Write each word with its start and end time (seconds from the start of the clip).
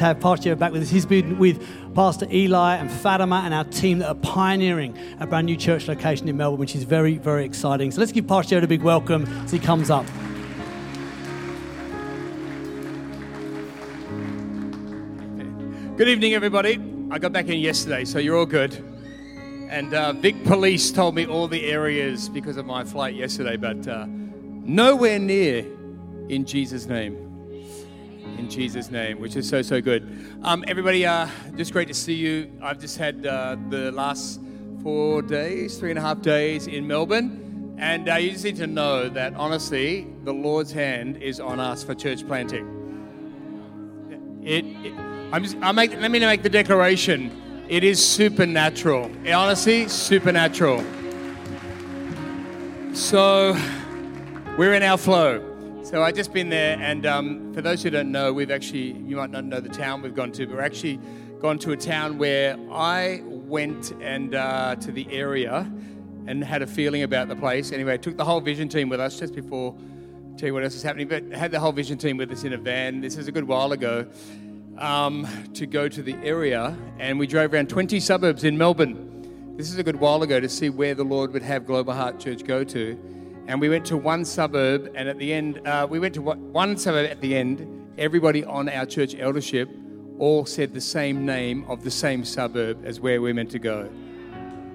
to 0.00 0.06
have 0.06 0.18
Pastor 0.18 0.56
back 0.56 0.72
with 0.72 0.80
us. 0.82 0.88
He's 0.88 1.04
been 1.04 1.38
with 1.38 1.62
Pastor 1.94 2.26
Eli 2.32 2.76
and 2.76 2.90
Fatima 2.90 3.42
and 3.44 3.52
our 3.52 3.64
team 3.64 3.98
that 3.98 4.08
are 4.08 4.14
pioneering 4.14 4.96
a 5.20 5.26
brand 5.26 5.44
new 5.44 5.58
church 5.58 5.88
location 5.88 6.26
in 6.26 6.38
Melbourne, 6.38 6.58
which 6.58 6.74
is 6.74 6.84
very, 6.84 7.18
very 7.18 7.44
exciting. 7.44 7.90
So 7.90 8.00
let's 8.00 8.10
give 8.10 8.26
Pastor 8.26 8.58
a 8.58 8.66
big 8.66 8.80
welcome 8.80 9.26
as 9.44 9.50
he 9.50 9.58
comes 9.58 9.90
up. 9.90 10.06
Good 15.98 16.08
evening, 16.08 16.32
everybody. 16.32 16.80
I 17.10 17.18
got 17.18 17.32
back 17.32 17.48
in 17.48 17.58
yesterday, 17.58 18.06
so 18.06 18.18
you're 18.18 18.38
all 18.38 18.46
good. 18.46 18.72
And 19.68 19.92
uh, 19.92 20.14
Vic 20.14 20.44
Police 20.44 20.90
told 20.90 21.14
me 21.14 21.26
all 21.26 21.46
the 21.46 21.66
areas 21.66 22.30
because 22.30 22.56
of 22.56 22.64
my 22.64 22.84
flight 22.84 23.14
yesterday, 23.14 23.58
but 23.58 23.86
uh, 23.86 24.06
nowhere 24.08 25.18
near 25.18 25.66
in 26.30 26.46
Jesus' 26.46 26.86
name 26.86 27.29
in 28.40 28.48
Jesus' 28.48 28.90
name, 28.90 29.20
which 29.20 29.36
is 29.36 29.46
so, 29.46 29.60
so 29.60 29.82
good. 29.82 30.02
Um, 30.42 30.64
everybody, 30.66 31.04
uh, 31.04 31.28
just 31.56 31.74
great 31.74 31.88
to 31.88 31.94
see 31.94 32.14
you. 32.14 32.50
I've 32.62 32.80
just 32.80 32.96
had 32.96 33.26
uh, 33.26 33.56
the 33.68 33.92
last 33.92 34.40
four 34.82 35.20
days, 35.20 35.78
three 35.78 35.90
and 35.90 35.98
a 35.98 36.02
half 36.02 36.22
days 36.22 36.66
in 36.66 36.86
Melbourne. 36.86 37.76
And 37.78 38.08
uh, 38.08 38.14
you 38.14 38.30
just 38.30 38.44
need 38.44 38.56
to 38.56 38.66
know 38.66 39.10
that 39.10 39.34
honestly, 39.34 40.06
the 40.24 40.32
Lord's 40.32 40.72
hand 40.72 41.18
is 41.18 41.38
on 41.38 41.60
us 41.60 41.84
for 41.84 41.94
church 41.94 42.26
planting. 42.26 42.66
It, 44.42 44.64
it 44.86 44.94
I'm 45.32 45.42
just, 45.44 45.58
I 45.60 45.72
make, 45.72 45.90
let 46.00 46.10
me 46.10 46.18
make 46.18 46.42
the 46.42 46.48
declaration. 46.48 47.66
It 47.68 47.84
is 47.84 48.04
supernatural. 48.04 49.10
It, 49.22 49.32
honestly, 49.32 49.86
supernatural. 49.86 50.82
So 52.94 53.54
we're 54.56 54.72
in 54.72 54.82
our 54.82 54.96
flow. 54.96 55.49
So 55.90 56.04
I've 56.04 56.14
just 56.14 56.32
been 56.32 56.50
there, 56.50 56.78
and 56.78 57.04
um, 57.04 57.52
for 57.52 57.62
those 57.62 57.82
who 57.82 57.90
don't 57.90 58.12
know, 58.12 58.32
we've 58.32 58.52
actually, 58.52 58.92
you 58.92 59.16
might 59.16 59.30
not 59.30 59.44
know 59.44 59.58
the 59.58 59.68
town 59.68 60.02
we've 60.02 60.14
gone 60.14 60.30
to, 60.30 60.46
but 60.46 60.54
we're 60.54 60.62
actually 60.62 61.00
gone 61.40 61.58
to 61.58 61.72
a 61.72 61.76
town 61.76 62.16
where 62.16 62.56
I 62.70 63.22
went 63.24 63.90
and 64.00 64.36
uh, 64.36 64.76
to 64.76 64.92
the 64.92 65.10
area 65.10 65.68
and 66.28 66.44
had 66.44 66.62
a 66.62 66.66
feeling 66.68 67.02
about 67.02 67.26
the 67.26 67.34
place. 67.34 67.72
Anyway, 67.72 67.92
I 67.92 67.96
took 67.96 68.16
the 68.16 68.24
whole 68.24 68.40
vision 68.40 68.68
team 68.68 68.88
with 68.88 69.00
us 69.00 69.18
just 69.18 69.34
before, 69.34 69.76
tell 70.36 70.46
you 70.46 70.54
what 70.54 70.62
else 70.62 70.76
is 70.76 70.84
happening, 70.84 71.08
but 71.08 71.24
had 71.32 71.50
the 71.50 71.58
whole 71.58 71.72
vision 71.72 71.98
team 71.98 72.16
with 72.18 72.30
us 72.30 72.44
in 72.44 72.52
a 72.52 72.56
van. 72.56 73.00
This 73.00 73.16
is 73.16 73.26
a 73.26 73.32
good 73.32 73.48
while 73.48 73.72
ago. 73.72 74.06
Um, 74.78 75.26
to 75.54 75.66
go 75.66 75.88
to 75.88 76.02
the 76.04 76.14
area, 76.22 76.78
and 77.00 77.18
we 77.18 77.26
drove 77.26 77.52
around 77.52 77.68
20 77.68 77.98
suburbs 77.98 78.44
in 78.44 78.56
Melbourne. 78.56 79.56
This 79.56 79.72
is 79.72 79.78
a 79.78 79.82
good 79.82 79.96
while 79.96 80.22
ago 80.22 80.38
to 80.38 80.48
see 80.48 80.70
where 80.70 80.94
the 80.94 81.02
Lord 81.02 81.32
would 81.32 81.42
have 81.42 81.66
Global 81.66 81.94
Heart 81.94 82.20
Church 82.20 82.44
go 82.44 82.62
to 82.62 83.19
and 83.50 83.60
we 83.60 83.68
went 83.68 83.84
to 83.86 83.96
one 83.96 84.24
suburb, 84.24 84.92
and 84.94 85.08
at 85.08 85.18
the 85.18 85.32
end, 85.32 85.66
uh, 85.66 85.84
we 85.90 85.98
went 85.98 86.14
to 86.14 86.22
one 86.22 86.76
suburb 86.76 87.10
at 87.10 87.20
the 87.20 87.36
end. 87.36 87.66
Everybody 87.98 88.44
on 88.44 88.68
our 88.68 88.86
church 88.86 89.16
eldership 89.18 89.68
all 90.20 90.46
said 90.46 90.72
the 90.72 90.80
same 90.80 91.26
name 91.26 91.64
of 91.66 91.82
the 91.82 91.90
same 91.90 92.24
suburb 92.24 92.80
as 92.84 93.00
where 93.00 93.20
we're 93.20 93.34
meant 93.34 93.50
to 93.50 93.58
go. 93.58 93.90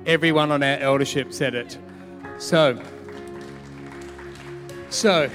Everyone 0.05 0.51
on 0.51 0.61
our 0.61 0.77
eldership 0.79 1.31
said 1.31 1.55
it. 1.55 1.77
So, 2.37 2.77
so, 4.89 5.29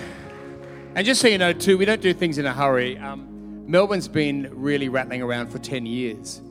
and 0.94 1.06
just 1.06 1.22
so 1.22 1.28
you 1.28 1.38
know, 1.38 1.54
too, 1.54 1.78
we 1.78 1.86
don't 1.86 2.02
do 2.02 2.12
things 2.12 2.36
in 2.36 2.44
a 2.44 2.52
hurry. 2.52 2.98
Um, 2.98 3.64
Melbourne's 3.66 4.06
been 4.06 4.50
really 4.52 4.90
rattling 4.90 5.22
around 5.22 5.48
for 5.48 5.58
10 5.58 5.86
years. 5.86 6.42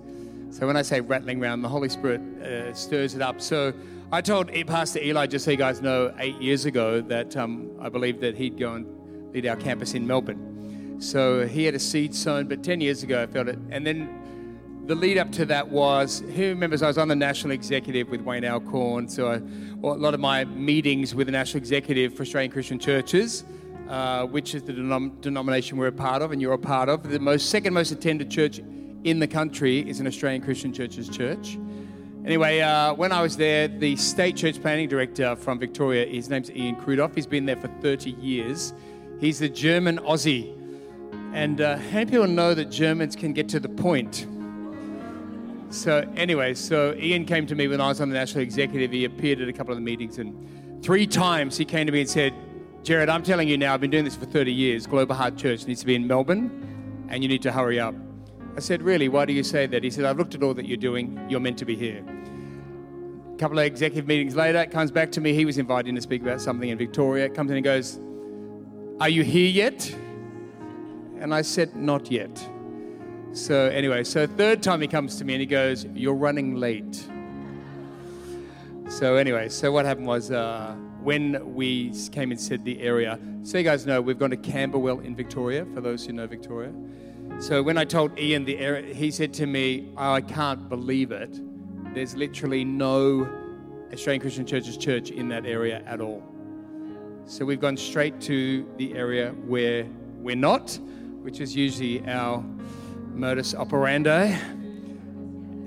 So 0.52 0.66
when 0.66 0.76
I 0.76 0.82
say 0.82 1.00
rattling 1.00 1.42
around, 1.42 1.62
the 1.62 1.70
Holy 1.70 1.90
Spirit 1.90 2.22
uh, 2.42 2.74
stirs 2.74 3.14
it 3.14 3.22
up. 3.22 3.40
So 3.40 3.74
I 4.12 4.22
told 4.22 4.52
Pastor 4.66 5.00
Eli, 5.00 5.28
just 5.28 5.46
so 5.46 5.52
you 5.52 5.58
guys 5.58 5.82
know, 5.82 6.12
eight 6.18 6.42
years 6.42 6.66
ago 6.66 7.02
that 7.02 7.38
um, 7.38 7.70
I 7.80 7.90
believed 7.90 8.22
that 8.22 8.36
he'd 8.36 8.58
go 8.58 8.74
and 8.74 9.34
lead 9.34 9.46
our 9.46 9.56
campus 9.56 9.94
in 9.94 10.08
Melbourne. 10.08 10.98
So 11.00 11.48
he 11.48 11.66
had 11.66 11.76
a 11.76 11.80
seed 11.80 12.16
sown, 12.16 12.48
but 12.48 12.64
10 12.64 12.82
years 12.82 13.04
ago 13.04 13.22
I 13.22 13.28
felt 13.28 13.48
it. 13.48 13.60
And 13.70 13.86
then 13.86 14.84
the 14.88 14.96
lead 14.96 15.20
up 15.20 15.32
to 15.34 15.46
that 15.46 15.70
was, 15.70 16.24
who 16.36 16.50
remembers 16.50 16.82
I 16.82 16.88
was 16.88 16.98
on 16.98 17.08
the 17.08 17.16
national 17.16 17.52
executive 17.52 18.10
with 18.10 18.22
Wayne 18.22 18.44
Alcorn, 18.44 19.08
so 19.08 19.32
a 19.32 19.86
lot 19.86 20.16
of 20.16 20.20
my 20.20 20.46
meetings 20.46 21.14
with 21.14 21.28
the 21.28 21.32
national 21.32 21.60
executive 21.60 22.16
for 22.16 22.24
Australian 22.24 22.52
Christian 22.52 22.80
churches, 22.80 23.44
uh, 23.88 24.26
which 24.26 24.56
is 24.56 24.64
the 24.64 24.74
denom- 24.74 25.22
denomination 25.22 25.78
we're 25.78 25.88
a 25.88 25.92
part 25.92 26.24
of 26.24 26.32
and 26.32 26.42
you're 26.42 26.54
a 26.54 26.58
part 26.58 26.90
of. 26.90 27.08
The 27.08 27.20
most 27.20 27.52
second 27.52 27.76
most 27.76 27.92
attended 27.92 28.32
church 28.32 28.62
in 29.04 29.20
the 29.20 29.28
country 29.28 29.88
is 29.88 30.00
an 30.00 30.08
Australian 30.08 30.42
Christian 30.42 30.74
Churches 30.74 31.10
church. 31.10 31.58
Anyway, 32.26 32.60
uh, 32.60 32.94
when 32.94 33.12
I 33.12 33.22
was 33.22 33.38
there, 33.38 33.68
the 33.68 33.96
state 33.96 34.36
church 34.36 34.62
planting 34.62 34.90
director 34.90 35.36
from 35.36 35.58
Victoria, 35.58 36.06
his 36.06 36.30
name's 36.30 36.52
Ian 36.52 36.76
Krudoff. 36.76 37.16
He's 37.16 37.26
been 37.26 37.46
there 37.46 37.56
for 37.56 37.70
30 37.82 38.12
years. 38.12 38.74
He's 39.20 39.42
a 39.42 39.50
German 39.50 40.00
Aussie. 40.00 40.56
And 41.34 41.62
uh, 41.62 41.78
how 41.78 42.00
many 42.00 42.12
people 42.12 42.28
know 42.28 42.54
that 42.54 42.66
Germans 42.66 43.16
can 43.16 43.34
get 43.34 43.48
to 43.50 43.60
the 43.60 43.70
point? 43.70 44.28
So, 45.70 46.08
anyway, 46.16 46.56
so 46.56 46.94
Ian 46.96 47.26
came 47.26 47.46
to 47.48 47.56
me 47.56 47.68
when 47.68 47.80
I 47.80 47.88
was 47.88 48.02
on 48.02 48.10
the 48.10 48.16
national 48.16 48.44
executive. 48.44 48.92
He 48.92 49.06
appeared 49.06 49.40
at 49.40 49.48
a 49.48 49.54
couple 49.54 49.72
of 49.72 49.78
the 49.78 49.84
meetings, 49.84 50.18
and 50.18 50.84
three 50.84 51.06
times 51.06 51.58
he 51.58 51.66
came 51.66 51.86
to 51.86 51.92
me 51.92 52.02
and 52.02 52.10
said, 52.10 52.34
Jared, 52.84 53.08
I'm 53.08 53.24
telling 53.24 53.48
you 53.48 53.58
now, 53.58 53.74
I've 53.74 53.82
been 53.82 53.92
doing 53.92 54.06
this 54.06 54.16
for 54.16 54.26
30 54.26 54.52
years. 54.52 54.88
Global 54.88 55.16
Heart 55.16 55.38
Church 55.38 55.68
needs 55.68 55.82
to 55.82 55.86
be 55.86 55.96
in 55.96 56.08
Melbourne, 56.08 57.06
and 57.10 57.24
you 57.24 57.30
need 57.30 57.44
to 57.44 57.52
hurry 57.52 57.80
up. 57.80 57.94
I 58.60 58.62
said, 58.62 58.82
Really? 58.82 59.08
Why 59.08 59.24
do 59.24 59.32
you 59.32 59.42
say 59.42 59.68
that? 59.68 59.86
He 59.86 59.90
said, 59.90 60.04
I've 60.04 60.18
looked 60.18 60.36
at 60.36 60.44
all 60.44 60.54
that 60.56 60.66
you're 60.66 60.76
doing. 60.76 61.18
You're 61.30 61.40
meant 61.40 61.58
to 61.60 61.66
be 61.66 61.78
here 61.78 62.04
A 63.34 63.38
couple 63.38 63.58
of 63.58 63.64
executive 63.64 64.06
meetings 64.06 64.36
later, 64.36 64.66
comes 64.66 64.92
back 64.92 65.14
to 65.14 65.22
me. 65.22 65.34
He 65.34 65.46
was 65.46 65.58
invited 65.58 65.96
to 65.96 66.02
speak 66.02 66.22
about 66.22 66.42
something 66.42 66.68
in 66.68 66.78
Victoria. 66.78 67.30
Comes 67.30 67.52
in 67.52 67.56
and 67.56 67.64
goes, 67.64 68.02
Are 69.00 69.08
you 69.08 69.24
here 69.24 69.48
yet? 69.48 69.96
And 71.22 71.34
I 71.34 71.42
said, 71.42 71.74
Not 71.74 72.12
yet. 72.12 72.46
So, 73.32 73.68
anyway, 73.68 74.04
so 74.04 74.28
third 74.28 74.62
time 74.62 74.82
he 74.82 74.90
comes 74.90 75.16
to 75.20 75.24
me 75.24 75.36
and 75.36 75.40
he 75.40 75.46
goes, 75.48 75.86
You're 75.94 76.14
running 76.14 76.56
late. 76.56 77.08
So, 78.90 79.16
anyway, 79.16 79.48
so 79.48 79.72
what 79.72 79.86
happened 79.86 80.08
was 80.08 80.32
uh, 80.32 80.76
when 81.02 81.56
we 81.56 81.94
came 82.12 82.32
and 82.32 82.42
said 82.42 82.66
the 82.66 82.82
area, 82.82 83.22
so 83.44 83.58
you 83.58 83.64
guys 83.64 83.86
know, 83.86 84.02
we've 84.02 84.20
gone 84.20 84.32
to 84.32 84.38
Camberwell 84.38 85.00
in 85.00 85.16
Victoria, 85.16 85.66
for 85.74 85.80
those 85.80 86.06
who 86.06 86.12
know 86.12 86.28
Victoria. 86.28 86.74
So, 87.40 87.64
when 87.64 87.78
I 87.78 87.86
told 87.86 88.20
Ian 88.20 88.46
the 88.46 88.58
area, 88.60 88.94
he 88.94 89.12
said 89.12 89.34
to 89.36 89.46
me, 89.46 89.92
oh, 89.98 90.14
I 90.14 90.22
can't 90.22 90.68
believe 90.70 91.12
it 91.12 91.40
there's 91.94 92.16
literally 92.16 92.64
no 92.64 93.28
Australian 93.92 94.22
Christian 94.22 94.46
Church's 94.46 94.78
church 94.78 95.10
in 95.10 95.28
that 95.30 95.46
area 95.46 95.82
at 95.86 96.02
all. 96.02 96.24
So 97.26 97.46
we've 97.46 97.60
gone 97.60 97.78
straight 97.78 98.20
to 98.22 98.68
the 98.78 98.96
area 98.96 99.32
where 99.46 99.86
we're 100.18 100.36
not, 100.36 100.80
which 101.22 101.40
is 101.40 101.56
usually 101.56 102.06
our 102.08 102.44
modus 103.14 103.56
operandi. 103.56 104.36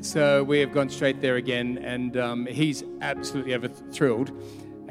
So 0.00 0.42
we 0.42 0.60
have 0.60 0.72
gone 0.72 0.88
straight 0.88 1.20
there 1.20 1.36
again, 1.36 1.78
and 1.78 2.16
um, 2.16 2.46
he's 2.46 2.82
absolutely 3.00 3.54
ever 3.54 3.68
thrilled. 3.68 4.30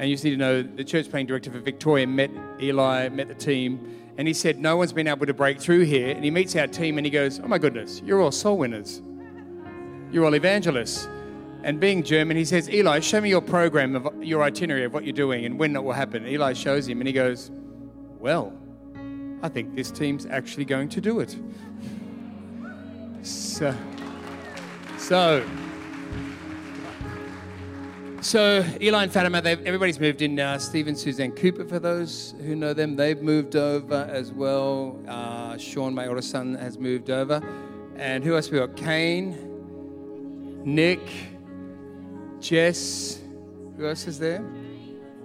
And 0.02 0.10
you 0.10 0.16
just 0.16 0.24
need 0.24 0.32
to 0.32 0.36
know 0.36 0.62
the 0.64 0.82
church 0.82 1.08
planting 1.08 1.28
director 1.28 1.52
for 1.52 1.60
Victoria 1.60 2.08
met 2.08 2.32
Eli, 2.60 3.08
met 3.10 3.28
the 3.28 3.36
team, 3.36 4.02
and 4.18 4.26
he 4.26 4.34
said, 4.34 4.58
No 4.58 4.76
one's 4.76 4.92
been 4.92 5.06
able 5.06 5.26
to 5.26 5.32
break 5.32 5.60
through 5.60 5.82
here. 5.82 6.08
And 6.08 6.24
he 6.24 6.30
meets 6.32 6.56
our 6.56 6.66
team 6.66 6.98
and 6.98 7.06
he 7.06 7.10
goes, 7.10 7.38
Oh 7.38 7.46
my 7.46 7.56
goodness, 7.56 8.02
you're 8.04 8.20
all 8.20 8.32
soul 8.32 8.58
winners. 8.58 9.00
You're 10.10 10.24
all 10.24 10.34
evangelists. 10.34 11.08
And 11.62 11.78
being 11.78 12.02
German, 12.02 12.36
he 12.36 12.44
says, 12.44 12.68
Eli, 12.68 12.98
show 12.98 13.20
me 13.20 13.28
your 13.28 13.40
program 13.40 13.94
of 13.94 14.20
your 14.20 14.42
itinerary 14.42 14.82
of 14.82 14.92
what 14.92 15.04
you're 15.04 15.12
doing 15.12 15.44
and 15.44 15.56
when 15.56 15.76
it 15.76 15.84
will 15.84 15.92
happen. 15.92 16.26
Eli 16.26 16.52
shows 16.52 16.88
him 16.88 17.00
and 17.00 17.06
he 17.06 17.12
goes, 17.12 17.52
Well, 18.18 18.52
I 19.40 19.48
think 19.48 19.76
this 19.76 19.92
team's 19.92 20.26
actually 20.26 20.64
going 20.64 20.88
to 20.88 21.00
do 21.00 21.20
it. 21.20 21.36
So, 23.24 23.72
so, 24.98 25.48
so 28.22 28.64
Eli 28.80 29.02
and 29.02 29.12
Fatima, 29.12 29.42
everybody's 29.44 29.98
moved 29.98 30.22
in. 30.22 30.38
Uh, 30.38 30.58
Stephen, 30.58 30.94
Suzanne 30.94 31.32
Cooper, 31.32 31.64
for 31.64 31.78
those 31.78 32.34
who 32.38 32.54
know 32.54 32.72
them, 32.72 32.94
they've 32.96 33.20
moved 33.20 33.56
over 33.56 34.08
as 34.10 34.32
well. 34.32 34.98
Uh, 35.08 35.58
Sean, 35.58 35.92
my 35.92 36.06
older 36.06 36.22
son, 36.22 36.54
has 36.54 36.78
moved 36.78 37.10
over. 37.10 37.42
And 37.96 38.22
who 38.22 38.36
else 38.36 38.50
we 38.50 38.58
got? 38.58 38.76
Kane, 38.76 39.36
Nick, 40.64 41.00
Jess, 42.40 43.20
who 43.76 43.86
else 43.86 44.06
is 44.06 44.18
there? 44.18 44.44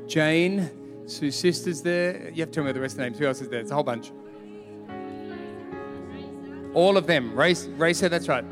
Jane, 0.07 0.69
Sue's 1.05 1.35
sister's 1.35 1.81
there. 1.81 2.29
You 2.31 2.41
have 2.41 2.49
to 2.49 2.55
tell 2.55 2.63
me 2.63 2.71
the 2.71 2.81
rest 2.81 2.93
of 2.93 2.97
the 2.97 3.03
names. 3.03 3.19
Who 3.19 3.25
else 3.25 3.41
is 3.41 3.49
there? 3.49 3.59
It's 3.59 3.71
a 3.71 3.75
whole 3.75 3.83
bunch. 3.83 4.11
All 6.73 6.97
of 6.97 7.07
them. 7.07 7.35
Race, 7.35 7.65
Racer, 7.65 8.09
that's 8.09 8.27
right. 8.27 8.45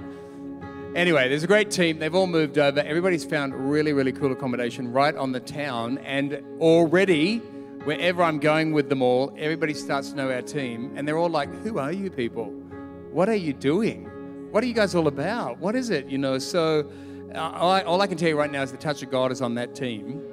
Anyway, 0.95 1.27
there's 1.27 1.43
a 1.43 1.47
great 1.47 1.69
team. 1.69 1.99
They've 1.99 2.15
all 2.15 2.25
moved 2.25 2.57
over. 2.57 2.79
Everybody's 2.79 3.25
found 3.25 3.53
really, 3.69 3.91
really 3.91 4.13
cool 4.13 4.31
accommodation 4.31 4.93
right 4.93 5.13
on 5.13 5.33
the 5.33 5.41
town. 5.41 5.97
And 5.97 6.41
already, 6.61 7.39
wherever 7.83 8.23
I'm 8.23 8.39
going 8.39 8.71
with 8.71 8.87
them 8.87 9.01
all, 9.01 9.35
everybody 9.37 9.73
starts 9.73 10.11
to 10.11 10.15
know 10.15 10.31
our 10.31 10.41
team. 10.41 10.93
And 10.95 11.05
they're 11.05 11.17
all 11.17 11.29
like, 11.29 11.53
Who 11.63 11.79
are 11.79 11.91
you 11.91 12.09
people? 12.09 12.45
What 13.11 13.27
are 13.27 13.35
you 13.35 13.51
doing? 13.51 14.05
What 14.51 14.63
are 14.63 14.67
you 14.67 14.73
guys 14.73 14.95
all 14.95 15.07
about? 15.07 15.59
What 15.59 15.75
is 15.75 15.89
it? 15.89 16.07
You 16.07 16.17
know, 16.17 16.39
so 16.39 16.89
all 17.35 17.71
I, 17.71 17.81
all 17.81 17.99
I 17.99 18.07
can 18.07 18.17
tell 18.17 18.29
you 18.29 18.39
right 18.39 18.49
now 18.49 18.61
is 18.61 18.71
the 18.71 18.77
touch 18.77 19.03
of 19.03 19.11
God 19.11 19.33
is 19.33 19.41
on 19.41 19.55
that 19.55 19.75
team 19.75 20.23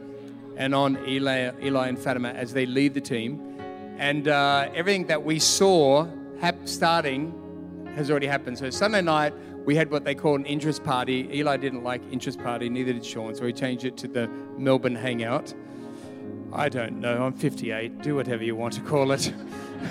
and 0.57 0.77
on 0.77 0.97
Eli, 1.09 1.51
Eli 1.61 1.89
and 1.89 1.99
Fatima 1.99 2.29
as 2.29 2.53
they 2.53 2.67
lead 2.67 2.95
the 2.95 3.01
team. 3.01 3.59
And 3.99 4.29
uh, 4.29 4.71
everything 4.77 5.09
that 5.09 5.25
we 5.25 5.41
saw 5.41 6.07
hap- 6.41 6.69
starting 6.69 7.37
has 7.97 8.13
already 8.13 8.29
happened. 8.29 8.59
So 8.59 8.71
Sunday 8.71 9.03
night, 9.03 9.35
we 9.65 9.77
had 9.77 9.91
what 9.91 10.05
they 10.05 10.15
call 10.15 10.35
an 10.35 10.45
interest 10.47 10.83
party. 10.83 11.29
Eli 11.33 11.57
didn't 11.57 11.85
like 11.85 12.03
interest 12.11 12.39
party, 12.39 12.69
neither 12.69 12.93
did 12.93 13.05
Sean, 13.05 13.35
so 13.35 13.45
we 13.45 13.53
changed 13.53 13.85
it 13.85 13.97
to 13.99 14.09
the 14.09 14.29
Melbourne 14.57 14.97
Hangout. 14.97 15.55
I 16.53 16.69
don't 16.69 17.01
know, 17.01 17.25
I'm 17.25 17.33
58, 17.33 18.03
do 18.03 18.15
whatever 18.15 18.45
you 18.45 18.57
want 18.57 18.75
to 18.75 18.81
call 18.81 19.13
it. 19.13 19.33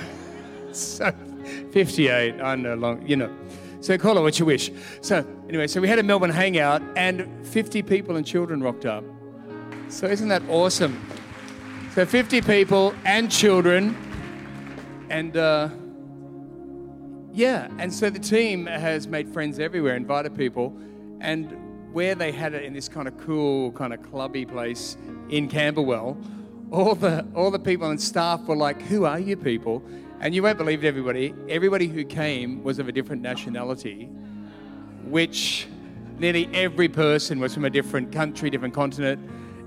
so, 0.71 1.11
58, 1.71 2.41
I 2.41 2.55
no 2.55 2.75
longer, 2.75 3.05
you 3.05 3.15
know. 3.15 3.33
So 3.79 3.97
call 3.97 4.15
it 4.19 4.21
what 4.21 4.37
you 4.37 4.45
wish. 4.45 4.71
So 5.01 5.25
anyway, 5.49 5.65
so 5.65 5.81
we 5.81 5.87
had 5.87 5.97
a 5.97 6.03
Melbourne 6.03 6.29
Hangout 6.29 6.83
and 6.95 7.27
50 7.47 7.81
people 7.81 8.15
and 8.15 8.25
children 8.25 8.61
rocked 8.61 8.85
up. 8.85 9.03
So 9.89 10.05
isn't 10.05 10.27
that 10.27 10.43
awesome? 10.49 11.03
So 11.95 12.05
50 12.05 12.41
people 12.41 12.93
and 13.05 13.31
children 13.31 13.97
and 15.09 15.35
uh, 15.35 15.69
yeah, 17.33 17.69
and 17.77 17.93
so 17.93 18.09
the 18.09 18.19
team 18.19 18.65
has 18.65 19.07
made 19.07 19.29
friends 19.29 19.59
everywhere, 19.59 19.95
invited 19.95 20.35
people, 20.35 20.75
and 21.19 21.55
where 21.93 22.15
they 22.15 22.31
had 22.31 22.53
it 22.53 22.63
in 22.63 22.73
this 22.73 22.89
kind 22.89 23.07
of 23.07 23.17
cool, 23.17 23.71
kind 23.71 23.93
of 23.93 24.01
clubby 24.01 24.45
place 24.45 24.97
in 25.29 25.47
Camberwell, 25.47 26.17
all 26.71 26.95
the 26.95 27.25
all 27.35 27.51
the 27.51 27.59
people 27.59 27.89
and 27.89 27.99
staff 27.99 28.41
were 28.47 28.55
like, 28.55 28.81
"Who 28.83 29.05
are 29.05 29.19
you 29.19 29.37
people?" 29.37 29.83
And 30.19 30.35
you 30.35 30.43
won't 30.43 30.57
believe 30.57 30.83
it, 30.83 30.87
everybody. 30.87 31.33
Everybody 31.49 31.87
who 31.87 32.03
came 32.03 32.63
was 32.63 32.79
of 32.79 32.87
a 32.87 32.91
different 32.91 33.21
nationality, 33.21 34.05
which 35.05 35.67
nearly 36.19 36.47
every 36.53 36.87
person 36.87 37.39
was 37.39 37.53
from 37.53 37.65
a 37.65 37.69
different 37.69 38.11
country, 38.11 38.49
different 38.49 38.73
continent. 38.73 39.19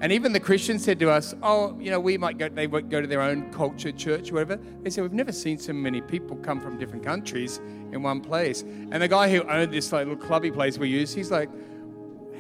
And 0.05 0.13
even 0.13 0.35
the 0.35 0.41
Christians 0.41 0.85
said 0.85 0.99
to 0.99 1.11
us, 1.11 1.35
"Oh, 1.43 1.79
you 1.81 1.91
know, 1.91 1.99
we 1.99 2.19
might 2.19 2.37
go. 2.37 2.51
They 2.51 2.67
go 2.67 3.01
to 3.01 3.07
their 3.07 3.23
own 3.23 3.51
culture, 3.51 3.91
church, 3.91 4.31
whatever." 4.31 4.61
They 4.83 4.91
said, 4.91 5.01
"We've 5.01 5.15
never 5.15 5.33
seen 5.33 5.57
so 5.57 5.73
many 5.73 6.03
people 6.03 6.37
come 6.43 6.61
from 6.61 6.79
different 6.79 7.03
countries 7.03 7.59
in 7.91 8.03
one 8.03 8.21
place." 8.21 8.61
And 8.61 9.01
the 9.01 9.09
guy 9.09 9.31
who 9.31 9.43
owned 9.45 9.73
this 9.73 9.91
like, 9.95 10.07
little 10.07 10.23
clubby 10.23 10.51
place 10.51 10.77
we 10.77 10.91
use, 10.91 11.15
he's 11.15 11.31
like, 11.31 11.49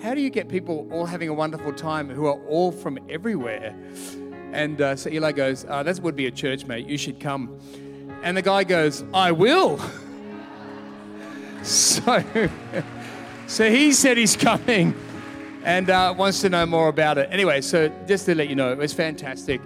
"How 0.03 0.13
do 0.13 0.21
you 0.21 0.29
get 0.29 0.51
people 0.51 0.87
all 0.93 1.07
having 1.07 1.31
a 1.31 1.33
wonderful 1.33 1.73
time 1.73 2.11
who 2.11 2.27
are 2.27 2.39
all 2.49 2.71
from 2.71 2.99
everywhere?" 3.09 3.75
And 4.53 4.83
uh, 4.83 4.95
so 4.95 5.09
Eli 5.09 5.33
goes, 5.33 5.65
uh, 5.67 5.83
"That 5.83 5.99
would 6.01 6.17
be 6.17 6.27
a 6.27 6.31
church, 6.31 6.67
mate. 6.67 6.87
You 6.87 6.99
should 6.99 7.19
come." 7.19 7.59
And 8.23 8.37
the 8.37 8.43
guy 8.43 8.65
goes, 8.65 9.03
"I 9.15 9.33
will." 9.33 9.81
so, 11.63 12.23
so 13.47 13.71
he 13.71 13.93
said 13.93 14.19
he's 14.19 14.37
coming 14.37 14.95
and 15.65 15.91
uh, 15.91 16.15
wants 16.17 16.41
to 16.43 16.49
know 16.49 16.67
more 16.67 16.89
about 16.89 17.19
it. 17.19 17.29
Anyway, 17.33 17.61
so 17.61 17.89
just 18.07 18.27
to 18.27 18.35
let 18.35 18.49
you 18.49 18.55
know, 18.55 18.71
it 18.71 18.79
was 18.79 18.93
fantastic. 18.93 19.61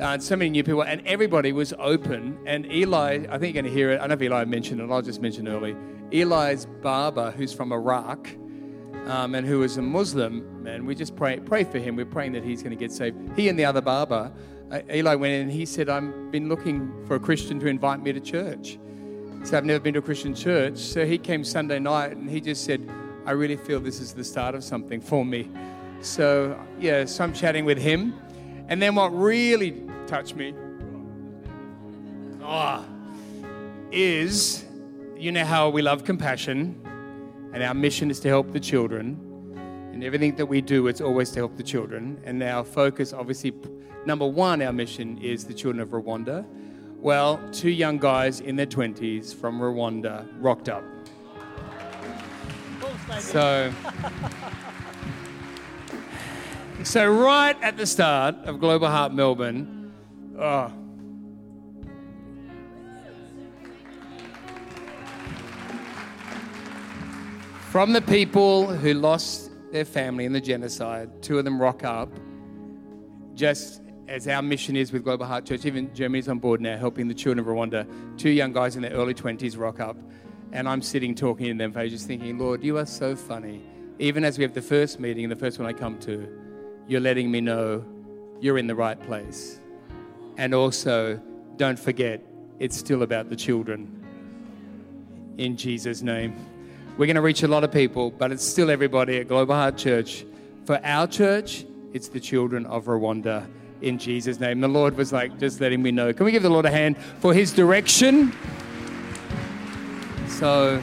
Uh, 0.00 0.16
so 0.18 0.36
many 0.36 0.50
new 0.50 0.64
people, 0.64 0.82
and 0.82 1.06
everybody 1.06 1.52
was 1.52 1.74
open. 1.78 2.38
And 2.46 2.64
Eli, 2.72 3.26
I 3.28 3.38
think 3.38 3.54
you're 3.54 3.62
going 3.62 3.64
to 3.64 3.70
hear 3.70 3.90
it. 3.90 4.00
I 4.00 4.06
know 4.06 4.14
if 4.14 4.22
Eli 4.22 4.44
mentioned 4.44 4.80
it, 4.80 4.90
I'll 4.90 5.02
just 5.02 5.20
mention 5.20 5.46
early. 5.48 5.76
Eli's 6.12 6.66
barber, 6.66 7.32
who's 7.32 7.52
from 7.52 7.72
Iraq 7.72 8.28
um, 9.06 9.34
and 9.34 9.46
who 9.46 9.62
is 9.62 9.76
a 9.76 9.82
Muslim, 9.82 10.66
and 10.66 10.86
we 10.86 10.94
just 10.94 11.16
pray, 11.16 11.38
pray 11.38 11.64
for 11.64 11.78
him. 11.78 11.96
We're 11.96 12.06
praying 12.06 12.32
that 12.32 12.44
he's 12.44 12.62
going 12.62 12.76
to 12.76 12.76
get 12.76 12.92
saved. 12.92 13.16
He 13.36 13.48
and 13.48 13.58
the 13.58 13.64
other 13.64 13.80
barber, 13.80 14.32
uh, 14.70 14.80
Eli 14.92 15.14
went 15.16 15.34
in 15.34 15.42
and 15.42 15.50
he 15.50 15.66
said, 15.66 15.88
I've 15.88 16.30
been 16.30 16.48
looking 16.48 17.04
for 17.06 17.16
a 17.16 17.20
Christian 17.20 17.58
to 17.60 17.66
invite 17.66 18.02
me 18.02 18.12
to 18.12 18.20
church. 18.20 18.78
So 19.42 19.56
I've 19.56 19.64
never 19.64 19.80
been 19.80 19.94
to 19.94 20.00
a 20.00 20.02
Christian 20.02 20.34
church. 20.34 20.78
So 20.78 21.04
he 21.04 21.18
came 21.18 21.44
Sunday 21.44 21.78
night 21.78 22.12
and 22.12 22.28
he 22.28 22.40
just 22.40 22.64
said, 22.64 22.88
I 23.30 23.32
really 23.34 23.56
feel 23.56 23.78
this 23.78 24.00
is 24.00 24.12
the 24.12 24.24
start 24.24 24.56
of 24.56 24.64
something 24.64 25.00
for 25.00 25.24
me. 25.24 25.48
So, 26.00 26.58
yeah, 26.80 27.04
so 27.04 27.22
I'm 27.22 27.32
chatting 27.32 27.64
with 27.64 27.78
him. 27.78 28.20
And 28.66 28.82
then 28.82 28.96
what 28.96 29.10
really 29.10 29.84
touched 30.08 30.34
me 30.34 30.52
oh, 32.42 32.84
is 33.92 34.64
you 35.16 35.30
know 35.30 35.44
how 35.44 35.68
we 35.68 35.80
love 35.80 36.02
compassion, 36.02 36.74
and 37.54 37.62
our 37.62 37.72
mission 37.72 38.10
is 38.10 38.18
to 38.18 38.28
help 38.28 38.50
the 38.50 38.58
children. 38.58 39.16
And 39.92 40.02
everything 40.02 40.34
that 40.34 40.46
we 40.46 40.60
do, 40.60 40.88
it's 40.88 41.00
always 41.00 41.30
to 41.30 41.38
help 41.38 41.56
the 41.56 41.62
children. 41.62 42.20
And 42.24 42.42
our 42.42 42.64
focus, 42.64 43.12
obviously, 43.12 43.54
number 44.06 44.26
one, 44.26 44.60
our 44.60 44.72
mission 44.72 45.18
is 45.18 45.44
the 45.44 45.54
children 45.54 45.80
of 45.80 45.90
Rwanda. 45.90 46.44
Well, 46.96 47.40
two 47.52 47.70
young 47.70 47.98
guys 47.98 48.40
in 48.40 48.56
their 48.56 48.66
20s 48.66 49.32
from 49.32 49.60
Rwanda 49.60 50.26
rocked 50.40 50.68
up. 50.68 50.82
So, 53.18 53.72
so 56.84 57.10
right 57.10 57.56
at 57.60 57.76
the 57.76 57.86
start 57.86 58.36
of 58.44 58.60
Global 58.60 58.88
Heart 58.88 59.12
Melbourne, 59.12 59.92
oh, 60.38 60.72
from 67.70 67.92
the 67.92 68.00
people 68.00 68.66
who 68.66 68.94
lost 68.94 69.50
their 69.72 69.84
family 69.84 70.24
in 70.24 70.32
the 70.32 70.40
genocide, 70.40 71.22
two 71.22 71.38
of 71.38 71.44
them 71.44 71.60
rock 71.60 71.84
up, 71.84 72.10
just 73.34 73.82
as 74.08 74.26
our 74.28 74.42
mission 74.42 74.76
is 74.76 74.92
with 74.92 75.04
Global 75.04 75.26
Heart 75.26 75.46
Church. 75.46 75.64
Even 75.64 75.92
Germany's 75.94 76.28
on 76.28 76.38
board 76.38 76.60
now, 76.60 76.76
helping 76.76 77.08
the 77.08 77.14
children 77.14 77.38
of 77.38 77.46
Rwanda. 77.46 77.86
Two 78.18 78.30
young 78.30 78.52
guys 78.52 78.76
in 78.76 78.82
their 78.82 78.92
early 78.92 79.14
20s 79.14 79.58
rock 79.58 79.80
up 79.80 79.96
and 80.52 80.68
I'm 80.68 80.82
sitting 80.82 81.14
talking 81.14 81.46
to 81.46 81.54
them, 81.54 81.72
just 81.88 82.06
thinking, 82.06 82.38
Lord, 82.38 82.62
you 82.64 82.78
are 82.78 82.86
so 82.86 83.14
funny. 83.14 83.62
Even 83.98 84.24
as 84.24 84.38
we 84.38 84.44
have 84.44 84.54
the 84.54 84.62
first 84.62 84.98
meeting, 84.98 85.28
the 85.28 85.36
first 85.36 85.58
one 85.58 85.68
I 85.68 85.72
come 85.72 85.98
to, 86.00 86.28
you're 86.88 87.00
letting 87.00 87.30
me 87.30 87.40
know 87.40 87.84
you're 88.40 88.58
in 88.58 88.66
the 88.66 88.74
right 88.74 89.00
place. 89.00 89.60
And 90.38 90.54
also, 90.54 91.20
don't 91.56 91.78
forget, 91.78 92.22
it's 92.58 92.76
still 92.76 93.02
about 93.02 93.28
the 93.28 93.36
children. 93.36 93.96
In 95.38 95.56
Jesus' 95.56 96.02
name. 96.02 96.34
We're 96.96 97.06
going 97.06 97.16
to 97.16 97.22
reach 97.22 97.42
a 97.42 97.48
lot 97.48 97.64
of 97.64 97.72
people, 97.72 98.10
but 98.10 98.32
it's 98.32 98.44
still 98.44 98.70
everybody 98.70 99.18
at 99.18 99.28
Global 99.28 99.54
Heart 99.54 99.76
Church. 99.76 100.24
For 100.64 100.80
our 100.84 101.06
church, 101.06 101.64
it's 101.92 102.08
the 102.08 102.20
children 102.20 102.66
of 102.66 102.86
Rwanda. 102.86 103.46
In 103.80 103.98
Jesus' 103.98 104.40
name. 104.40 104.60
The 104.60 104.68
Lord 104.68 104.96
was 104.96 105.12
like, 105.12 105.38
just 105.38 105.60
letting 105.60 105.82
me 105.82 105.92
know. 105.92 106.12
Can 106.12 106.26
we 106.26 106.32
give 106.32 106.42
the 106.42 106.50
Lord 106.50 106.66
a 106.66 106.70
hand 106.70 106.98
for 107.20 107.32
his 107.32 107.52
direction? 107.52 108.32
So, 110.40 110.82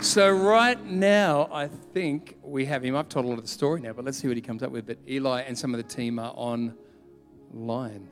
so 0.00 0.30
right 0.30 0.82
now, 0.86 1.50
I 1.52 1.68
think 1.68 2.38
we 2.42 2.64
have 2.64 2.82
him. 2.82 2.96
I've 2.96 3.10
told 3.10 3.26
a 3.26 3.28
lot 3.28 3.36
of 3.36 3.42
the 3.42 3.48
story 3.48 3.82
now, 3.82 3.92
but 3.92 4.06
let's 4.06 4.16
see 4.16 4.26
what 4.26 4.38
he 4.38 4.40
comes 4.40 4.62
up 4.62 4.70
with. 4.70 4.86
But 4.86 4.96
Eli 5.06 5.42
and 5.42 5.58
some 5.58 5.74
of 5.74 5.76
the 5.76 5.94
team 5.94 6.18
are 6.18 6.32
online. 6.34 8.08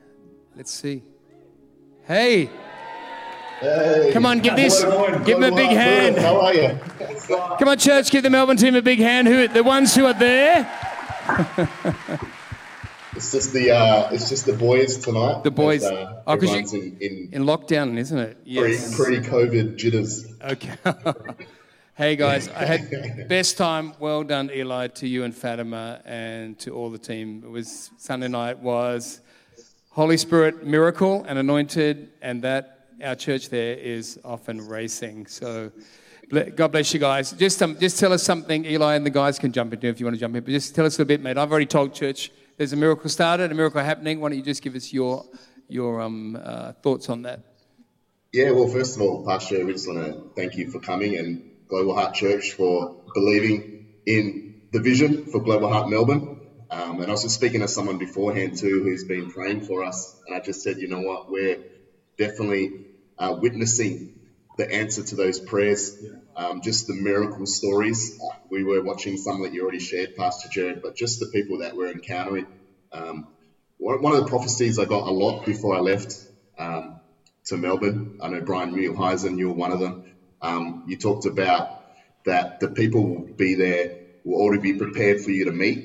Let's 0.55 0.71
see. 0.71 1.01
Hey. 2.03 2.51
Hey. 3.59 4.11
Come 4.13 4.27
on, 4.27 4.41
give 4.41 4.55
this, 4.55 4.83
give 5.25 5.39
them 5.39 5.51
a 5.51 5.55
big 5.55 5.71
hand. 5.71 6.19
How 6.19 6.39
are 6.39 6.53
you? 6.53 6.79
Come 7.57 7.69
on, 7.69 7.79
church, 7.79 8.11
give 8.11 8.21
the 8.21 8.29
Melbourne 8.29 8.57
team 8.57 8.75
a 8.75 8.81
big 8.83 8.99
hand. 8.99 9.27
Who, 9.27 9.47
the 9.47 9.63
ones 9.63 9.95
who 9.95 10.05
are 10.05 10.13
there. 10.13 10.71
It's 13.17 13.31
just 13.31 13.51
the 13.51 13.71
uh, 13.71 14.09
it's 14.11 14.29
just 14.29 14.45
the 14.45 14.53
boys 14.53 14.97
tonight. 14.97 15.43
The 15.43 15.49
boys. 15.49 15.83
As, 15.83 15.91
uh, 15.91 16.21
oh, 16.27 16.35
because 16.35 16.71
you 16.71 16.81
in, 16.81 16.97
in 17.01 17.29
in 17.31 17.43
lockdown, 17.45 17.97
isn't 17.97 18.19
it? 18.19 18.37
Yes. 18.45 18.95
pre 18.95 19.19
pre 19.19 19.27
COVID 19.27 19.75
jitters. 19.75 20.27
Okay. 20.39 20.75
hey 21.95 22.15
guys, 22.15 22.47
I 22.49 22.65
had 22.65 23.27
best 23.27 23.57
time. 23.57 23.93
Well 23.97 24.23
done, 24.23 24.51
Eli, 24.53 24.89
to 24.99 25.07
you 25.07 25.23
and 25.23 25.33
Fatima, 25.33 25.99
and 26.05 26.59
to 26.59 26.75
all 26.75 26.91
the 26.91 26.99
team. 26.99 27.41
It 27.43 27.49
was 27.49 27.89
Sunday 27.97 28.27
night 28.27 28.59
was 28.59 29.21
Holy 29.89 30.17
Spirit 30.17 30.63
miracle 30.63 31.25
and 31.27 31.39
anointed, 31.39 32.11
and 32.21 32.43
that 32.43 32.89
our 33.03 33.15
church 33.15 33.49
there 33.49 33.77
is 33.77 34.19
often 34.23 34.67
racing. 34.67 35.25
So. 35.25 35.71
God 36.57 36.73
bless 36.73 36.93
you 36.93 36.99
guys. 36.99 37.31
Just, 37.31 37.63
um, 37.63 37.79
just 37.79 37.97
tell 37.97 38.11
us 38.11 38.21
something, 38.21 38.65
Eli, 38.65 38.95
and 38.95 39.05
the 39.05 39.09
guys 39.09 39.39
can 39.39 39.53
jump 39.53 39.71
into 39.71 39.87
if 39.87 39.97
you 39.97 40.05
want 40.05 40.15
to 40.15 40.19
jump 40.19 40.35
in. 40.35 40.43
But 40.43 40.51
just 40.51 40.75
tell 40.75 40.85
us 40.85 40.99
a 40.99 41.05
bit, 41.05 41.21
mate. 41.21 41.37
I've 41.37 41.49
already 41.49 41.65
told 41.65 41.93
church 41.93 42.31
there's 42.57 42.73
a 42.73 42.75
miracle 42.75 43.09
started, 43.09 43.51
a 43.51 43.55
miracle 43.55 43.81
happening. 43.81 44.19
Why 44.19 44.29
don't 44.29 44.37
you 44.37 44.43
just 44.43 44.61
give 44.61 44.75
us 44.75 44.91
your 44.91 45.23
your 45.67 46.01
um, 46.01 46.37
uh, 46.41 46.73
thoughts 46.83 47.09
on 47.09 47.21
that? 47.23 47.39
Yeah, 48.33 48.51
well, 48.51 48.67
first 48.67 48.95
of 48.95 49.01
all, 49.01 49.25
Pastor, 49.25 49.65
we 49.65 49.73
just 49.73 49.87
want 49.87 50.05
to 50.05 50.29
thank 50.35 50.55
you 50.55 50.69
for 50.69 50.79
coming 50.79 51.17
and 51.17 51.51
Global 51.69 51.95
Heart 51.95 52.13
Church 52.15 52.51
for 52.51 53.01
believing 53.13 53.87
in 54.05 54.55
the 54.71 54.79
vision 54.79 55.27
for 55.27 55.41
Global 55.41 55.69
Heart 55.69 55.89
Melbourne. 55.89 56.41
Um, 56.69 56.99
and 56.99 57.07
I 57.07 57.11
was 57.11 57.23
just 57.23 57.35
speaking 57.35 57.61
to 57.61 57.67
someone 57.67 57.97
beforehand 57.97 58.57
too 58.57 58.83
who's 58.83 59.05
been 59.05 59.31
praying 59.31 59.61
for 59.61 59.83
us, 59.83 60.15
and 60.27 60.35
I 60.35 60.39
just 60.39 60.61
said, 60.61 60.77
you 60.79 60.89
know 60.89 60.99
what, 60.99 61.31
we're 61.31 61.57
definitely 62.17 62.71
uh, 63.17 63.37
witnessing 63.39 64.16
the 64.57 64.71
answer 64.73 65.03
to 65.03 65.15
those 65.15 65.39
prayers. 65.39 65.93
Um, 66.35 66.61
just 66.63 66.87
the 66.87 66.93
miracle 66.95 67.45
stories. 67.45 68.11
We 68.49 68.63
were 68.63 68.81
watching 68.81 69.17
some 69.17 69.41
that 69.43 69.53
you 69.53 69.63
already 69.63 69.79
shared, 69.79 70.15
Pastor 70.17 70.49
Jared, 70.51 70.81
but 70.83 70.95
just 70.97 71.19
the 71.19 71.27
people 71.27 71.59
that 71.59 71.75
we're 71.75 71.91
encountering. 71.91 72.45
Um, 72.93 73.27
one 74.01 74.13
of 74.13 74.19
the 74.23 74.29
prophecies 74.29 74.79
I 74.79 74.85
got 74.85 75.07
a 75.07 75.11
lot 75.11 75.45
before 75.45 75.75
I 75.75 75.79
left 75.79 76.13
um, 76.57 77.01
to 77.47 77.57
Melbourne, 77.57 78.15
I 78.21 78.29
know 78.29 78.41
Brian 78.41 78.73
Muehlheisen, 78.73 79.37
you 79.37 79.49
were 79.49 79.55
one 79.55 79.71
of 79.71 79.79
them. 79.79 80.03
Um, 80.41 80.83
you 80.87 80.97
talked 80.97 81.25
about 81.25 81.67
that 82.25 82.59
the 82.59 82.69
people 82.69 83.07
will 83.09 83.27
be 83.37 83.55
there, 83.55 83.89
will 84.23 84.41
already 84.41 84.61
be 84.73 84.77
prepared 84.77 85.21
for 85.21 85.31
you 85.31 85.45
to 85.45 85.51
meet. 85.51 85.79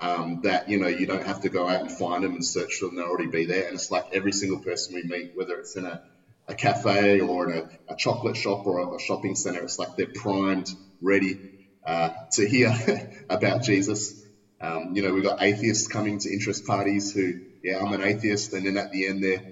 Um, 0.00 0.40
that 0.44 0.68
you 0.68 0.78
know 0.78 0.88
you 0.88 1.06
don't 1.06 1.24
have 1.26 1.40
to 1.42 1.50
go 1.50 1.68
out 1.68 1.80
and 1.80 1.90
find 1.90 2.24
them 2.24 2.34
and 2.34 2.44
search 2.44 2.74
for 2.78 2.86
them; 2.86 2.96
they'll 2.96 3.06
already 3.06 3.28
be 3.30 3.46
there. 3.46 3.64
And 3.66 3.74
it's 3.74 3.90
like 3.90 4.04
every 4.12 4.32
single 4.32 4.60
person 4.60 4.94
we 4.94 5.04
meet, 5.04 5.30
whether 5.34 5.56
it's 5.58 5.76
in 5.76 5.84
a 5.86 6.00
a 6.46 6.54
cafe 6.54 7.20
or 7.20 7.50
in 7.50 7.58
a, 7.58 7.92
a 7.92 7.96
chocolate 7.96 8.36
shop 8.36 8.66
or 8.66 8.78
a, 8.78 8.94
a, 8.96 9.00
shopping 9.00 9.34
center. 9.34 9.62
It's 9.62 9.78
like 9.78 9.96
they're 9.96 10.06
primed, 10.06 10.68
ready 11.00 11.40
uh, 11.86 12.10
to 12.32 12.46
hear 12.46 12.74
about 13.30 13.62
Jesus. 13.62 14.14
Um, 14.60 14.90
you 14.94 15.02
know, 15.02 15.12
we've 15.12 15.24
got 15.24 15.42
atheists 15.42 15.88
coming 15.88 16.18
to 16.18 16.32
interest 16.32 16.64
parties 16.64 17.12
who, 17.12 17.34
yeah, 17.62 17.78
I'm 17.78 17.92
an 17.92 18.02
atheist, 18.02 18.52
and 18.52 18.66
then 18.66 18.76
at 18.76 18.90
the 18.90 19.06
end 19.06 19.22
they're 19.22 19.42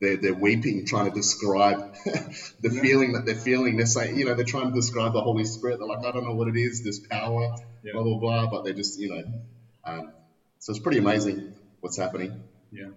they're, 0.00 0.16
they're 0.16 0.34
weeping, 0.34 0.86
trying 0.86 1.04
to 1.06 1.10
describe 1.10 1.94
the 2.04 2.70
yeah. 2.72 2.80
feeling 2.80 3.12
that 3.12 3.26
they're 3.26 3.34
feeling. 3.34 3.76
They're 3.76 3.86
saying, 3.86 4.16
you 4.16 4.24
know, 4.24 4.34
they're 4.34 4.46
trying 4.46 4.70
to 4.70 4.74
describe 4.74 5.12
the 5.12 5.20
Holy 5.20 5.44
Spirit. 5.44 5.78
They're 5.78 5.86
like, 5.86 6.04
I 6.06 6.10
don't 6.10 6.24
know 6.24 6.34
what 6.34 6.48
it 6.48 6.56
is, 6.56 6.82
this 6.82 6.98
power, 6.98 7.54
yeah. 7.84 7.92
blah 7.92 8.02
blah 8.02 8.18
blah. 8.18 8.46
But 8.46 8.64
they're 8.64 8.72
just, 8.72 8.98
you 8.98 9.10
know, 9.10 9.22
um, 9.84 10.12
so 10.58 10.70
it's 10.70 10.80
pretty 10.80 10.98
amazing 10.98 11.54
what's 11.80 11.98
happening. 11.98 12.42
Yeah. 12.72 12.88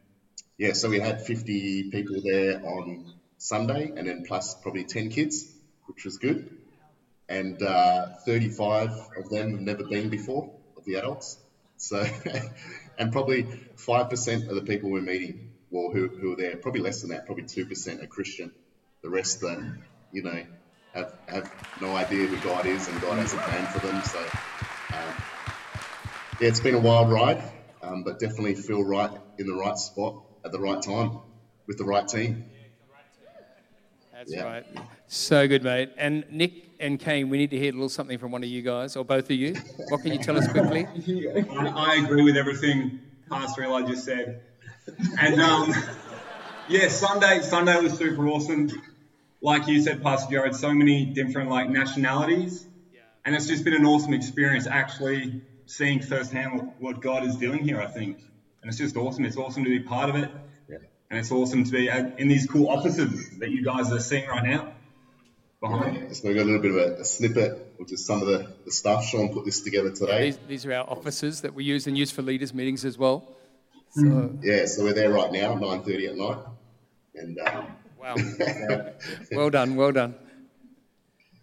Yeah. 0.58 0.74
So 0.74 0.90
we 0.90 1.00
had 1.00 1.22
50 1.26 1.90
people 1.92 2.22
there 2.24 2.66
on 2.66 3.12
Sunday, 3.44 3.92
and 3.98 4.08
then 4.08 4.24
plus 4.26 4.56
probably 4.62 4.86
10 4.86 5.10
kids, 5.10 5.54
which 5.88 6.06
was 6.06 6.18
good. 6.18 6.50
And 7.28 7.62
uh, 7.62 8.06
35 8.26 8.90
of 9.18 9.30
them 9.30 9.52
have 9.52 9.60
never 9.60 9.84
been 9.84 10.10
before, 10.10 10.54
of 10.78 10.86
the 10.86 10.96
adults. 10.96 11.38
So, 11.76 12.06
and 12.98 13.12
probably 13.12 13.44
5% 13.86 14.48
of 14.48 14.56
the 14.56 14.62
people 14.62 14.92
we're 14.92 15.02
meeting, 15.02 15.50
well, 15.70 15.90
who, 15.92 16.08
who 16.08 16.32
are 16.34 16.36
there, 16.38 16.56
probably 16.56 16.80
less 16.80 17.02
than 17.02 17.10
that, 17.10 17.26
probably 17.26 17.44
2% 17.44 18.02
are 18.02 18.08
Christian. 18.08 18.54
The 19.02 19.10
rest 19.10 19.42
that, 19.42 19.60
you 20.12 20.22
know, 20.22 20.42
have, 20.94 21.12
have 21.28 21.52
no 21.82 21.94
idea 21.98 22.28
who 22.28 22.38
God 22.48 22.66
is 22.66 22.88
and 22.88 23.02
God 23.02 23.18
has 23.18 23.34
a 23.34 23.38
plan 23.38 23.66
for 23.68 23.86
them. 23.86 24.02
So, 24.04 24.20
um, 24.20 25.16
yeah, 26.40 26.48
it's 26.48 26.62
been 26.62 26.76
a 26.76 26.80
wild 26.80 27.12
ride, 27.12 27.44
um, 27.82 28.04
but 28.04 28.20
definitely 28.20 28.56
feel 28.56 28.84
right 28.86 29.12
in 29.38 29.48
the 29.48 29.56
right 29.56 29.78
spot 29.78 30.16
at 30.46 30.54
the 30.54 30.60
right 30.60 30.82
time 30.82 31.20
with 31.68 31.78
the 31.78 31.86
right 31.86 32.08
team. 32.08 32.46
That's 34.24 34.36
yeah. 34.36 34.44
right. 34.44 34.65
So 35.08 35.50
good, 35.50 35.63
mate. 35.63 35.92
And 35.98 36.24
Nick 36.32 36.70
and 36.80 36.98
Kane, 36.98 37.30
we 37.30 37.38
need 37.38 37.51
to 37.51 37.58
hear 37.58 37.72
a 37.72 37.74
little 37.74 37.89
something 37.89 38.18
from 38.18 38.32
one 38.32 38.42
of 38.42 38.48
you 38.48 38.62
guys, 38.62 38.96
or 38.96 39.03
both 39.03 39.25
of 39.25 39.32
you. 39.32 39.56
What 39.89 40.01
can 40.01 40.13
you 40.13 40.18
tell 40.18 40.38
us 40.38 40.48
quickly? 40.48 40.88
I, 40.88 42.01
agree 42.06 42.24
with 42.24 42.38
everything 42.38 43.01
Pastor 43.30 43.63
Eli 43.63 43.82
just 43.82 44.06
said. 44.06 44.42
And 45.20 45.42
um, 45.42 45.74
yeah, 46.70 46.88
Sunday 46.88 47.42
Sunday 47.42 47.82
was 47.82 47.98
super 47.98 48.25
awesome. 48.30 48.70
Like 49.42 49.68
you 49.68 49.82
said, 49.82 50.01
Pastor 50.01 50.32
Jared, 50.32 50.56
so 50.56 50.74
many 50.74 51.03
different 51.03 51.50
like 51.50 51.70
nationalities, 51.70 52.65
and 53.25 53.36
it's 53.36 53.48
just 53.48 53.65
been 53.65 53.74
an 53.74 53.86
awesome 53.86 54.13
experience 54.13 54.68
actually 54.68 55.42
seeing 55.65 56.01
firsthand 56.01 56.72
what 56.80 57.01
God 57.01 57.25
is 57.25 57.36
doing 57.36 57.62
here. 57.62 57.82
I 57.82 57.88
think, 57.88 58.20
and 58.62 58.70
it's 58.70 58.77
just 58.77 58.96
awesome. 58.96 59.25
It's 59.25 59.36
awesome 59.36 59.65
to 59.65 59.70
be 59.70 59.82
part 59.82 60.10
of 60.10 60.15
it 60.15 60.32
and 61.13 61.20
it's 61.20 61.32
awesome 61.32 61.63
to 61.63 61.72
be 61.72 61.89
in 62.17 62.27
these 62.27 62.48
cool 62.48 62.70
offices 62.70 63.38
that 63.38 63.51
you 63.51 63.63
guys 63.63 63.91
are 63.91 64.00
seeing 64.00 64.27
right 64.27 64.43
now. 64.43 64.74
Behind. 65.62 65.96
Yeah, 65.96 66.12
so 66.12 66.27
we 66.27 66.34
got 66.34 66.41
a 66.41 66.46
little 66.46 66.60
bit 66.60 66.72
of 66.72 66.77
a, 66.77 67.01
a, 67.01 67.05
snippet, 67.05 67.75
which 67.77 67.93
is 67.93 68.03
some 68.03 68.20
of 68.24 68.27
the, 68.27 68.51
the 68.65 68.72
stuff. 68.72 69.05
Sean 69.05 69.32
put 69.32 69.46
this 69.46 69.62
together 69.62 69.91
today. 69.91 70.12
Yeah, 70.12 70.25
these, 70.25 70.38
these, 70.48 70.65
are 70.65 70.74
our 70.74 70.89
offices 70.89 71.41
that 71.41 71.53
we 71.53 71.65
use 71.65 71.86
and 71.86 71.96
use 71.96 72.10
for 72.10 72.24
leaders 72.24 72.51
meetings 72.51 72.84
as 72.84 72.98
well. 72.98 73.32
So. 73.91 74.01
Mm. 74.01 74.39
Yeah, 74.43 74.65
so 74.65 74.84
we're 74.84 74.93
there 74.93 75.12
right 75.12 75.32
now, 75.32 75.53
9.30 75.53 76.10
at 76.10 76.15
night. 76.17 76.38
And 77.13 77.39
um, 77.48 77.67
Wow. 78.01 78.15
well 79.32 79.51
done, 79.51 79.75
well 79.75 79.91
done. 79.91 80.15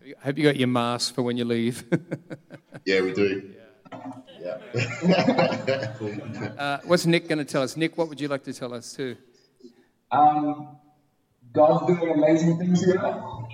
I 0.05 0.25
hope 0.25 0.37
you 0.37 0.45
got 0.45 0.57
your 0.57 0.69
mask 0.69 1.15
for 1.15 1.23
when 1.23 1.37
you 1.37 1.45
leave. 1.45 1.85
yeah, 2.85 3.03
we 3.03 3.13
do. 3.13 3.55
Yeah. 4.41 4.59
yeah. 4.75 5.95
uh, 6.59 6.79
what's 6.85 7.07
Nick 7.07 7.29
going 7.29 7.39
to 7.39 7.45
tell 7.45 7.63
us? 7.63 7.77
Nick, 7.77 7.97
what 7.97 8.09
would 8.09 8.21
you 8.21 8.27
like 8.27 8.43
to 8.45 8.53
tell 8.53 8.75
us 8.75 8.93
too? 8.93 9.17
Um, 10.13 10.67
God's 11.53 11.87
doing 11.87 12.13
amazing 12.13 12.59
things 12.59 12.83
here. 12.85 12.99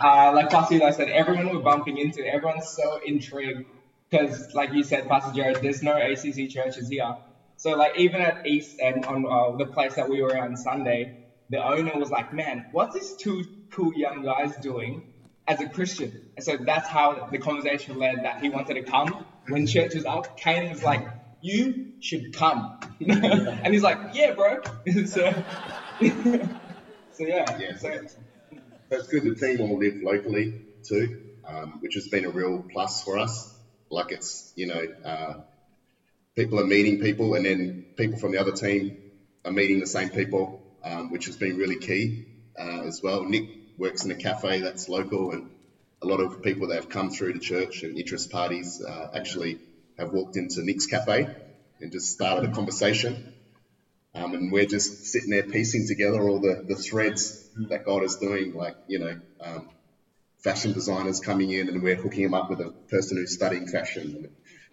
Uh, 0.03 0.33
like 0.35 0.51
Pastor 0.51 0.77
Eli 0.77 0.91
said, 0.91 1.09
everyone 1.09 1.49
we're 1.51 1.61
bumping 1.63 1.99
into, 1.99 2.25
everyone's 2.27 2.69
so 2.75 2.99
intrigued 3.07 3.63
because, 4.11 4.49
like 4.55 4.73
you 4.73 4.85
said, 4.85 5.09
Pastor 5.09 5.33
Jared, 5.33 5.59
there's 5.63 5.83
no 5.83 5.97
ACC 5.97 6.49
churches 6.51 6.89
here. 6.91 7.13
So, 7.57 7.75
like, 7.77 7.93
even 7.97 8.21
at 8.21 8.37
East 8.45 8.77
End, 8.81 9.07
on 9.07 9.25
uh, 9.27 9.57
the 9.57 9.67
place 9.67 9.95
that 9.97 10.09
we 10.09 10.23
were 10.23 10.37
on 10.39 10.57
Sunday, 10.57 11.11
the 11.51 11.65
owner 11.65 11.93
was 11.97 12.11
like, 12.11 12.33
"Man, 12.33 12.63
what's 12.73 12.95
these 12.95 13.15
two 13.17 13.43
cool 13.73 13.93
young 13.95 14.23
guys 14.23 14.53
doing 14.63 15.03
as 15.49 15.61
a 15.61 15.69
Christian?" 15.69 16.13
And 16.37 16.45
so 16.45 16.59
that's 16.67 16.89
how 16.89 17.29
the 17.31 17.39
conversation 17.39 17.99
led 17.99 18.25
that 18.25 18.41
he 18.43 18.51
wanted 18.51 18.75
to 18.75 18.83
come. 18.83 19.09
When 19.49 19.67
church 19.67 19.95
was 19.95 20.05
up, 20.05 20.25
Kane 20.37 20.69
was 20.69 20.83
like, 20.83 21.01
"You 21.41 21.87
should 22.01 22.33
come," 22.35 22.69
and 23.01 23.73
he's 23.73 23.83
like, 23.83 23.99
"Yeah, 24.13 24.33
bro." 24.33 24.57
so 25.07 25.33
so 27.13 27.25
yeah. 27.27 27.45
Yeah. 27.59 27.77
So, 27.79 28.01
that's 28.91 29.09
good. 29.09 29.25
The 29.25 29.35
team 29.35 29.61
all 29.61 29.79
live 29.79 29.95
locally 30.03 30.55
too, 30.85 31.17
um, 31.47 31.79
which 31.81 31.95
has 31.95 32.09
been 32.09 32.25
a 32.25 32.31
real 32.31 32.67
plus 32.73 33.03
for 33.03 33.19
us. 33.19 33.55
Like 33.91 34.13
it's 34.13 34.53
you 34.57 34.67
know 34.67 34.87
uh, 35.05 35.35
people 36.37 36.61
are 36.61 36.67
meeting 36.67 36.99
people, 37.01 37.35
and 37.35 37.45
then 37.47 37.85
people 37.97 38.19
from 38.19 38.33
the 38.33 38.41
other 38.41 38.53
team 38.53 38.97
are 39.45 39.53
meeting 39.53 39.81
the 39.81 39.87
same 39.87 40.11
people, 40.11 40.61
um, 40.85 41.11
which 41.11 41.27
has 41.27 41.37
been 41.37 41.57
really 41.57 41.79
key 41.79 42.17
uh, 42.59 42.83
as 42.87 43.01
well. 43.03 43.25
Nick 43.25 43.45
works 43.79 44.05
in 44.05 44.11
a 44.11 44.17
cafe 44.17 44.61
that's 44.61 44.89
local, 44.89 45.33
and 45.33 45.51
a 46.03 46.07
lot 46.07 46.21
of 46.21 46.43
people 46.43 46.69
that 46.69 46.77
have 46.77 46.89
come 46.89 47.11
through 47.11 47.33
to 47.33 47.41
church 47.41 47.83
and 47.83 47.99
interest 47.99 48.31
parties 48.31 48.83
uh, 48.87 49.09
actually 49.15 49.59
have 49.99 50.11
walked 50.13 50.37
into 50.37 50.63
Nick's 50.63 50.87
cafe 50.87 51.27
and 51.81 51.93
just 51.93 52.11
started 52.13 52.49
a 52.49 52.53
conversation 52.53 53.25
um, 54.17 54.35
and 54.35 54.51
we're 54.51 54.67
just 54.67 55.05
sitting 55.05 55.31
there 55.31 55.43
piecing 55.45 55.87
together 55.87 56.23
all 56.29 56.41
the, 56.41 56.63
the 56.67 56.77
threads 56.77 57.45
that 57.69 57.85
God 57.85 58.03
is 58.03 58.17
doing, 58.17 58.53
like, 58.55 58.75
you 58.87 58.99
know, 58.99 59.15
um, 59.41 59.69
fashion 60.43 60.73
designers 60.73 61.21
coming 61.21 61.51
in 61.51 61.69
and 61.69 61.83
we're 61.83 61.97
hooking 61.97 62.23
them 62.23 62.35
up 62.35 62.49
with 62.49 62.61
a 62.61 62.73
person 62.89 63.19
who's 63.19 63.35
studying 63.35 63.67
fashion. 63.67 64.27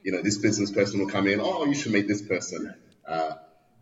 You 0.04 0.12
know, 0.14 0.22
this 0.22 0.38
business 0.38 0.72
person 0.72 1.00
will 1.00 1.08
come 1.08 1.28
in, 1.28 1.40
oh, 1.42 1.66
you 1.66 1.76
should 1.76 1.92
meet 1.92 2.08
this 2.08 2.22
person. 2.22 2.74
Uh, 3.08 3.34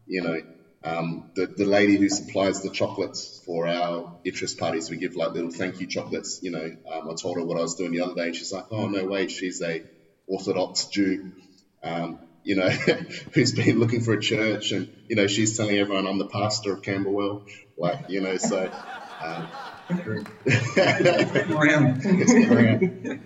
you 0.06 0.22
know, 0.22 0.42
um, 0.84 1.30
the, 1.36 1.48
the 1.56 1.66
lady 1.66 1.98
who 1.98 2.10
supplies 2.10 2.62
the 2.62 2.72
chocolates 2.72 3.42
for 3.46 3.68
our 3.68 4.18
interest 4.24 4.58
parties, 4.58 4.90
we 4.90 4.98
give 4.98 5.16
like 5.16 5.32
little 5.32 5.52
thank 5.52 5.80
you 5.80 5.88
chocolates. 5.88 6.40
You 6.42 6.52
know, 6.52 6.72
um, 6.92 7.10
I 7.10 7.14
told 7.22 7.38
her 7.38 7.44
what 7.46 7.58
I 7.58 7.62
was 7.62 7.76
doing 7.76 7.92
the 7.92 8.02
other 8.02 8.16
day, 8.16 8.26
and 8.26 8.36
she's 8.36 8.52
like, 8.52 8.66
"Oh 8.72 8.88
no 8.88 9.06
way, 9.06 9.28
she's 9.28 9.62
a 9.62 9.82
Orthodox 10.28 10.88
Jew." 10.88 11.32
Um, 11.84 12.20
you 12.44 12.56
know, 12.56 12.70
who's 13.34 13.52
been 13.52 13.80
looking 13.80 14.02
for 14.02 14.14
a 14.14 14.20
church, 14.20 14.72
and 14.72 14.90
you 15.08 15.16
know, 15.16 15.28
she's 15.28 15.58
telling 15.58 15.78
everyone 15.78 16.08
I'm 16.08 16.18
the 16.18 16.28
pastor 16.28 16.74
of 16.74 16.82
Camberwell, 16.82 17.46
like 17.78 18.10
you 18.10 18.22
know, 18.22 18.38
so. 18.38 18.72
Um, 19.24 19.48
around. 21.50 22.06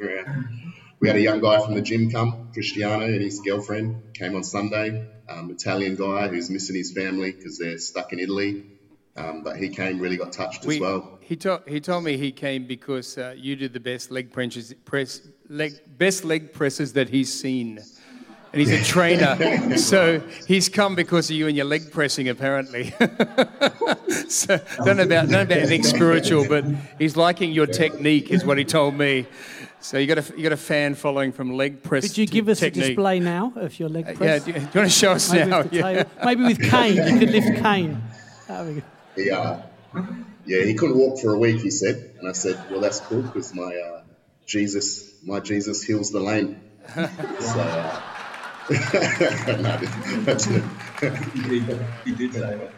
around. 0.00 0.74
We 0.98 1.08
had 1.08 1.16
a 1.16 1.20
young 1.20 1.40
guy 1.40 1.60
from 1.64 1.74
the 1.74 1.82
gym 1.82 2.10
come, 2.10 2.48
Cristiano, 2.52 3.04
and 3.04 3.22
his 3.22 3.40
girlfriend 3.40 4.14
came 4.14 4.34
on 4.34 4.42
Sunday. 4.44 5.06
Um, 5.28 5.50
Italian 5.50 5.96
guy 5.96 6.28
who's 6.28 6.48
missing 6.50 6.76
his 6.76 6.92
family 6.92 7.32
because 7.32 7.58
they're 7.58 7.78
stuck 7.78 8.12
in 8.12 8.18
Italy. 8.18 8.64
Um, 9.16 9.42
but 9.42 9.56
he 9.56 9.70
came, 9.70 9.98
really 9.98 10.16
got 10.16 10.32
touched 10.32 10.66
we, 10.66 10.76
as 10.76 10.80
well. 10.80 11.18
He, 11.20 11.36
to, 11.36 11.62
he 11.66 11.80
told 11.80 12.04
me 12.04 12.16
he 12.18 12.32
came 12.32 12.66
because 12.66 13.16
uh, 13.16 13.34
you 13.36 13.56
did 13.56 13.72
the 13.72 13.80
best 13.80 14.10
leg 14.10 14.30
press, 14.30 14.74
press 14.84 15.26
leg, 15.48 15.72
best 15.96 16.24
leg 16.24 16.52
presses 16.52 16.92
that 16.94 17.08
he's 17.08 17.32
seen 17.32 17.80
and 18.56 18.66
he's 18.66 18.80
a 18.80 18.84
trainer. 18.84 19.76
so 19.76 20.20
he's 20.46 20.68
come 20.68 20.94
because 20.94 21.28
of 21.28 21.36
you 21.36 21.46
and 21.46 21.56
your 21.56 21.66
leg 21.66 21.90
pressing, 21.92 22.28
apparently. 22.28 22.90
so 24.28 24.58
don't 24.84 24.96
know 24.96 25.02
about 25.02 25.08
don't 25.08 25.30
know 25.30 25.42
about 25.42 25.58
anything 25.58 25.82
spiritual, 25.82 26.48
but 26.48 26.64
he's 26.98 27.16
liking 27.16 27.52
your 27.52 27.66
technique, 27.66 28.30
is 28.30 28.44
what 28.44 28.56
he 28.56 28.64
told 28.64 28.94
me. 28.94 29.26
So 29.80 29.98
you 29.98 30.06
got 30.06 30.18
a 30.18 30.36
you 30.36 30.42
got 30.42 30.52
a 30.52 30.56
fan 30.56 30.94
following 30.94 31.32
from 31.32 31.54
leg 31.54 31.82
press. 31.82 32.08
Could 32.08 32.18
you 32.18 32.26
give 32.26 32.48
us 32.48 32.60
technique. 32.60 32.84
a 32.84 32.88
display 32.88 33.20
now 33.20 33.52
of 33.56 33.78
your 33.78 33.90
leg 33.90 34.16
press? 34.16 34.20
Uh, 34.20 34.24
yeah, 34.24 34.38
do 34.38 34.46
you, 34.46 34.52
do 34.52 34.60
you, 34.60 34.80
want 34.80 34.90
to 34.90 34.98
show 34.98 35.12
us 35.12 35.30
Maybe 35.30 35.50
now? 35.50 35.62
With 35.62 35.72
yeah. 35.74 36.04
Maybe 36.24 36.42
with 36.44 36.62
Kane, 36.62 36.96
you 36.96 37.18
could 37.18 37.30
lift 37.30 37.62
Kane. 37.62 38.02
Yeah, 39.16 39.62
yeah. 40.46 40.64
He 40.64 40.74
couldn't 40.74 40.96
walk 40.96 41.20
for 41.20 41.34
a 41.34 41.38
week. 41.38 41.60
He 41.60 41.70
said, 41.70 42.14
and 42.18 42.26
I 42.26 42.32
said, 42.32 42.58
"Well, 42.70 42.80
that's 42.80 43.00
cool 43.00 43.20
because 43.20 43.54
my 43.54 43.76
uh, 43.76 44.02
Jesus, 44.46 45.12
my 45.22 45.40
Jesus 45.40 45.82
heals 45.82 46.10
the 46.10 46.20
lame." 46.20 46.58
so, 46.94 47.60
uh, 47.60 48.00
he 48.68 48.74
did 52.12 52.32
say 52.32 52.40
that. 52.40 52.72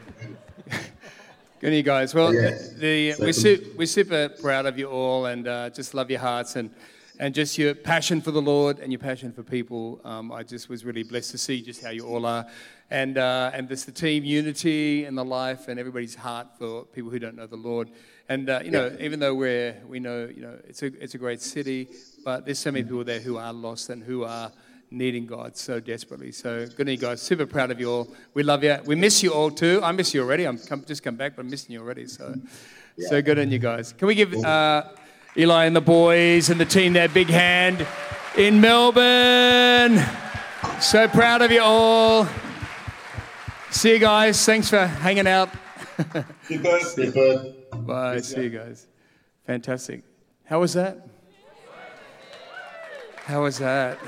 Good 1.61 1.73
you 1.73 1.83
guys. 1.83 2.15
Well, 2.15 2.31
the, 2.31 3.15
we're, 3.19 3.33
su- 3.33 3.73
we're 3.77 3.87
super 3.87 4.29
proud 4.29 4.67
of 4.67 4.79
you 4.79 4.87
all 4.91 5.25
and 5.27 5.49
uh, 5.49 5.71
just 5.71 5.95
love 5.95 6.11
your 6.11 6.21
hearts 6.21 6.57
and, 6.57 6.71
and 7.19 7.35
just 7.35 7.57
your 7.57 7.75
passion 7.75 8.21
for 8.21 8.33
the 8.33 8.43
Lord 8.43 8.81
and 8.81 8.93
your 8.93 8.99
passion 8.99 9.33
for 9.33 9.43
people. 9.43 10.03
Um, 10.05 10.31
I 10.31 10.43
just 10.43 10.69
was 10.69 10.85
really 10.85 11.05
blessed 11.05 11.31
to 11.31 11.39
see 11.39 11.63
just 11.63 11.83
how 11.83 11.89
you 11.89 12.07
all 12.07 12.27
are. 12.27 12.47
And, 12.91 13.17
uh, 13.17 13.51
and 13.55 13.67
this 13.67 13.85
the 13.85 13.93
team 13.93 14.25
unity 14.25 15.07
and 15.07 15.17
the 15.17 15.25
life 15.25 15.69
and 15.69 15.81
everybody's 15.81 16.15
heart 16.15 16.49
for 16.59 16.85
people 16.85 17.11
who 17.11 17.19
don't 17.19 17.35
know 17.35 17.47
the 17.47 17.57
Lord. 17.57 17.91
And, 18.29 18.51
uh, 18.51 18.61
you 18.63 18.71
know, 18.71 18.89
yeah. 18.89 19.05
even 19.05 19.21
though 19.21 19.35
we're, 19.35 19.75
we 19.87 20.01
know, 20.01 20.31
you 20.33 20.43
know, 20.43 20.59
it's 20.69 20.83
a, 20.83 20.87
it's 21.03 21.15
a 21.15 21.19
great 21.19 21.41
city, 21.41 21.89
but 22.27 22.45
there's 22.45 22.59
so 22.59 22.71
many 22.71 22.85
people 22.85 23.05
there 23.05 23.21
who 23.21 23.39
are 23.39 23.55
lost 23.55 23.89
and 23.89 24.03
who 24.03 24.25
are 24.25 24.53
needing 24.91 25.27
God 25.27 25.57
so 25.57 25.81
desperately. 25.81 26.33
So 26.33 26.67
good 26.67 26.89
on 26.89 26.93
you 26.93 26.99
guys. 26.99 27.21
Super 27.21 27.47
proud 27.47 27.71
of 27.71 27.81
you 27.81 27.91
all. 27.91 28.09
We 28.35 28.43
love 28.43 28.65
you. 28.65 28.79
We 28.85 28.95
miss 28.95 29.23
you 29.23 29.33
all 29.33 29.51
too. 29.51 29.81
I 29.83 29.93
miss 29.93 30.15
you 30.15 30.23
already. 30.23 30.45
I'm 30.45 30.59
come, 30.59 30.85
just 30.87 31.03
come 31.03 31.17
back, 31.17 31.37
but 31.37 31.43
I'm 31.43 31.51
missing 31.51 31.73
you 31.73 31.81
already. 31.81 32.07
So 32.07 32.35
So 33.07 33.23
good 33.23 33.39
on 33.39 33.51
you 33.51 33.59
guys. 33.59 33.93
Can 33.93 34.09
we 34.09 34.15
give 34.15 34.35
uh, 34.35 34.85
Eli 35.37 35.67
and 35.67 35.77
the 35.77 35.81
boys 35.81 36.51
and 36.51 36.61
the 36.61 36.65
team 36.65 36.93
their 36.93 37.09
big 37.09 37.29
hand 37.29 37.87
in 38.37 38.61
Melbourne? 38.61 40.05
So 40.81 41.07
proud 41.07 41.43
of 41.43 41.53
you 41.53 41.63
all. 41.63 42.27
See 43.71 43.93
you 43.93 43.99
guys. 43.99 44.45
Thanks 44.45 44.69
for 44.69 44.85
hanging 44.85 45.27
out. 45.27 45.51
Bye. 47.87 48.21
See 48.21 48.43
you 48.43 48.51
guys. 48.51 48.87
Fantastic. 49.47 50.03
How 50.45 50.61
was 50.61 50.73
that? 50.75 51.07
How 53.27 53.43
was 53.43 53.59
that? 53.59 53.99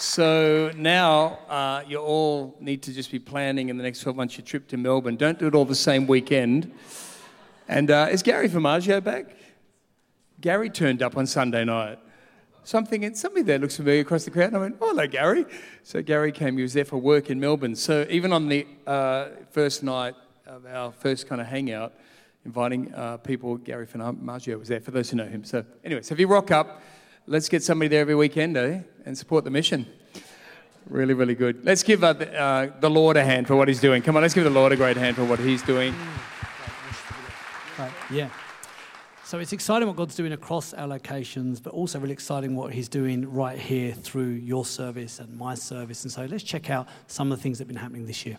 So 0.00 0.72
now 0.76 1.40
uh, 1.50 1.82
you 1.86 1.98
all 1.98 2.56
need 2.58 2.82
to 2.84 2.92
just 2.92 3.12
be 3.12 3.18
planning 3.18 3.68
in 3.68 3.76
the 3.76 3.82
next 3.82 4.00
12 4.00 4.16
months 4.16 4.38
your 4.38 4.46
trip 4.46 4.66
to 4.68 4.78
Melbourne. 4.78 5.16
Don't 5.16 5.38
do 5.38 5.46
it 5.46 5.54
all 5.54 5.66
the 5.66 5.74
same 5.74 6.06
weekend. 6.06 6.72
And 7.68 7.90
uh, 7.90 8.08
is 8.10 8.22
Gary 8.22 8.48
Formaggio 8.48 9.04
back? 9.04 9.26
Gary 10.40 10.70
turned 10.70 11.02
up 11.02 11.18
on 11.18 11.26
Sunday 11.26 11.66
night. 11.66 11.98
Something, 12.64 13.14
something 13.14 13.44
there 13.44 13.58
looks 13.58 13.76
familiar 13.76 14.00
across 14.00 14.24
the 14.24 14.30
crowd. 14.30 14.46
And 14.46 14.56
I 14.56 14.60
went, 14.60 14.78
oh, 14.80 14.88
hello, 14.88 15.06
Gary. 15.06 15.44
So 15.82 16.00
Gary 16.00 16.32
came, 16.32 16.56
he 16.56 16.62
was 16.62 16.72
there 16.72 16.86
for 16.86 16.96
work 16.96 17.28
in 17.28 17.38
Melbourne. 17.38 17.76
So 17.76 18.06
even 18.08 18.32
on 18.32 18.48
the 18.48 18.66
uh, 18.86 19.26
first 19.50 19.82
night 19.82 20.14
of 20.46 20.64
our 20.64 20.92
first 20.92 21.28
kind 21.28 21.42
of 21.42 21.46
hangout, 21.46 21.92
inviting 22.46 22.94
uh, 22.94 23.18
people, 23.18 23.58
Gary 23.58 23.86
Formaggio 23.86 24.58
was 24.58 24.68
there, 24.68 24.80
for 24.80 24.92
those 24.92 25.10
who 25.10 25.18
know 25.18 25.26
him. 25.26 25.44
So 25.44 25.62
anyway, 25.84 26.00
so 26.00 26.14
if 26.14 26.20
you 26.20 26.26
rock 26.26 26.50
up, 26.50 26.80
let's 27.26 27.50
get 27.50 27.62
somebody 27.62 27.88
there 27.88 28.00
every 28.00 28.14
weekend, 28.14 28.56
eh? 28.56 28.80
And 29.04 29.16
support 29.16 29.44
the 29.44 29.50
mission. 29.50 29.86
Really, 30.88 31.14
really 31.14 31.34
good. 31.34 31.64
Let's 31.64 31.82
give 31.82 32.02
uh, 32.02 32.12
the, 32.12 32.40
uh, 32.40 32.70
the 32.80 32.90
Lord 32.90 33.16
a 33.16 33.24
hand 33.24 33.46
for 33.46 33.56
what 33.56 33.68
he's 33.68 33.80
doing. 33.80 34.02
Come 34.02 34.16
on, 34.16 34.22
let's 34.22 34.34
give 34.34 34.44
the 34.44 34.50
Lord 34.50 34.72
a 34.72 34.76
great 34.76 34.96
hand 34.96 35.16
for 35.16 35.24
what 35.24 35.38
he's 35.38 35.62
doing. 35.62 35.94
Right, 37.78 37.92
yeah. 38.10 38.28
So 39.30 39.38
it's 39.38 39.52
exciting 39.52 39.86
what 39.86 39.96
God's 39.96 40.16
doing 40.16 40.32
across 40.32 40.74
our 40.74 40.88
locations, 40.88 41.60
but 41.60 41.72
also 41.72 42.00
really 42.00 42.12
exciting 42.12 42.56
what 42.56 42.72
He's 42.72 42.88
doing 42.88 43.32
right 43.32 43.56
here 43.56 43.92
through 43.92 44.30
your 44.30 44.64
service 44.64 45.20
and 45.20 45.38
my 45.38 45.54
service. 45.54 46.02
And 46.02 46.10
so 46.10 46.24
let's 46.24 46.42
check 46.42 46.68
out 46.68 46.88
some 47.06 47.30
of 47.30 47.38
the 47.38 47.42
things 47.44 47.58
that 47.58 47.62
have 47.62 47.68
been 47.68 47.76
happening 47.76 48.06
this 48.06 48.26
year. 48.26 48.38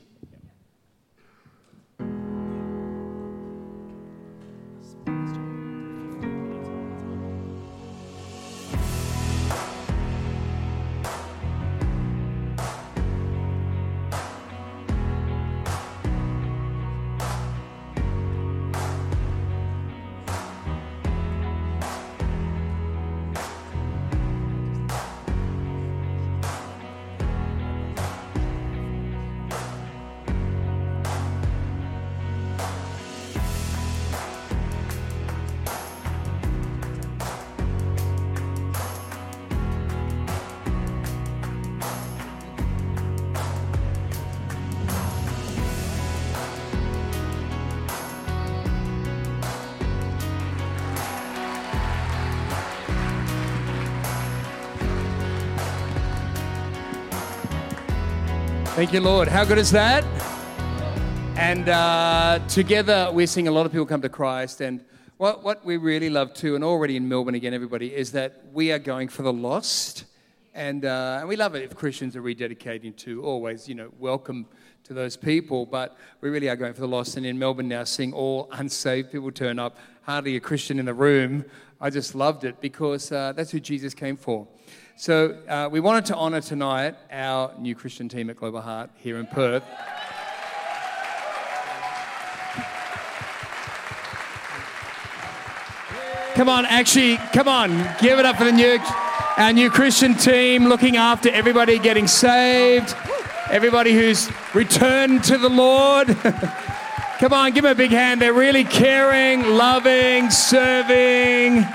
Thank 58.81 58.93
you, 58.93 59.01
Lord. 59.01 59.27
How 59.27 59.45
good 59.45 59.59
is 59.59 59.69
that? 59.73 60.03
And 61.37 61.69
uh, 61.69 62.39
together, 62.47 63.11
we're 63.13 63.27
seeing 63.27 63.47
a 63.47 63.51
lot 63.51 63.67
of 63.67 63.71
people 63.71 63.85
come 63.85 64.01
to 64.01 64.09
Christ. 64.09 64.59
And 64.59 64.83
what, 65.17 65.43
what 65.43 65.63
we 65.63 65.77
really 65.77 66.09
love 66.09 66.33
too, 66.33 66.55
and 66.55 66.63
already 66.63 66.95
in 66.95 67.07
Melbourne 67.07 67.35
again, 67.35 67.53
everybody, 67.53 67.93
is 67.93 68.11
that 68.13 68.41
we 68.51 68.71
are 68.71 68.79
going 68.79 69.07
for 69.07 69.21
the 69.21 69.31
lost. 69.31 70.05
And, 70.55 70.83
uh, 70.83 71.17
and 71.19 71.29
we 71.29 71.35
love 71.35 71.53
it 71.53 71.61
if 71.61 71.75
Christians 71.75 72.15
are 72.15 72.23
rededicating 72.23 72.95
to 72.97 73.23
always, 73.23 73.69
you 73.69 73.75
know, 73.75 73.91
welcome 73.99 74.47
to 74.85 74.95
those 74.95 75.15
people. 75.15 75.67
But 75.67 75.95
we 76.21 76.31
really 76.31 76.49
are 76.49 76.55
going 76.55 76.73
for 76.73 76.81
the 76.81 76.87
lost. 76.87 77.17
And 77.17 77.25
in 77.27 77.37
Melbourne 77.37 77.67
now, 77.67 77.83
seeing 77.83 78.13
all 78.13 78.49
unsaved 78.51 79.11
people 79.11 79.31
turn 79.31 79.59
up, 79.59 79.77
hardly 80.01 80.37
a 80.37 80.39
Christian 80.39 80.79
in 80.79 80.87
the 80.87 80.93
room. 80.95 81.45
I 81.79 81.91
just 81.91 82.15
loved 82.15 82.45
it 82.45 82.59
because 82.59 83.11
uh, 83.11 83.33
that's 83.33 83.51
who 83.51 83.59
Jesus 83.59 83.93
came 83.93 84.17
for. 84.17 84.47
So 85.01 85.35
uh, 85.49 85.67
we 85.71 85.79
wanted 85.79 86.05
to 86.05 86.15
honour 86.15 86.41
tonight 86.41 86.95
our 87.09 87.55
new 87.57 87.73
Christian 87.73 88.07
team 88.07 88.29
at 88.29 88.35
Global 88.35 88.61
Heart 88.61 88.91
here 88.97 89.17
in 89.17 89.25
Perth. 89.25 89.63
Come 96.35 96.49
on, 96.49 96.67
actually, 96.67 97.17
come 97.33 97.47
on, 97.47 97.71
give 97.99 98.19
it 98.19 98.27
up 98.27 98.37
for 98.37 98.43
the 98.43 98.51
new, 98.51 98.77
our 99.37 99.51
new 99.51 99.71
Christian 99.71 100.13
team 100.13 100.67
looking 100.67 100.97
after 100.97 101.31
everybody 101.31 101.79
getting 101.79 102.05
saved, 102.05 102.95
everybody 103.49 103.93
who's 103.93 104.29
returned 104.53 105.23
to 105.23 105.39
the 105.39 105.49
Lord. 105.49 106.09
come 107.19 107.33
on, 107.33 107.53
give 107.53 107.63
them 107.63 107.71
a 107.71 107.75
big 107.75 107.89
hand. 107.89 108.21
They're 108.21 108.33
really 108.33 108.65
caring, 108.65 109.41
loving, 109.55 110.29
serving, 110.29 111.65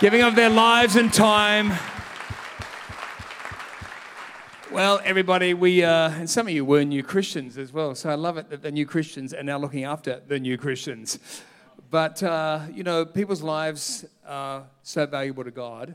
giving 0.00 0.22
of 0.22 0.34
their 0.34 0.48
lives 0.48 0.96
and 0.96 1.12
time. 1.12 1.74
Well, 4.70 5.00
everybody, 5.02 5.54
we 5.54 5.82
uh, 5.82 6.10
and 6.10 6.28
some 6.28 6.46
of 6.46 6.52
you 6.52 6.62
were 6.62 6.84
new 6.84 7.02
Christians 7.02 7.56
as 7.56 7.72
well, 7.72 7.94
so 7.94 8.10
I 8.10 8.16
love 8.16 8.36
it 8.36 8.50
that 8.50 8.60
the 8.60 8.70
new 8.70 8.84
Christians 8.84 9.32
are 9.32 9.42
now 9.42 9.56
looking 9.56 9.84
after 9.84 10.20
the 10.28 10.38
new 10.38 10.58
Christians. 10.58 11.18
But 11.90 12.22
uh, 12.22 12.60
you 12.70 12.82
know, 12.82 13.06
people's 13.06 13.40
lives 13.40 14.04
are 14.26 14.66
so 14.82 15.06
valuable 15.06 15.42
to 15.42 15.50
God, 15.50 15.94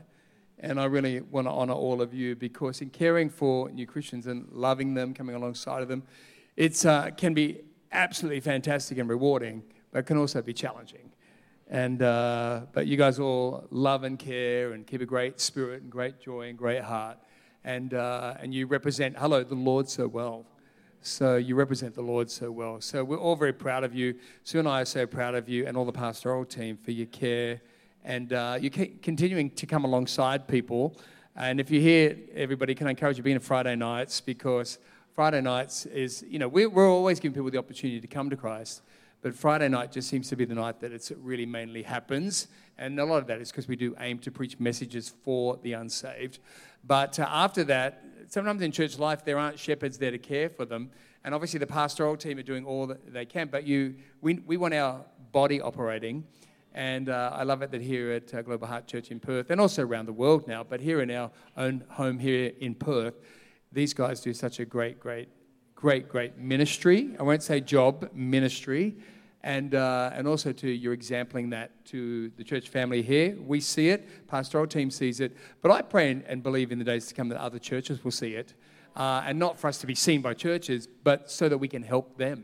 and 0.58 0.80
I 0.80 0.86
really 0.86 1.20
want 1.20 1.46
to 1.46 1.52
honour 1.52 1.74
all 1.74 2.02
of 2.02 2.12
you 2.12 2.34
because 2.34 2.80
in 2.80 2.90
caring 2.90 3.30
for 3.30 3.70
new 3.70 3.86
Christians 3.86 4.26
and 4.26 4.48
loving 4.50 4.92
them, 4.92 5.14
coming 5.14 5.36
alongside 5.36 5.80
of 5.80 5.88
them, 5.88 6.02
it 6.56 6.84
uh, 6.84 7.12
can 7.12 7.32
be 7.32 7.60
absolutely 7.92 8.40
fantastic 8.40 8.98
and 8.98 9.08
rewarding, 9.08 9.62
but 9.92 10.04
can 10.04 10.16
also 10.16 10.42
be 10.42 10.52
challenging. 10.52 11.12
And 11.68 12.02
uh, 12.02 12.62
but 12.72 12.88
you 12.88 12.96
guys 12.96 13.20
all 13.20 13.68
love 13.70 14.02
and 14.02 14.18
care 14.18 14.72
and 14.72 14.84
keep 14.84 15.00
a 15.00 15.06
great 15.06 15.40
spirit 15.40 15.82
and 15.82 15.92
great 15.92 16.20
joy 16.20 16.48
and 16.48 16.58
great 16.58 16.82
heart 16.82 17.18
and, 17.64 17.94
uh, 17.94 18.34
and 18.40 18.54
you 18.54 18.66
represent, 18.66 19.16
hello, 19.18 19.42
the 19.42 19.54
Lord 19.54 19.88
so 19.88 20.06
well. 20.06 20.44
So 21.02 21.36
you 21.36 21.54
represent 21.54 21.94
the 21.94 22.02
Lord 22.02 22.30
so 22.30 22.50
well. 22.50 22.80
So 22.80 23.04
we're 23.04 23.18
all 23.18 23.36
very 23.36 23.52
proud 23.52 23.84
of 23.84 23.94
you. 23.94 24.14
Sue 24.42 24.58
and 24.58 24.68
I 24.68 24.82
are 24.82 24.86
so 24.86 25.06
proud 25.06 25.34
of 25.34 25.48
you 25.48 25.66
and 25.66 25.76
all 25.76 25.84
the 25.84 25.92
pastoral 25.92 26.44
team 26.44 26.76
for 26.76 26.92
your 26.92 27.06
care 27.06 27.60
and 28.04 28.32
uh, 28.32 28.58
you're 28.60 28.70
continuing 28.70 29.50
to 29.50 29.66
come 29.66 29.84
alongside 29.84 30.46
people. 30.46 30.96
And 31.36 31.58
if 31.58 31.70
you're 31.70 31.82
here, 31.82 32.16
everybody, 32.34 32.74
can 32.74 32.86
I 32.86 32.90
encourage 32.90 33.16
you 33.16 33.22
being 33.22 33.38
be 33.38 33.42
Friday 33.42 33.74
nights 33.74 34.20
because 34.20 34.78
Friday 35.14 35.40
nights 35.40 35.86
is, 35.86 36.24
you 36.28 36.38
know, 36.38 36.46
we're, 36.46 36.68
we're 36.68 36.90
always 36.90 37.18
giving 37.18 37.34
people 37.34 37.50
the 37.50 37.58
opportunity 37.58 38.00
to 38.00 38.06
come 38.06 38.30
to 38.30 38.36
Christ. 38.36 38.82
But 39.22 39.34
Friday 39.34 39.68
night 39.68 39.90
just 39.90 40.08
seems 40.08 40.28
to 40.28 40.36
be 40.36 40.44
the 40.44 40.54
night 40.54 40.80
that 40.80 40.92
it 40.92 41.10
really 41.22 41.46
mainly 41.46 41.82
happens. 41.82 42.48
And 42.76 43.00
a 43.00 43.04
lot 43.04 43.18
of 43.18 43.26
that 43.28 43.40
is 43.40 43.50
because 43.50 43.66
we 43.66 43.76
do 43.76 43.96
aim 44.00 44.18
to 44.18 44.30
preach 44.30 44.60
messages 44.60 45.08
for 45.24 45.58
the 45.62 45.72
unsaved. 45.72 46.40
But 46.86 47.18
uh, 47.18 47.26
after 47.28 47.64
that, 47.64 48.02
sometimes 48.28 48.62
in 48.62 48.72
church 48.72 48.98
life, 48.98 49.24
there 49.24 49.38
aren't 49.38 49.58
shepherds 49.58 49.98
there 49.98 50.10
to 50.10 50.18
care 50.18 50.48
for 50.48 50.64
them. 50.64 50.90
And 51.24 51.34
obviously, 51.34 51.58
the 51.58 51.66
pastoral 51.66 52.16
team 52.16 52.38
are 52.38 52.42
doing 52.42 52.64
all 52.64 52.86
that 52.86 53.12
they 53.12 53.24
can. 53.24 53.48
But 53.48 53.66
you, 53.66 53.94
we, 54.20 54.34
we 54.46 54.56
want 54.56 54.74
our 54.74 55.04
body 55.32 55.60
operating. 55.60 56.24
And 56.74 57.08
uh, 57.08 57.30
I 57.32 57.44
love 57.44 57.62
it 57.62 57.70
that 57.70 57.80
here 57.80 58.12
at 58.12 58.34
uh, 58.34 58.42
Global 58.42 58.66
Heart 58.66 58.86
Church 58.88 59.10
in 59.10 59.20
Perth, 59.20 59.50
and 59.50 59.60
also 59.60 59.86
around 59.86 60.06
the 60.06 60.12
world 60.12 60.48
now, 60.48 60.64
but 60.64 60.80
here 60.80 61.00
in 61.02 61.10
our 61.12 61.30
own 61.56 61.84
home 61.88 62.18
here 62.18 62.52
in 62.58 62.74
Perth, 62.74 63.14
these 63.70 63.94
guys 63.94 64.20
do 64.20 64.34
such 64.34 64.58
a 64.58 64.64
great, 64.64 64.98
great, 64.98 65.28
great, 65.76 66.08
great 66.08 66.36
ministry. 66.36 67.14
I 67.18 67.22
won't 67.22 67.44
say 67.44 67.60
job, 67.60 68.10
ministry 68.12 68.96
and, 69.44 69.74
uh, 69.74 70.10
and 70.14 70.26
also 70.26 70.52
to 70.52 70.70
your 70.70 70.94
exempling 70.94 71.50
that 71.50 71.84
to 71.84 72.30
the 72.30 72.42
church 72.42 72.70
family 72.70 73.02
here. 73.02 73.36
We 73.38 73.60
see 73.60 73.90
it, 73.90 74.26
pastoral 74.26 74.66
team 74.66 74.90
sees 74.90 75.20
it, 75.20 75.36
but 75.60 75.70
I 75.70 75.82
pray 75.82 76.10
and, 76.10 76.24
and 76.24 76.42
believe 76.42 76.72
in 76.72 76.78
the 76.78 76.84
days 76.84 77.06
to 77.08 77.14
come 77.14 77.28
that 77.28 77.38
other 77.38 77.58
churches 77.58 78.02
will 78.02 78.10
see 78.10 78.34
it, 78.34 78.54
uh, 78.96 79.22
and 79.26 79.38
not 79.38 79.58
for 79.58 79.68
us 79.68 79.78
to 79.78 79.86
be 79.86 79.94
seen 79.94 80.22
by 80.22 80.32
churches, 80.32 80.88
but 81.04 81.30
so 81.30 81.50
that 81.50 81.58
we 81.58 81.68
can 81.68 81.82
help 81.82 82.16
them 82.16 82.42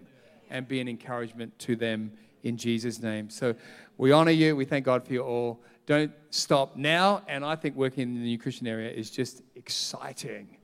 and 0.51 0.69
be 0.69 0.79
an 0.79 0.89
encouragement 0.89 1.59
to 1.61 1.75
them 1.75 2.13
in 2.43 2.59
Jesus' 2.59 3.01
name. 3.01 3.31
So 3.31 3.55
we 3.97 4.13
honor 4.13 4.31
you. 4.31 4.55
We 4.55 4.67
thank 4.67 4.85
God 4.85 5.07
for 5.07 5.15
you 5.15 5.23
all. 5.23 5.61
Don't 5.87 6.13
stop 6.29 6.77
now. 6.77 7.23
And 7.29 7.45
I 7.47 7.57
think 7.57 7.77
working 7.77 8.03
in 8.03 8.15
the 8.15 8.21
new 8.21 8.39
Christian 8.39 8.67
area 8.67 8.91
is 8.91 9.11
just 9.11 9.43
exciting. 9.57 10.59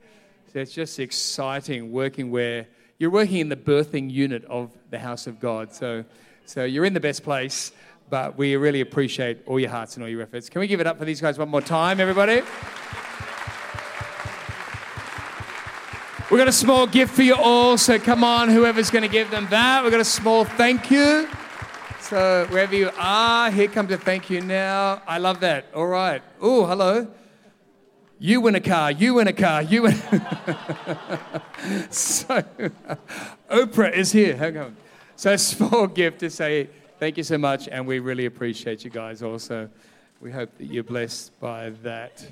It's 0.52 0.72
just 0.72 0.98
exciting 0.98 1.92
working 1.92 2.30
where 2.30 2.66
you're 2.98 3.10
working 3.10 3.38
in 3.38 3.48
the 3.48 3.56
birthing 3.56 4.10
unit 4.10 4.44
of 4.46 4.70
the 4.90 4.98
house 4.98 5.26
of 5.26 5.38
God. 5.38 5.72
So 5.72 6.04
so 6.46 6.64
you're 6.64 6.84
in 6.84 6.94
the 6.94 7.00
best 7.00 7.22
place. 7.22 7.72
But 8.08 8.38
we 8.38 8.54
really 8.54 8.80
appreciate 8.80 9.42
all 9.46 9.58
your 9.58 9.70
hearts 9.70 9.96
and 9.96 10.04
all 10.04 10.08
your 10.08 10.22
efforts. 10.22 10.48
Can 10.48 10.60
we 10.60 10.68
give 10.68 10.80
it 10.80 10.86
up 10.86 10.98
for 10.98 11.04
these 11.04 11.20
guys 11.20 11.38
one 11.38 11.48
more 11.48 11.60
time, 11.60 11.98
everybody? 11.98 12.42
We've 16.30 16.38
got 16.38 16.48
a 16.48 16.52
small 16.52 16.86
gift 16.86 17.14
for 17.14 17.22
you 17.22 17.34
all, 17.34 17.76
so 17.78 17.98
come 17.98 18.24
on, 18.24 18.48
whoever's 18.48 18.90
going 18.90 19.02
to 19.02 19.08
give 19.08 19.30
them 19.30 19.46
that. 19.50 19.82
We've 19.82 19.92
got 19.92 20.00
a 20.00 20.04
small 20.04 20.44
thank 20.44 20.90
you. 20.90 21.28
So 22.00 22.46
wherever 22.50 22.74
you 22.74 22.90
are, 22.96 23.50
here 23.50 23.68
comes 23.68 23.90
a 23.90 23.98
thank 23.98 24.30
you 24.30 24.40
now. 24.40 25.02
I 25.06 25.18
love 25.18 25.40
that. 25.40 25.66
All 25.74 25.86
right. 25.86 26.22
Oh, 26.40 26.64
hello. 26.64 27.08
You 28.18 28.40
win 28.40 28.54
a 28.54 28.60
car. 28.60 28.92
You 28.92 29.14
win 29.14 29.28
a 29.28 29.32
car. 29.32 29.62
You 29.62 29.82
win. 29.82 29.94
so 31.90 32.42
Oprah 33.50 33.92
is 33.92 34.12
here. 34.12 34.36
Hang 34.36 34.56
on. 34.56 34.76
So 35.16 35.32
a 35.32 35.38
small 35.38 35.86
gift 36.00 36.20
to 36.20 36.30
say 36.30 36.68
thank 36.98 37.16
you 37.16 37.22
so 37.22 37.38
much, 37.38 37.68
and 37.68 37.86
we 37.86 37.98
really 37.98 38.26
appreciate 38.26 38.84
you 38.84 38.90
guys. 38.90 39.22
Also, 39.22 39.68
we 40.20 40.30
hope 40.30 40.56
that 40.58 40.66
you're 40.66 40.84
blessed 40.84 41.38
by 41.40 41.70
that. 41.82 42.26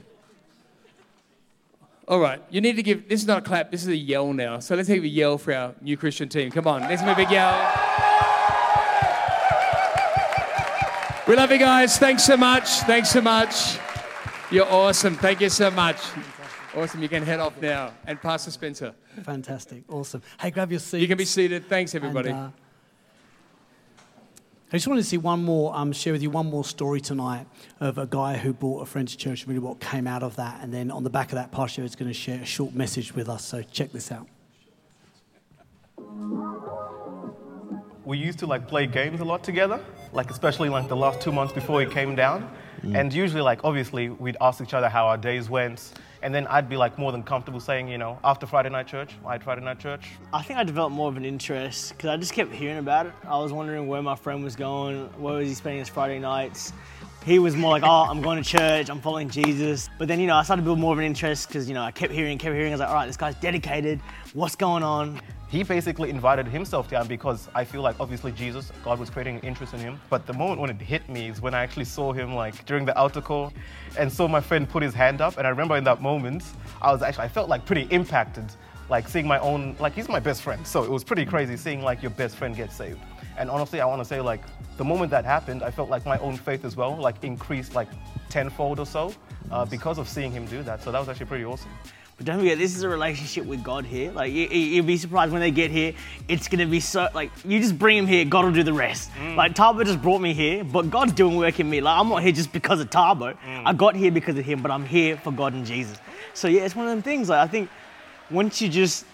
All 2.06 2.20
right, 2.20 2.42
you 2.50 2.60
need 2.60 2.76
to 2.76 2.82
give. 2.82 3.08
This 3.08 3.22
is 3.22 3.26
not 3.26 3.38
a 3.38 3.40
clap. 3.42 3.70
This 3.70 3.82
is 3.82 3.88
a 3.88 3.96
yell 3.96 4.32
now. 4.32 4.58
So 4.58 4.74
let's 4.74 4.88
have 4.88 5.02
a 5.02 5.08
yell 5.08 5.38
for 5.38 5.54
our 5.54 5.74
new 5.80 5.96
Christian 5.96 6.28
team. 6.28 6.50
Come 6.50 6.66
on, 6.66 6.82
let's 6.82 7.00
have 7.00 7.16
a 7.16 7.20
big 7.20 7.30
yell. 7.30 7.52
We 11.26 11.36
love 11.36 11.50
you 11.50 11.58
guys. 11.58 11.96
Thanks 11.96 12.22
so 12.22 12.36
much. 12.36 12.68
Thanks 12.80 13.08
so 13.08 13.22
much. 13.22 13.78
You're 14.50 14.70
awesome. 14.70 15.14
Thank 15.14 15.40
you 15.40 15.48
so 15.48 15.70
much. 15.70 15.96
Awesome. 16.76 17.00
You 17.00 17.08
can 17.08 17.22
head 17.22 17.40
off 17.40 17.58
now. 17.62 17.94
And 18.06 18.20
Pastor 18.20 18.50
Spencer. 18.50 18.94
Fantastic. 19.22 19.84
Awesome. 19.88 20.20
Hey, 20.38 20.50
grab 20.50 20.70
your 20.70 20.80
seat. 20.80 21.00
You 21.00 21.08
can 21.08 21.16
be 21.16 21.24
seated. 21.24 21.66
Thanks, 21.66 21.94
everybody. 21.94 22.28
And, 22.28 22.38
uh, 22.38 22.50
I 24.74 24.76
just 24.76 24.88
wanted 24.88 25.02
to 25.02 25.06
see 25.06 25.18
one 25.18 25.44
more, 25.44 25.72
um, 25.76 25.92
share 25.92 26.12
with 26.12 26.20
you 26.20 26.30
one 26.30 26.46
more 26.46 26.64
story 26.64 27.00
tonight 27.00 27.46
of 27.78 27.96
a 27.96 28.08
guy 28.08 28.36
who 28.36 28.52
brought 28.52 28.80
a 28.80 28.86
friend 28.86 29.06
to 29.06 29.16
church 29.16 29.42
and 29.42 29.48
really 29.48 29.60
what 29.60 29.78
came 29.78 30.08
out 30.08 30.24
of 30.24 30.34
that. 30.34 30.64
And 30.64 30.74
then 30.74 30.90
on 30.90 31.04
the 31.04 31.10
back 31.10 31.28
of 31.28 31.36
that, 31.36 31.52
Pastor 31.52 31.84
is 31.84 31.94
going 31.94 32.10
to 32.10 32.12
share 32.12 32.40
a 32.40 32.44
short 32.44 32.74
message 32.74 33.14
with 33.14 33.28
us. 33.28 33.44
So 33.44 33.62
check 33.62 33.92
this 33.92 34.10
out. 34.10 34.26
We 38.04 38.18
used 38.18 38.40
to 38.40 38.46
like 38.46 38.66
play 38.66 38.88
games 38.88 39.20
a 39.20 39.24
lot 39.24 39.44
together, 39.44 39.78
like 40.12 40.32
especially 40.32 40.70
like 40.70 40.88
the 40.88 40.96
last 40.96 41.20
two 41.20 41.30
months 41.30 41.52
before 41.52 41.80
he 41.80 41.86
came 41.86 42.16
down. 42.16 42.50
Mm. 42.82 42.98
And 42.98 43.14
usually, 43.14 43.42
like 43.42 43.60
obviously, 43.62 44.08
we'd 44.08 44.36
ask 44.40 44.60
each 44.60 44.74
other 44.74 44.88
how 44.88 45.06
our 45.06 45.16
days 45.16 45.48
went 45.48 45.92
and 46.24 46.34
then 46.34 46.46
I'd 46.46 46.70
be 46.70 46.78
like 46.78 46.98
more 46.98 47.12
than 47.12 47.22
comfortable 47.22 47.60
saying, 47.60 47.86
you 47.86 47.98
know, 47.98 48.18
after 48.24 48.46
Friday 48.46 48.70
night 48.70 48.86
church, 48.86 49.14
I 49.26 49.32
had 49.32 49.44
Friday 49.44 49.60
night 49.60 49.78
church. 49.78 50.06
I 50.32 50.42
think 50.42 50.58
I 50.58 50.64
developed 50.64 50.96
more 50.96 51.10
of 51.10 51.18
an 51.18 51.24
interest 51.26 51.90
because 51.90 52.08
I 52.08 52.16
just 52.16 52.32
kept 52.32 52.50
hearing 52.50 52.78
about 52.78 53.04
it. 53.04 53.12
I 53.28 53.38
was 53.38 53.52
wondering 53.52 53.86
where 53.88 54.00
my 54.00 54.16
friend 54.16 54.42
was 54.42 54.56
going, 54.56 55.04
where 55.20 55.34
was 55.34 55.48
he 55.48 55.54
spending 55.54 55.80
his 55.80 55.90
Friday 55.90 56.18
nights. 56.18 56.72
He 57.26 57.38
was 57.38 57.54
more 57.54 57.70
like, 57.70 57.82
oh, 57.82 58.06
I'm 58.08 58.22
going 58.22 58.42
to 58.42 58.48
church, 58.48 58.88
I'm 58.88 59.02
following 59.02 59.28
Jesus. 59.28 59.90
But 59.98 60.08
then, 60.08 60.18
you 60.18 60.26
know, 60.26 60.36
I 60.36 60.42
started 60.44 60.62
to 60.62 60.64
build 60.64 60.78
more 60.78 60.94
of 60.94 60.98
an 60.98 61.04
interest 61.04 61.48
because, 61.48 61.68
you 61.68 61.74
know, 61.74 61.82
I 61.82 61.90
kept 61.90 62.12
hearing, 62.12 62.38
kept 62.38 62.54
hearing. 62.54 62.72
I 62.72 62.74
was 62.74 62.80
like, 62.80 62.88
all 62.88 62.94
right, 62.94 63.06
this 63.06 63.18
guy's 63.18 63.34
dedicated. 63.36 64.00
What's 64.32 64.56
going 64.56 64.82
on? 64.82 65.20
He 65.54 65.62
basically 65.62 66.10
invited 66.10 66.48
himself 66.48 66.90
down 66.90 67.06
because 67.06 67.48
I 67.54 67.64
feel 67.64 67.80
like 67.80 67.94
obviously 68.00 68.32
Jesus, 68.32 68.72
God 68.82 68.98
was 68.98 69.08
creating 69.08 69.36
an 69.36 69.42
interest 69.42 69.72
in 69.72 69.78
him. 69.78 70.00
But 70.10 70.26
the 70.26 70.32
moment 70.32 70.60
when 70.60 70.68
it 70.68 70.80
hit 70.80 71.08
me 71.08 71.28
is 71.28 71.40
when 71.40 71.54
I 71.54 71.62
actually 71.62 71.84
saw 71.84 72.12
him 72.12 72.34
like 72.34 72.66
during 72.66 72.84
the 72.84 72.96
altar 72.98 73.20
call 73.20 73.52
and 73.96 74.12
saw 74.12 74.26
my 74.26 74.40
friend 74.40 74.68
put 74.68 74.82
his 74.82 74.94
hand 74.94 75.20
up. 75.20 75.38
And 75.38 75.46
I 75.46 75.50
remember 75.50 75.76
in 75.76 75.84
that 75.84 76.02
moment, 76.02 76.42
I 76.82 76.90
was 76.90 77.02
actually, 77.02 77.26
I 77.26 77.28
felt 77.28 77.48
like 77.48 77.64
pretty 77.66 77.86
impacted, 77.92 78.46
like 78.90 79.08
seeing 79.08 79.28
my 79.28 79.38
own, 79.38 79.76
like 79.78 79.94
he's 79.94 80.08
my 80.08 80.18
best 80.18 80.42
friend. 80.42 80.66
So 80.66 80.82
it 80.82 80.90
was 80.90 81.04
pretty 81.04 81.24
crazy 81.24 81.56
seeing 81.56 81.82
like 81.82 82.02
your 82.02 82.10
best 82.10 82.34
friend 82.34 82.56
get 82.56 82.72
saved. 82.72 82.98
And 83.38 83.48
honestly, 83.48 83.80
I 83.80 83.86
want 83.86 84.00
to 84.00 84.04
say 84.04 84.20
like 84.20 84.40
the 84.76 84.84
moment 84.84 85.12
that 85.12 85.24
happened, 85.24 85.62
I 85.62 85.70
felt 85.70 85.88
like 85.88 86.04
my 86.04 86.18
own 86.18 86.36
faith 86.36 86.64
as 86.64 86.76
well, 86.76 86.96
like 86.96 87.22
increased 87.22 87.76
like 87.76 87.88
tenfold 88.28 88.80
or 88.80 88.86
so 88.86 89.14
uh, 89.52 89.64
because 89.64 89.98
of 89.98 90.08
seeing 90.08 90.32
him 90.32 90.46
do 90.46 90.64
that. 90.64 90.82
So 90.82 90.90
that 90.90 90.98
was 90.98 91.08
actually 91.08 91.26
pretty 91.26 91.44
awesome. 91.44 91.70
But 92.16 92.26
don't 92.26 92.38
forget, 92.38 92.58
this 92.58 92.76
is 92.76 92.82
a 92.84 92.88
relationship 92.88 93.44
with 93.44 93.64
God 93.64 93.84
here. 93.84 94.12
Like, 94.12 94.32
you, 94.32 94.80
will 94.80 94.86
be 94.86 94.96
surprised 94.96 95.32
when 95.32 95.40
they 95.40 95.50
get 95.50 95.72
here. 95.72 95.94
It's 96.28 96.46
gonna 96.46 96.66
be 96.66 96.78
so 96.78 97.08
like 97.12 97.32
you 97.44 97.58
just 97.58 97.76
bring 97.76 97.98
him 97.98 98.06
here, 98.06 98.24
God 98.24 98.44
will 98.44 98.52
do 98.52 98.62
the 98.62 98.72
rest. 98.72 99.10
Mm. 99.18 99.34
Like 99.34 99.54
Tabo 99.54 99.84
just 99.84 100.00
brought 100.00 100.20
me 100.20 100.32
here, 100.32 100.62
but 100.62 100.90
God's 100.90 101.12
doing 101.12 101.36
work 101.36 101.58
in 101.58 101.68
me. 101.68 101.80
Like 101.80 101.98
I'm 101.98 102.08
not 102.08 102.22
here 102.22 102.32
just 102.32 102.52
because 102.52 102.80
of 102.80 102.88
Tabo. 102.90 103.36
Mm. 103.38 103.62
I 103.66 103.72
got 103.72 103.96
here 103.96 104.12
because 104.12 104.38
of 104.38 104.44
him, 104.44 104.62
but 104.62 104.70
I'm 104.70 104.86
here 104.86 105.16
for 105.16 105.32
God 105.32 105.54
and 105.54 105.66
Jesus. 105.66 105.98
So 106.34 106.46
yeah, 106.46 106.62
it's 106.62 106.76
one 106.76 106.86
of 106.86 106.92
them 106.92 107.02
things. 107.02 107.28
Like 107.28 107.40
I 107.40 107.50
think 107.50 107.68
once 108.30 108.62
you 108.62 108.68
just 108.68 109.06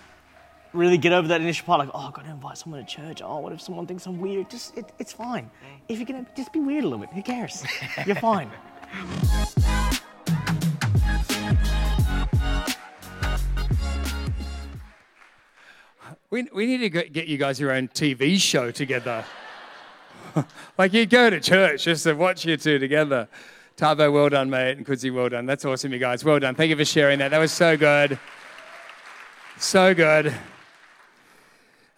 really 0.75 0.99
get 0.99 1.13
over 1.13 1.27
that 1.29 1.41
initial 1.41 1.65
part, 1.65 1.79
like, 1.81 1.91
oh, 1.95 2.09
I 2.09 2.11
gotta 2.11 2.31
invite 2.31 2.59
someone 2.59 2.85
to 2.85 2.87
church. 2.87 3.23
Oh, 3.23 3.39
what 3.39 3.53
if 3.55 3.63
someone 3.63 3.87
thinks 3.87 4.05
I'm 4.05 4.21
weird? 4.21 4.51
Just 4.51 4.77
it, 4.77 4.93
it's 4.99 5.13
fine. 5.13 5.45
Mm. 5.45 5.81
If 5.89 5.99
you're 5.99 6.07
gonna 6.07 6.27
just 6.37 6.53
be 6.53 6.61
weird 6.61 6.85
a 6.85 6.89
little 6.89 6.99
bit, 6.99 7.15
who 7.15 7.23
cares? 7.23 7.65
you're 8.07 8.15
fine. 8.17 8.51
We, 16.31 16.49
we 16.55 16.67
need 16.67 16.79
to 16.79 16.91
get 16.91 17.27
you 17.27 17.37
guys 17.37 17.59
your 17.59 17.73
own 17.73 17.89
TV 17.89 18.41
show 18.41 18.71
together. 18.71 19.25
like 20.79 20.93
you 20.93 21.05
go 21.05 21.29
to 21.29 21.41
church 21.41 21.83
just 21.83 22.05
to 22.05 22.13
watch 22.13 22.45
you 22.45 22.57
two 22.57 22.79
together. 22.79 23.27
Tavo, 23.77 24.13
well 24.13 24.29
done, 24.29 24.49
mate, 24.49 24.77
and 24.77 24.87
Kudzi, 24.87 25.13
well 25.13 25.29
done. 25.29 25.45
That's 25.45 25.65
awesome, 25.65 25.93
you 25.93 25.99
guys. 25.99 26.25
Well 26.25 26.39
done. 26.39 26.55
Thank 26.55 26.71
you 26.71 26.77
for 26.77 26.85
sharing 26.85 27.19
that. 27.19 27.33
That 27.33 27.39
was 27.39 27.51
so 27.51 27.77
good. 27.77 28.17
So 29.59 29.93
good. 29.93 30.33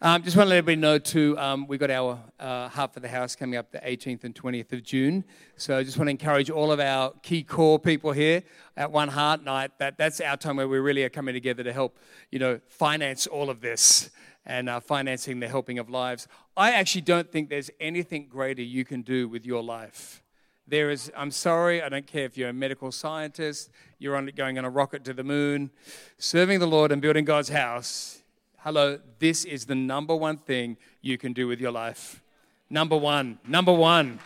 Um, 0.04 0.24
just 0.24 0.36
want 0.36 0.46
to 0.46 0.50
let 0.50 0.56
everybody 0.56 0.80
know 0.80 0.98
too, 0.98 1.38
um, 1.38 1.68
we 1.68 1.78
got 1.78 1.88
our 1.88 2.18
uh, 2.40 2.68
Heart 2.68 2.94
for 2.94 2.98
the 2.98 3.06
House 3.06 3.36
coming 3.36 3.56
up 3.56 3.70
the 3.70 3.78
18th 3.78 4.24
and 4.24 4.34
20th 4.34 4.72
of 4.72 4.82
June. 4.82 5.22
So 5.56 5.78
I 5.78 5.84
just 5.84 5.96
want 5.96 6.08
to 6.08 6.10
encourage 6.10 6.50
all 6.50 6.72
of 6.72 6.80
our 6.80 7.12
key 7.22 7.44
core 7.44 7.78
people 7.78 8.10
here 8.10 8.42
at 8.76 8.90
One 8.90 9.06
Heart 9.06 9.44
Night. 9.44 9.70
That 9.78 9.98
that's 9.98 10.20
our 10.20 10.36
time 10.36 10.56
where 10.56 10.66
we 10.66 10.80
really 10.80 11.04
are 11.04 11.08
coming 11.08 11.34
together 11.34 11.62
to 11.62 11.72
help, 11.72 12.00
you 12.32 12.40
know, 12.40 12.58
finance 12.66 13.28
all 13.28 13.48
of 13.48 13.60
this 13.60 14.10
and 14.44 14.68
uh, 14.68 14.80
financing 14.80 15.38
the 15.38 15.46
helping 15.46 15.78
of 15.78 15.88
lives. 15.88 16.26
I 16.56 16.72
actually 16.72 17.02
don't 17.02 17.30
think 17.30 17.48
there's 17.48 17.70
anything 17.78 18.26
greater 18.26 18.62
you 18.62 18.84
can 18.84 19.02
do 19.02 19.28
with 19.28 19.46
your 19.46 19.62
life. 19.62 20.20
There 20.66 20.90
is, 20.90 21.12
I'm 21.16 21.30
sorry, 21.30 21.80
I 21.80 21.88
don't 21.88 22.08
care 22.08 22.24
if 22.24 22.36
you're 22.36 22.48
a 22.48 22.52
medical 22.52 22.90
scientist, 22.90 23.70
you're 24.00 24.16
on, 24.16 24.28
going 24.34 24.58
on 24.58 24.64
a 24.64 24.70
rocket 24.70 25.04
to 25.04 25.12
the 25.12 25.22
moon, 25.22 25.70
serving 26.18 26.58
the 26.58 26.66
Lord 26.66 26.90
and 26.90 27.00
building 27.00 27.24
God's 27.24 27.50
house 27.50 28.21
Hello, 28.64 28.96
this 29.18 29.44
is 29.44 29.66
the 29.66 29.74
number 29.74 30.14
one 30.14 30.36
thing 30.36 30.76
you 31.00 31.18
can 31.18 31.32
do 31.32 31.48
with 31.48 31.60
your 31.60 31.72
life. 31.72 32.22
Number 32.70 32.96
one, 32.96 33.40
number 33.44 33.72
one. 33.72 34.20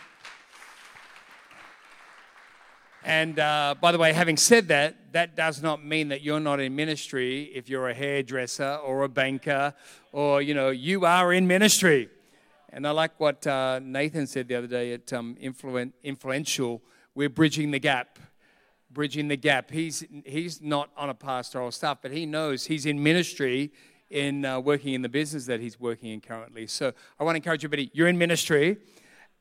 And 3.03 3.39
uh, 3.39 3.73
by 3.81 3.91
the 3.91 3.97
way, 3.97 4.13
having 4.13 4.37
said 4.37 4.67
that, 4.67 5.11
that 5.13 5.35
does 5.35 5.63
not 5.63 5.83
mean 5.83 6.09
that 6.09 6.21
you're 6.21 6.39
not 6.39 6.59
in 6.59 6.75
ministry 6.75 7.45
if 7.45 7.67
you're 7.67 7.89
a 7.89 7.95
hairdresser 7.95 8.75
or 8.85 9.01
a 9.01 9.09
banker 9.09 9.73
or, 10.11 10.43
you 10.43 10.53
know, 10.53 10.69
you 10.69 11.03
are 11.03 11.33
in 11.33 11.47
ministry. 11.47 12.07
And 12.69 12.85
I 12.85 12.91
like 12.91 13.19
what 13.19 13.47
uh, 13.47 13.79
Nathan 13.81 14.27
said 14.27 14.49
the 14.49 14.53
other 14.53 14.67
day 14.67 14.93
at 14.93 15.11
um, 15.13 15.35
Influen- 15.41 15.93
Influential. 16.03 16.83
We're 17.15 17.29
bridging 17.29 17.71
the 17.71 17.79
gap. 17.79 18.19
Bridging 18.91 19.29
the 19.29 19.37
gap. 19.37 19.71
He's, 19.71 20.03
he's 20.25 20.61
not 20.61 20.91
on 20.95 21.09
a 21.09 21.15
pastoral 21.15 21.71
staff, 21.71 22.03
but 22.03 22.11
he 22.11 22.27
knows 22.27 22.67
he's 22.67 22.85
in 22.85 23.01
ministry 23.01 23.71
in 24.09 24.45
uh, 24.45 24.59
working 24.59 24.93
in 24.93 25.01
the 25.01 25.09
business 25.09 25.45
that 25.45 25.59
he's 25.59 25.79
working 25.79 26.11
in 26.11 26.21
currently. 26.21 26.67
So 26.67 26.93
I 27.19 27.23
want 27.23 27.35
to 27.35 27.37
encourage 27.37 27.63
everybody, 27.63 27.91
you're 27.93 28.07
in 28.07 28.17
ministry, 28.17 28.77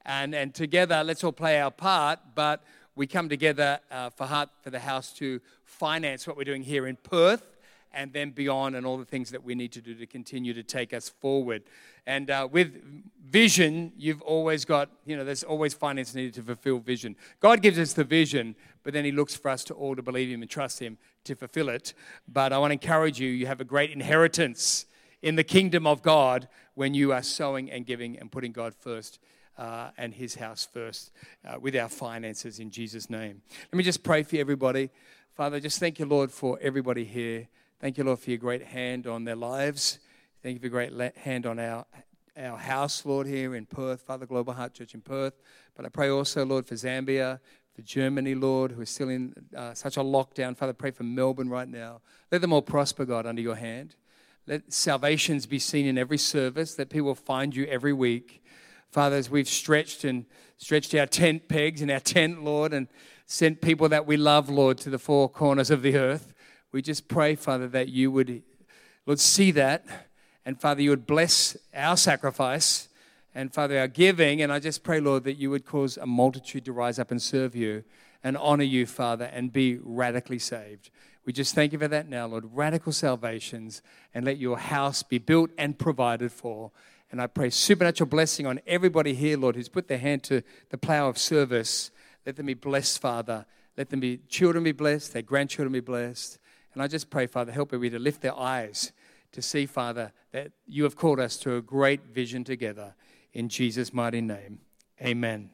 and, 0.04 0.34
and 0.34 0.54
together 0.54 1.02
let's 1.04 1.24
all 1.24 1.32
play 1.32 1.60
our 1.60 1.70
part, 1.70 2.18
but 2.34 2.62
we 2.94 3.06
come 3.06 3.28
together 3.28 3.80
uh, 3.90 4.10
for 4.10 4.26
Heart 4.26 4.50
for 4.62 4.70
the 4.70 4.80
House 4.80 5.12
to 5.14 5.40
finance 5.64 6.26
what 6.26 6.36
we're 6.36 6.44
doing 6.44 6.62
here 6.62 6.86
in 6.86 6.96
Perth 6.96 7.55
and 7.96 8.12
then 8.12 8.30
beyond 8.30 8.76
and 8.76 8.86
all 8.86 8.98
the 8.98 9.06
things 9.06 9.30
that 9.30 9.42
we 9.42 9.54
need 9.54 9.72
to 9.72 9.80
do 9.80 9.94
to 9.94 10.06
continue 10.06 10.52
to 10.52 10.62
take 10.62 10.92
us 10.92 11.08
forward. 11.08 11.62
And 12.06 12.30
uh, 12.30 12.46
with 12.52 12.80
vision, 13.26 13.92
you've 13.96 14.20
always 14.22 14.66
got, 14.66 14.90
you 15.06 15.16
know, 15.16 15.24
there's 15.24 15.42
always 15.42 15.72
finance 15.72 16.14
needed 16.14 16.34
to 16.34 16.42
fulfill 16.42 16.78
vision. 16.78 17.16
God 17.40 17.62
gives 17.62 17.78
us 17.78 17.94
the 17.94 18.04
vision, 18.04 18.54
but 18.84 18.92
then 18.92 19.04
He 19.04 19.12
looks 19.12 19.34
for 19.34 19.48
us 19.48 19.64
to 19.64 19.74
all 19.74 19.96
to 19.96 20.02
believe 20.02 20.28
Him 20.28 20.42
and 20.42 20.50
trust 20.50 20.78
Him 20.78 20.98
to 21.24 21.34
fulfill 21.34 21.70
it. 21.70 21.94
But 22.28 22.52
I 22.52 22.58
want 22.58 22.70
to 22.70 22.74
encourage 22.74 23.18
you, 23.18 23.30
you 23.30 23.46
have 23.46 23.62
a 23.62 23.64
great 23.64 23.90
inheritance 23.90 24.84
in 25.22 25.36
the 25.36 25.44
kingdom 25.44 25.86
of 25.86 26.02
God 26.02 26.48
when 26.74 26.92
you 26.92 27.12
are 27.12 27.22
sowing 27.22 27.70
and 27.70 27.86
giving 27.86 28.18
and 28.18 28.30
putting 28.30 28.52
God 28.52 28.74
first. 28.74 29.18
Uh, 29.58 29.88
and 29.96 30.12
his 30.12 30.34
house 30.34 30.68
first 30.70 31.12
uh, 31.48 31.58
with 31.58 31.74
our 31.74 31.88
finances 31.88 32.58
in 32.58 32.70
Jesus' 32.70 33.08
name. 33.08 33.40
Let 33.72 33.78
me 33.78 33.84
just 33.84 34.02
pray 34.02 34.22
for 34.22 34.36
everybody. 34.36 34.90
Father, 35.34 35.60
just 35.60 35.80
thank 35.80 35.98
you, 35.98 36.04
Lord, 36.04 36.30
for 36.30 36.58
everybody 36.60 37.04
here. 37.04 37.48
Thank 37.78 37.98
you, 37.98 38.04
Lord, 38.04 38.20
for 38.20 38.30
your 38.30 38.38
great 38.38 38.62
hand 38.62 39.06
on 39.06 39.24
their 39.24 39.36
lives. 39.36 39.98
Thank 40.42 40.54
you 40.54 40.60
for 40.60 40.74
your 40.74 40.88
great 40.88 41.16
hand 41.18 41.44
on 41.44 41.58
our, 41.58 41.84
our 42.34 42.56
house, 42.56 43.04
Lord, 43.04 43.26
here 43.26 43.54
in 43.54 43.66
Perth, 43.66 44.00
Father 44.00 44.24
Global 44.24 44.54
Heart 44.54 44.72
Church 44.72 44.94
in 44.94 45.02
Perth. 45.02 45.34
But 45.76 45.84
I 45.84 45.90
pray 45.90 46.08
also, 46.08 46.46
Lord, 46.46 46.64
for 46.64 46.74
Zambia, 46.74 47.38
for 47.74 47.82
Germany, 47.82 48.34
Lord, 48.34 48.72
who 48.72 48.80
is 48.80 48.88
still 48.88 49.10
in 49.10 49.34
uh, 49.54 49.74
such 49.74 49.98
a 49.98 50.00
lockdown. 50.00 50.56
Father, 50.56 50.72
pray 50.72 50.90
for 50.90 51.02
Melbourne 51.02 51.50
right 51.50 51.68
now. 51.68 52.00
Let 52.32 52.40
them 52.40 52.54
all 52.54 52.62
prosper, 52.62 53.04
God, 53.04 53.26
under 53.26 53.42
your 53.42 53.56
hand. 53.56 53.94
Let 54.46 54.72
salvations 54.72 55.44
be 55.44 55.58
seen 55.58 55.84
in 55.84 55.98
every 55.98 56.18
service, 56.18 56.74
that 56.76 56.88
people 56.88 57.14
find 57.14 57.54
you 57.54 57.66
every 57.66 57.92
week. 57.92 58.42
Father, 58.88 59.16
as 59.16 59.28
we've 59.28 59.48
stretched 59.48 60.02
and 60.02 60.24
stretched 60.56 60.94
our 60.94 61.04
tent 61.04 61.46
pegs 61.46 61.82
in 61.82 61.90
our 61.90 62.00
tent, 62.00 62.42
Lord, 62.42 62.72
and 62.72 62.88
sent 63.26 63.60
people 63.60 63.90
that 63.90 64.06
we 64.06 64.16
love, 64.16 64.48
Lord, 64.48 64.78
to 64.78 64.88
the 64.88 64.98
four 64.98 65.28
corners 65.28 65.70
of 65.70 65.82
the 65.82 65.98
earth, 65.98 66.32
we 66.76 66.82
just 66.82 67.08
pray, 67.08 67.34
Father, 67.34 67.68
that 67.68 67.88
you 67.88 68.10
would, 68.10 68.42
Lord, 69.06 69.18
see 69.18 69.50
that. 69.52 69.86
And 70.44 70.60
Father, 70.60 70.82
you 70.82 70.90
would 70.90 71.06
bless 71.06 71.56
our 71.74 71.96
sacrifice 71.96 72.90
and 73.34 73.50
Father, 73.50 73.78
our 73.78 73.88
giving. 73.88 74.42
And 74.42 74.52
I 74.52 74.58
just 74.58 74.84
pray, 74.84 75.00
Lord, 75.00 75.24
that 75.24 75.38
you 75.38 75.48
would 75.48 75.64
cause 75.64 75.96
a 75.96 76.04
multitude 76.04 76.66
to 76.66 76.72
rise 76.72 76.98
up 76.98 77.10
and 77.10 77.22
serve 77.22 77.56
you 77.56 77.82
and 78.22 78.36
honor 78.36 78.62
you, 78.62 78.84
Father, 78.84 79.24
and 79.24 79.50
be 79.50 79.78
radically 79.82 80.38
saved. 80.38 80.90
We 81.24 81.32
just 81.32 81.54
thank 81.54 81.72
you 81.72 81.78
for 81.78 81.88
that 81.88 82.10
now, 82.10 82.26
Lord. 82.26 82.44
Radical 82.52 82.92
salvations, 82.92 83.80
and 84.12 84.26
let 84.26 84.36
your 84.36 84.58
house 84.58 85.02
be 85.02 85.16
built 85.16 85.52
and 85.56 85.78
provided 85.78 86.30
for. 86.30 86.72
And 87.10 87.22
I 87.22 87.26
pray 87.26 87.48
supernatural 87.48 88.10
blessing 88.10 88.46
on 88.46 88.60
everybody 88.66 89.14
here, 89.14 89.38
Lord, 89.38 89.56
who's 89.56 89.70
put 89.70 89.88
their 89.88 89.96
hand 89.96 90.24
to 90.24 90.42
the 90.68 90.76
plow 90.76 91.08
of 91.08 91.16
service. 91.16 91.90
Let 92.26 92.36
them 92.36 92.44
be 92.44 92.52
blessed, 92.52 93.00
Father. 93.00 93.46
Let 93.78 93.88
them 93.88 94.00
be 94.00 94.18
children 94.28 94.62
be 94.62 94.72
blessed, 94.72 95.14
their 95.14 95.22
grandchildren 95.22 95.72
be 95.72 95.80
blessed. 95.80 96.38
And 96.76 96.82
I 96.82 96.88
just 96.88 97.08
pray, 97.08 97.26
Father, 97.26 97.52
help 97.52 97.70
everybody 97.72 97.96
to 97.96 98.04
lift 98.04 98.20
their 98.20 98.38
eyes 98.38 98.92
to 99.32 99.40
see, 99.40 99.64
Father, 99.64 100.12
that 100.32 100.52
you 100.66 100.84
have 100.84 100.94
called 100.94 101.18
us 101.18 101.38
to 101.38 101.56
a 101.56 101.62
great 101.62 102.04
vision 102.08 102.44
together. 102.44 102.94
In 103.32 103.48
Jesus' 103.48 103.94
mighty 103.94 104.20
name, 104.20 104.60
amen. 105.00 105.48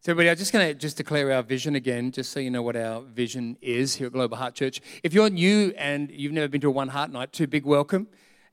So, 0.00 0.12
everybody, 0.12 0.30
I'm 0.30 0.38
just 0.38 0.54
going 0.54 0.68
to 0.68 0.72
just 0.72 0.96
declare 0.96 1.30
our 1.34 1.42
vision 1.42 1.74
again, 1.74 2.12
just 2.12 2.32
so 2.32 2.40
you 2.40 2.50
know 2.50 2.62
what 2.62 2.76
our 2.76 3.02
vision 3.02 3.58
is 3.60 3.96
here 3.96 4.06
at 4.06 4.14
Global 4.14 4.38
Heart 4.38 4.54
Church. 4.54 4.80
If 5.02 5.12
you're 5.12 5.28
new 5.28 5.74
and 5.76 6.10
you've 6.10 6.32
never 6.32 6.48
been 6.48 6.62
to 6.62 6.68
a 6.68 6.70
One 6.70 6.88
Heart 6.88 7.12
Night, 7.12 7.34
too 7.34 7.46
big 7.46 7.66
welcome. 7.66 8.08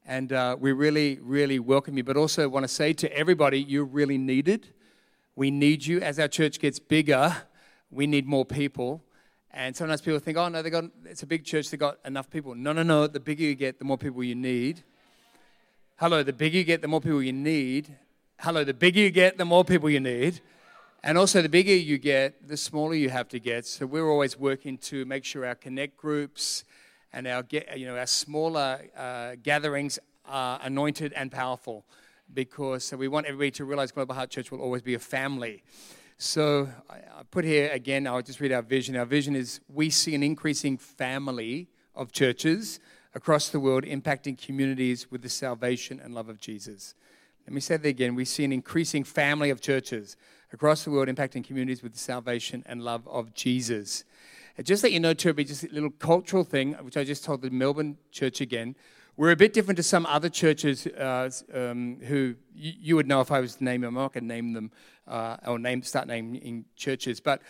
And 0.06 0.34
uh, 0.34 0.58
we 0.60 0.74
really, 0.74 1.20
really 1.22 1.60
welcome 1.60 1.96
you. 1.96 2.04
But 2.04 2.18
also 2.18 2.50
want 2.50 2.66
to 2.66 2.68
say 2.68 2.92
to 2.92 3.18
everybody, 3.18 3.62
you're 3.62 3.86
really 3.86 4.18
needed. 4.18 4.74
We 5.34 5.50
need 5.50 5.86
you. 5.86 6.02
As 6.02 6.20
our 6.20 6.28
church 6.28 6.60
gets 6.60 6.78
bigger, 6.78 7.38
we 7.90 8.06
need 8.06 8.28
more 8.28 8.44
people. 8.44 9.02
And 9.58 9.74
sometimes 9.74 10.02
people 10.02 10.20
think, 10.20 10.38
oh, 10.38 10.50
no, 10.50 10.62
they 10.62 10.70
got, 10.70 10.84
it's 11.06 11.24
a 11.24 11.26
big 11.26 11.46
church, 11.46 11.70
they 11.70 11.78
got 11.78 11.98
enough 12.04 12.30
people. 12.30 12.54
No, 12.56 12.74
no, 12.74 12.84
no. 12.84 13.08
The 13.08 13.22
bigger 13.22 13.44
you 13.44 13.56
get, 13.56 13.80
the 13.80 13.86
more 13.86 13.98
people 13.98 14.22
you 14.22 14.36
need. 14.36 14.84
Hello, 15.96 16.24
the 16.24 16.34
bigger 16.34 16.58
you 16.58 16.66
get, 16.66 16.82
the 16.82 16.90
more 16.90 17.00
people 17.00 17.24
you 17.24 17.32
need. 17.32 17.88
Hello, 18.42 18.66
the 18.66 18.74
bigger 18.74 19.00
you 19.00 19.12
get, 19.12 19.38
the 19.38 19.46
more 19.46 19.64
people 19.64 19.90
you 19.90 20.02
need. 20.02 20.42
And 21.06 21.18
also, 21.18 21.42
the 21.42 21.48
bigger 21.48 21.74
you 21.74 21.98
get, 21.98 22.46
the 22.46 22.58
smaller 22.58 22.96
you 22.96 23.10
have 23.10 23.30
to 23.30 23.40
get. 23.40 23.66
So 23.66 23.86
we're 23.86 24.10
always 24.10 24.38
working 24.38 24.78
to 24.90 25.06
make 25.06 25.24
sure 25.24 25.46
our 25.46 25.56
connect 25.56 25.96
groups 25.96 26.66
and 27.14 27.26
our 27.26 27.46
you 27.78 27.86
know 27.86 27.96
our 27.96 28.08
smaller 28.08 28.82
uh, 28.98 29.36
gatherings 29.42 30.00
are 30.26 30.60
anointed 30.64 31.14
and 31.14 31.32
powerful, 31.32 31.86
because 32.34 32.84
so 32.84 32.98
we 32.98 33.08
want 33.08 33.26
everybody 33.26 33.52
to 33.52 33.64
realize 33.64 33.94
Global 33.94 34.16
Heart 34.16 34.32
Church 34.32 34.52
will 34.52 34.60
always 34.60 34.82
be 34.82 34.96
a 34.96 35.00
family. 35.00 35.64
So 36.18 36.70
I 36.90 37.24
put 37.30 37.44
here 37.44 37.70
again. 37.72 38.08
I'll 38.08 38.22
just 38.22 38.40
read 38.40 38.54
our 38.54 38.62
vision. 38.62 38.96
Our 38.96 39.06
vision 39.06 39.36
is 39.36 39.60
we 39.68 39.90
see 39.90 40.16
an 40.16 40.24
increasing 40.24 40.78
family 40.78 41.68
of 41.94 42.14
churches 42.14 42.80
across 43.14 43.50
the 43.50 43.60
world 43.60 43.84
impacting 43.84 44.38
communities 44.38 45.12
with 45.12 45.22
the 45.22 45.30
salvation 45.30 46.00
and 46.02 46.16
love 46.16 46.30
of 46.30 46.40
Jesus. 46.40 46.96
Let 47.46 47.54
me 47.54 47.60
say 47.60 47.78
that 47.78 47.88
again. 47.88 48.16
We 48.16 48.26
see 48.26 48.46
an 48.46 48.54
increasing 48.54 49.04
family 49.04 49.50
of 49.50 49.60
churches 49.60 50.16
across 50.54 50.86
the 50.86 50.92
world 50.92 51.10
impacting 51.10 51.44
communities 51.44 51.84
with 51.84 51.92
the 51.92 52.00
salvation 52.00 52.64
and 52.66 52.82
love 52.82 53.06
of 53.10 53.34
Jesus. 53.34 54.06
And 54.58 54.66
just 54.66 54.84
let 54.84 54.94
you 54.94 55.02
know, 55.02 55.14
Turby, 55.14 55.46
just 55.46 55.66
a 55.66 55.68
little 55.68 55.92
cultural 55.92 56.46
thing, 56.46 56.74
which 56.76 56.96
I 56.96 57.04
just 57.04 57.26
told 57.26 57.42
the 57.42 57.50
Melbourne 57.50 57.98
church 58.12 58.40
again. 58.40 58.76
We're 59.18 59.32
a 59.32 59.38
bit 59.38 59.54
different 59.54 59.78
to 59.78 59.84
some 59.84 60.06
other 60.08 60.28
churches 60.28 60.88
uh, 60.88 61.30
um, 61.54 62.02
who 62.02 62.36
you, 62.54 62.74
you, 62.78 62.96
would 62.98 63.08
know 63.08 63.22
if 63.22 63.32
I 63.32 63.40
was 63.40 63.56
to 63.56 63.64
name 63.64 63.80
them. 63.80 63.98
I'm 63.98 64.10
name 64.28 64.52
them 64.52 64.72
uh, 65.08 65.38
or 65.48 65.58
name, 65.58 65.84
start 65.84 66.08
naming 66.08 66.66
churches. 66.76 67.22
But 67.22 67.42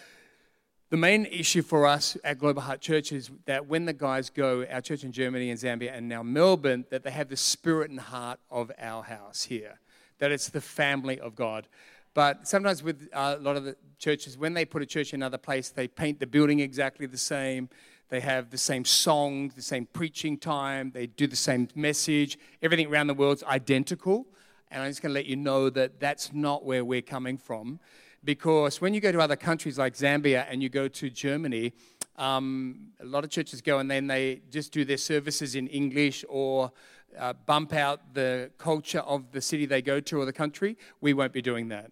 the 0.92 0.98
main 0.98 1.26
issue 1.26 1.64
for 1.64 1.88
us 1.88 2.18
at 2.24 2.38
Global 2.38 2.62
Heart 2.62 2.82
Church 2.82 3.12
is 3.12 3.32
that 3.46 3.66
when 3.66 3.86
the 3.86 3.94
guys 3.94 4.30
go, 4.30 4.64
our 4.72 4.80
church 4.80 5.04
in 5.04 5.12
Germany 5.12 5.50
and 5.50 5.60
Zambia 5.60 5.92
and 5.92 6.08
now 6.08 6.22
Melbourne, 6.22 6.86
that 6.92 7.04
they 7.04 7.10
have 7.10 7.30
the 7.30 7.38
spirit 7.38 7.90
and 7.90 8.00
heart 8.00 8.40
of 8.52 8.72
our 8.78 9.02
house 9.02 9.42
here, 9.42 9.80
that 10.20 10.32
it's 10.32 10.50
the 10.50 10.62
family 10.62 11.20
of 11.20 11.34
God. 11.34 11.68
But 12.14 12.48
sometimes 12.48 12.84
with 12.84 13.10
uh, 13.12 13.38
a 13.40 13.42
lot 13.42 13.58
of 13.58 13.64
the 13.64 13.76
churches, 13.98 14.38
when 14.38 14.54
they 14.54 14.66
put 14.66 14.84
a 14.84 14.86
church 14.86 15.14
in 15.14 15.24
another 15.24 15.40
place, 15.40 15.70
they 15.70 15.88
paint 15.88 16.20
the 16.20 16.28
building 16.28 16.60
exactly 16.60 17.08
the 17.08 17.18
same. 17.18 17.70
They 18.10 18.20
have 18.20 18.52
the 18.52 18.58
same 18.58 18.86
song, 18.86 19.52
the 19.56 19.62
same 19.62 19.88
preaching 19.88 20.38
time. 20.38 20.92
They 20.92 21.08
do 21.08 21.28
the 21.28 21.36
same 21.36 21.68
message. 21.76 22.38
Everything 22.62 22.88
around 22.88 23.08
the 23.08 23.14
world's 23.14 23.44
identical. 23.44 24.28
And 24.70 24.84
I'm 24.84 24.90
just 24.90 25.02
going 25.02 25.12
to 25.12 25.14
let 25.14 25.26
you 25.26 25.36
know 25.36 25.70
that 25.72 26.00
that's 26.00 26.32
not 26.34 26.66
where 26.66 26.86
we're 26.86 27.02
coming 27.02 27.38
from. 27.38 27.80
Because 28.24 28.82
when 28.82 28.94
you 28.94 29.02
go 29.02 29.12
to 29.12 29.20
other 29.20 29.36
countries 29.36 29.78
like 29.78 29.96
Zambia 29.96 30.46
and 30.50 30.62
you 30.62 30.70
go 30.70 30.88
to 30.88 31.10
Germany, 31.10 31.74
um, 32.18 32.88
a 33.00 33.06
lot 33.06 33.24
of 33.24 33.30
churches 33.30 33.62
go 33.62 33.80
and 33.80 33.90
then 33.90 34.08
they 34.08 34.42
just 34.52 34.72
do 34.72 34.86
their 34.86 34.98
services 34.98 35.56
in 35.56 35.68
English 35.68 36.24
or 36.30 36.72
uh, 37.18 37.34
bump 37.34 37.74
out 37.74 38.14
the 38.14 38.52
culture 38.58 39.00
of 39.00 39.32
the 39.32 39.42
city 39.42 39.66
they 39.66 39.82
go 39.82 40.00
to 40.00 40.20
or 40.20 40.26
the 40.26 40.34
country. 40.34 40.78
We 41.02 41.14
won't 41.14 41.34
be 41.34 41.42
doing 41.42 41.70
that. 41.70 41.92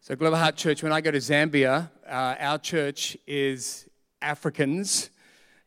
So, 0.00 0.14
Global 0.14 0.36
Heart 0.36 0.56
Church, 0.56 0.82
when 0.82 0.92
I 0.92 1.00
go 1.00 1.10
to 1.10 1.18
Zambia, 1.18 1.90
uh, 2.06 2.34
our 2.38 2.58
church 2.58 3.16
is 3.26 3.88
Africans 4.20 5.10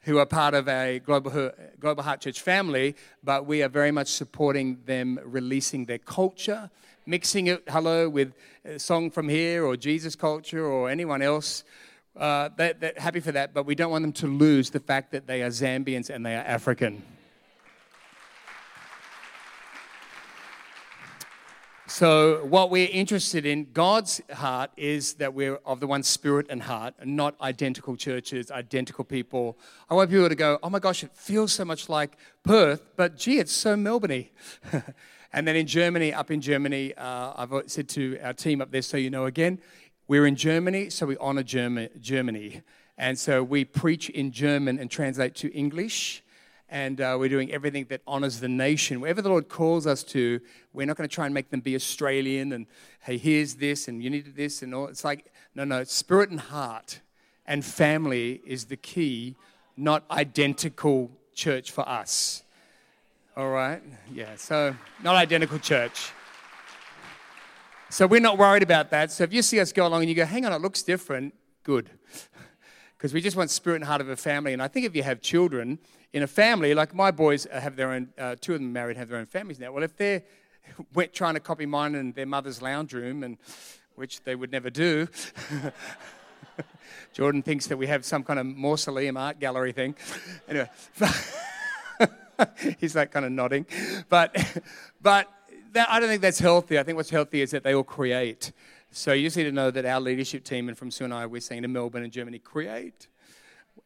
who 0.07 0.19
are 0.19 0.25
part 0.25 0.53
of 0.53 0.69
a 0.69 0.99
Global, 0.99 1.51
Global 1.81 2.01
Heart 2.01 2.21
Church 2.21 2.39
family, 2.39 2.95
but 3.25 3.45
we 3.45 3.61
are 3.61 3.67
very 3.67 3.91
much 3.91 4.07
supporting 4.07 4.79
them 4.85 5.19
releasing 5.25 5.83
their 5.83 5.97
culture, 5.97 6.69
mixing 7.05 7.47
it, 7.47 7.61
hello, 7.67 8.07
with 8.07 8.31
a 8.63 8.79
song 8.79 9.11
from 9.11 9.27
here 9.27 9.65
or 9.65 9.75
Jesus 9.75 10.15
culture 10.15 10.65
or 10.65 10.89
anyone 10.89 11.21
else. 11.21 11.65
Uh, 12.15 12.47
they're 12.55 12.93
happy 12.95 13.19
for 13.19 13.33
that, 13.33 13.53
but 13.53 13.65
we 13.65 13.75
don't 13.75 13.91
want 13.91 14.01
them 14.01 14.13
to 14.13 14.27
lose 14.27 14.69
the 14.69 14.79
fact 14.79 15.11
that 15.11 15.27
they 15.27 15.43
are 15.43 15.49
Zambians 15.49 16.09
and 16.09 16.25
they 16.25 16.35
are 16.35 16.43
African. 16.43 17.03
So, 21.89 22.43
what 22.43 22.69
we're 22.69 22.89
interested 22.91 23.45
in, 23.45 23.71
God's 23.71 24.19
heart, 24.33 24.71
is 24.75 25.13
that 25.15 25.33
we're 25.33 25.55
of 25.65 25.79
the 25.79 25.87
one 25.87 26.03
spirit 26.03 26.47
and 26.49 26.61
heart, 26.61 26.93
and 26.99 27.15
not 27.15 27.39
identical 27.39 27.95
churches, 27.95 28.51
identical 28.51 29.05
people. 29.05 29.57
I 29.89 29.93
want 29.93 30.09
people 30.09 30.27
to 30.27 30.35
go, 30.35 30.59
oh 30.61 30.69
my 30.69 30.79
gosh, 30.79 31.05
it 31.05 31.15
feels 31.15 31.53
so 31.53 31.63
much 31.63 31.87
like 31.87 32.17
Perth, 32.43 32.83
but 32.97 33.15
gee, 33.15 33.39
it's 33.39 33.53
so 33.53 33.77
Melbourne 33.77 34.25
and 35.31 35.47
then 35.47 35.55
in 35.55 35.65
Germany, 35.65 36.13
up 36.13 36.29
in 36.29 36.41
Germany, 36.41 36.93
uh, 36.95 37.31
I've 37.37 37.53
said 37.67 37.87
to 37.89 38.19
our 38.21 38.33
team 38.33 38.59
up 38.59 38.69
there, 38.69 38.81
so 38.81 38.97
you 38.97 39.09
know 39.09 39.25
again, 39.25 39.57
we're 40.09 40.27
in 40.27 40.35
Germany, 40.35 40.89
so 40.89 41.05
we 41.05 41.15
honor 41.17 41.43
Germany. 41.43 42.63
And 42.97 43.17
so 43.17 43.41
we 43.43 43.63
preach 43.63 44.09
in 44.09 44.33
German 44.33 44.77
and 44.77 44.91
translate 44.91 45.35
to 45.35 45.53
English 45.53 46.21
and 46.69 46.99
uh, 46.99 47.15
we're 47.17 47.29
doing 47.29 47.51
everything 47.51 47.85
that 47.89 48.01
honors 48.05 48.39
the 48.39 48.47
nation. 48.47 48.99
Wherever 48.99 49.21
the 49.21 49.29
Lord 49.29 49.47
calls 49.47 49.87
us 49.87 50.03
to, 50.05 50.41
we're 50.73 50.85
not 50.85 50.97
going 50.97 51.07
to 51.07 51.13
try 51.13 51.25
and 51.25 51.33
make 51.33 51.49
them 51.49 51.61
be 51.61 51.75
Australian 51.75 52.51
and, 52.51 52.65
hey, 53.01 53.17
here's 53.17 53.55
this 53.55 53.87
and 53.87 54.03
you 54.03 54.09
need 54.09 54.35
this 54.35 54.61
and 54.61 54.75
all. 54.75 54.87
It's 54.87 55.03
like, 55.03 55.31
no, 55.55 55.63
no, 55.63 55.83
spirit 55.83 56.29
and 56.29 56.39
heart 56.39 56.99
and 57.45 57.63
family 57.63 58.41
is 58.45 58.65
the 58.65 58.75
key, 58.75 59.35
not 59.77 60.03
identical 60.11 61.09
church 61.33 61.71
for 61.71 61.87
us. 61.87 62.43
All 63.37 63.49
right? 63.49 63.81
Yeah, 64.11 64.35
so 64.35 64.75
not 65.01 65.15
identical 65.15 65.59
church. 65.59 66.11
So 67.89 68.05
we're 68.05 68.19
not 68.19 68.37
worried 68.37 68.63
about 68.63 68.89
that. 68.89 69.11
So 69.11 69.23
if 69.23 69.31
you 69.31 69.41
see 69.41 69.61
us 69.61 69.71
go 69.71 69.87
along 69.87 70.01
and 70.01 70.09
you 70.09 70.15
go, 70.15 70.25
hang 70.25 70.45
on, 70.45 70.51
it 70.51 70.61
looks 70.61 70.83
different, 70.83 71.33
good. 71.63 71.89
Because 72.97 73.13
we 73.13 73.21
just 73.21 73.37
want 73.37 73.51
spirit 73.51 73.75
and 73.75 73.85
heart 73.85 74.01
of 74.01 74.09
a 74.09 74.15
family. 74.15 74.53
And 74.53 74.59
I 74.59 74.67
think 74.67 74.87
if 74.87 74.95
you 74.95 75.03
have 75.03 75.21
children, 75.21 75.77
in 76.13 76.23
a 76.23 76.27
family, 76.27 76.73
like 76.73 76.93
my 76.93 77.11
boys 77.11 77.47
have 77.51 77.75
their 77.75 77.91
own, 77.91 78.09
uh, 78.17 78.35
two 78.39 78.53
of 78.53 78.59
them 78.59 78.71
married, 78.71 78.97
have 78.97 79.09
their 79.09 79.19
own 79.19 79.25
families 79.25 79.59
now. 79.59 79.71
Well, 79.71 79.83
if 79.83 79.95
they're 79.97 80.23
trying 81.13 81.33
to 81.33 81.39
copy 81.39 81.65
mine 81.65 81.95
in 81.95 82.11
their 82.13 82.25
mother's 82.25 82.61
lounge 82.61 82.93
room, 82.93 83.23
and 83.23 83.37
which 83.95 84.23
they 84.23 84.35
would 84.35 84.51
never 84.51 84.69
do, 84.69 85.07
Jordan 87.13 87.41
thinks 87.41 87.67
that 87.67 87.77
we 87.77 87.87
have 87.87 88.05
some 88.05 88.23
kind 88.23 88.39
of 88.39 88.45
mausoleum 88.45 89.17
art 89.17 89.39
gallery 89.39 89.71
thing. 89.71 89.95
Anyway, 90.47 90.69
he's 92.79 92.95
like 92.95 93.11
kind 93.11 93.25
of 93.25 93.31
nodding, 93.31 93.65
but 94.07 94.33
but 95.01 95.29
that, 95.73 95.89
I 95.89 95.99
don't 95.99 96.07
think 96.07 96.21
that's 96.21 96.39
healthy. 96.39 96.79
I 96.79 96.83
think 96.83 96.95
what's 96.95 97.09
healthy 97.09 97.41
is 97.41 97.51
that 97.51 97.63
they 97.63 97.73
all 97.75 97.83
create. 97.83 98.53
So 98.91 99.11
you 99.11 99.23
just 99.27 99.35
need 99.35 99.43
to 99.43 99.51
know 99.51 99.71
that 99.71 99.85
our 99.85 99.99
leadership 99.99 100.45
team, 100.45 100.69
and 100.69 100.77
from 100.77 100.89
Sue 100.89 101.03
and 101.03 101.13
I, 101.13 101.25
we're 101.25 101.41
saying 101.41 101.63
to 101.63 101.67
Melbourne 101.67 102.03
and 102.03 102.13
Germany, 102.13 102.39
create. 102.39 103.07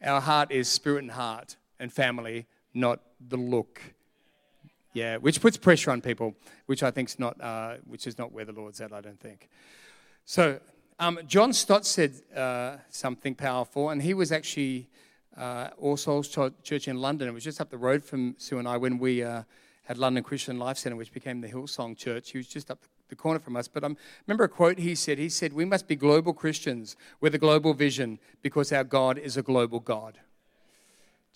Our 0.03 0.21
heart 0.21 0.51
is 0.51 0.67
spirit 0.67 0.99
and 0.99 1.11
heart 1.11 1.55
and 1.81 1.91
family, 1.91 2.45
not 2.73 3.01
the 3.19 3.37
look. 3.37 3.81
Yeah, 4.93 5.17
which 5.17 5.41
puts 5.41 5.57
pressure 5.57 5.91
on 5.91 6.01
people, 6.01 6.35
which 6.65 6.83
I 6.83 6.91
think 6.91 7.09
is 7.09 7.19
not, 7.19 7.39
uh, 7.41 7.75
which 7.87 8.07
is 8.07 8.17
not 8.17 8.31
where 8.31 8.45
the 8.45 8.51
Lord's 8.51 8.79
at. 8.81 8.93
I 8.93 9.01
don't 9.01 9.19
think. 9.19 9.49
So 10.25 10.59
um, 10.99 11.19
John 11.27 11.53
Stott 11.53 11.85
said 11.85 12.13
uh, 12.35 12.77
something 12.89 13.35
powerful, 13.35 13.89
and 13.89 14.01
he 14.01 14.13
was 14.13 14.31
actually 14.31 14.89
uh, 15.37 15.69
All 15.77 15.97
Souls 15.97 16.27
Church 16.63 16.87
in 16.87 16.97
London. 16.97 17.27
It 17.27 17.33
was 17.33 17.43
just 17.43 17.61
up 17.61 17.69
the 17.69 17.77
road 17.77 18.03
from 18.03 18.35
Sue 18.37 18.59
and 18.59 18.67
I 18.67 18.77
when 18.77 18.97
we 18.97 19.23
uh, 19.23 19.43
had 19.83 19.97
London 19.97 20.23
Christian 20.23 20.59
Life 20.59 20.77
Centre, 20.77 20.95
which 20.95 21.11
became 21.11 21.41
the 21.41 21.47
Hillsong 21.47 21.97
Church. 21.97 22.31
He 22.31 22.37
was 22.37 22.47
just 22.47 22.69
up 22.69 22.79
the 23.09 23.15
corner 23.15 23.39
from 23.39 23.55
us. 23.55 23.67
But 23.67 23.83
I 23.83 23.87
um, 23.87 23.97
remember 24.27 24.45
a 24.45 24.49
quote 24.49 24.79
he 24.79 24.95
said. 24.95 25.17
He 25.17 25.29
said, 25.29 25.53
We 25.53 25.65
must 25.65 25.87
be 25.87 25.95
global 25.95 26.33
Christians 26.33 26.95
with 27.19 27.35
a 27.35 27.37
global 27.37 27.73
vision 27.73 28.19
because 28.41 28.71
our 28.71 28.83
God 28.83 29.17
is 29.17 29.37
a 29.37 29.41
global 29.41 29.79
God. 29.79 30.19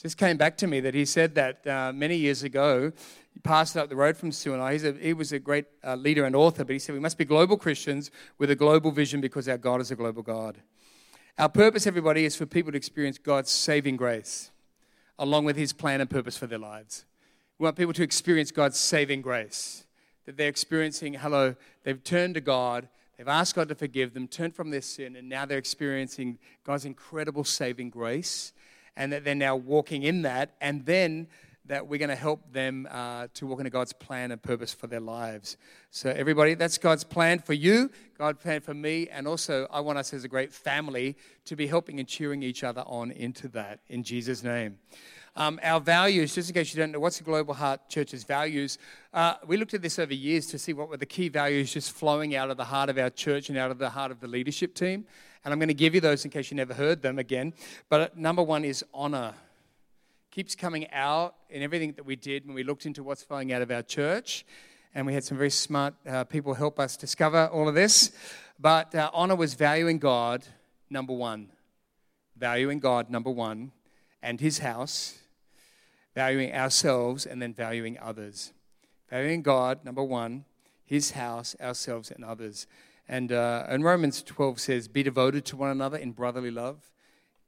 Just 0.01 0.17
came 0.17 0.37
back 0.37 0.57
to 0.57 0.67
me 0.67 0.79
that 0.81 0.93
he 0.93 1.05
said 1.05 1.35
that 1.35 1.65
uh, 1.65 1.91
many 1.93 2.17
years 2.17 2.43
ago. 2.43 2.91
He 3.33 3.39
passed 3.41 3.75
up 3.75 3.89
the 3.89 3.95
road 3.95 4.15
from 4.15 4.31
Stu 4.31 4.53
and 4.53 4.61
I. 4.61 4.73
A, 4.73 4.93
he 4.93 5.13
was 5.13 5.31
a 5.31 5.39
great 5.39 5.65
uh, 5.83 5.95
leader 5.95 6.25
and 6.25 6.35
author, 6.35 6.63
but 6.63 6.73
he 6.73 6.79
said, 6.79 6.93
We 6.93 6.99
must 6.99 7.17
be 7.17 7.25
global 7.25 7.57
Christians 7.57 8.11
with 8.37 8.49
a 8.49 8.55
global 8.55 8.91
vision 8.91 9.19
because 9.19 9.47
our 9.49 9.57
God 9.57 9.81
is 9.81 9.91
a 9.91 9.95
global 9.95 10.23
God. 10.23 10.57
Our 11.37 11.49
purpose, 11.49 11.85
everybody, 11.85 12.23
is 12.23 12.35
for 12.35 12.45
people 12.45 12.71
to 12.71 12.77
experience 12.77 13.17
God's 13.17 13.51
saving 13.51 13.97
grace 13.97 14.51
along 15.17 15.45
with 15.45 15.55
his 15.55 15.73
plan 15.73 16.01
and 16.01 16.09
purpose 16.09 16.37
for 16.37 16.47
their 16.47 16.59
lives. 16.59 17.05
We 17.57 17.63
want 17.63 17.77
people 17.77 17.93
to 17.93 18.03
experience 18.03 18.51
God's 18.51 18.77
saving 18.77 19.21
grace, 19.21 19.85
that 20.25 20.37
they're 20.37 20.49
experiencing, 20.49 21.13
hello, 21.13 21.55
they've 21.83 22.03
turned 22.03 22.35
to 22.35 22.41
God, 22.41 22.89
they've 23.17 23.27
asked 23.27 23.55
God 23.55 23.69
to 23.69 23.75
forgive 23.75 24.13
them, 24.13 24.27
turned 24.27 24.55
from 24.55 24.71
their 24.71 24.81
sin, 24.81 25.15
and 25.15 25.29
now 25.29 25.45
they're 25.45 25.57
experiencing 25.57 26.37
God's 26.65 26.85
incredible 26.85 27.43
saving 27.43 27.89
grace, 27.89 28.51
and 28.97 29.11
that 29.13 29.23
they're 29.23 29.35
now 29.35 29.55
walking 29.55 30.03
in 30.03 30.23
that, 30.23 30.55
and 30.61 30.85
then 30.85 31.27
that 31.67 31.87
we're 31.87 31.97
going 31.97 32.09
to 32.09 32.15
help 32.15 32.51
them 32.51 32.87
uh, 32.91 33.27
to 33.33 33.47
walk 33.47 33.59
into 33.59 33.71
God's 33.71 33.93
plan 33.93 34.31
and 34.31 34.41
purpose 34.41 34.73
for 34.73 34.87
their 34.87 34.99
lives. 34.99 35.57
So, 35.89 36.11
everybody, 36.11 36.53
that's 36.53 36.77
God's 36.77 37.03
plan 37.03 37.39
for 37.39 37.53
you, 37.53 37.89
God's 38.17 38.41
plan 38.41 38.61
for 38.61 38.73
me, 38.73 39.07
and 39.09 39.27
also 39.27 39.67
I 39.71 39.79
want 39.79 39.97
us 39.97 40.13
as 40.13 40.23
a 40.23 40.27
great 40.27 40.53
family 40.53 41.17
to 41.45 41.55
be 41.55 41.67
helping 41.67 41.99
and 41.99 42.07
cheering 42.07 42.43
each 42.43 42.63
other 42.63 42.83
on 42.85 43.11
into 43.11 43.47
that 43.49 43.79
in 43.89 44.03
Jesus' 44.03 44.43
name. 44.43 44.77
Um, 45.37 45.59
our 45.63 45.81
values, 45.81 46.33
just 46.33 46.49
in 46.49 46.53
case 46.53 46.73
you 46.73 46.79
don't 46.79 46.93
know, 46.93 46.99
what's 46.99 47.17
the 47.17 47.25
Global 47.25 47.53
Heart 47.53 47.89
Church's 47.89 48.23
values? 48.23 48.77
Uh, 49.13 49.33
we 49.45 49.57
looked 49.57 49.73
at 49.73 49.81
this 49.81 49.99
over 49.99 50.13
years 50.13 50.47
to 50.47 50.57
see 50.57 50.71
what 50.71 50.87
were 50.87 50.95
the 50.95 51.05
key 51.05 51.27
values 51.27 51.73
just 51.73 51.91
flowing 51.91 52.35
out 52.35 52.49
of 52.49 52.55
the 52.55 52.63
heart 52.63 52.89
of 52.89 52.97
our 52.97 53.09
church 53.09 53.49
and 53.49 53.57
out 53.57 53.69
of 53.69 53.77
the 53.77 53.89
heart 53.89 54.11
of 54.11 54.21
the 54.21 54.27
leadership 54.27 54.73
team. 54.73 55.05
And 55.45 55.53
I'm 55.53 55.59
going 55.59 55.69
to 55.69 55.73
give 55.73 55.95
you 55.95 56.01
those 56.01 56.25
in 56.25 56.31
case 56.31 56.51
you 56.51 56.57
never 56.57 56.73
heard 56.73 57.01
them 57.01 57.19
again. 57.19 57.53
But 57.87 58.01
uh, 58.01 58.07
number 58.15 58.43
one 58.43 58.65
is 58.65 58.83
honor 58.93 59.35
keeps 60.35 60.53
coming 60.53 60.91
out 60.91 61.35
in 61.49 61.61
everything 61.61 61.93
that 61.93 62.05
we 62.05 62.17
did 62.17 62.45
when 62.45 62.53
we 62.53 62.61
looked 62.61 62.85
into 62.85 63.01
what's 63.03 63.23
flowing 63.23 63.53
out 63.53 63.61
of 63.61 63.71
our 63.71 63.81
church. 63.81 64.45
And 64.93 65.05
we 65.05 65.13
had 65.13 65.23
some 65.23 65.37
very 65.37 65.49
smart 65.49 65.93
uh, 66.05 66.25
people 66.25 66.53
help 66.53 66.77
us 66.77 66.97
discover 66.97 67.47
all 67.53 67.69
of 67.69 67.75
this. 67.75 68.11
But 68.59 68.93
uh, 68.93 69.09
honor 69.13 69.37
was 69.37 69.53
valuing 69.53 69.97
God, 69.97 70.43
number 70.89 71.13
one. 71.13 71.51
Valuing 72.35 72.79
God, 72.79 73.09
number 73.09 73.29
one, 73.29 73.71
and 74.21 74.41
his 74.41 74.59
house, 74.59 75.19
valuing 76.15 76.53
ourselves, 76.53 77.25
and 77.25 77.41
then 77.41 77.53
valuing 77.53 77.97
others. 78.01 78.51
Valuing 79.09 79.41
God, 79.41 79.85
number 79.85 80.03
one, 80.03 80.43
his 80.83 81.11
house, 81.11 81.55
ourselves, 81.61 82.11
and 82.11 82.25
others. 82.25 82.67
And, 83.07 83.31
uh, 83.31 83.65
and 83.67 83.83
Romans 83.83 84.23
12 84.23 84.59
says, 84.59 84.87
Be 84.87 85.03
devoted 85.03 85.45
to 85.45 85.57
one 85.57 85.69
another 85.69 85.97
in 85.97 86.11
brotherly 86.11 86.51
love 86.51 86.91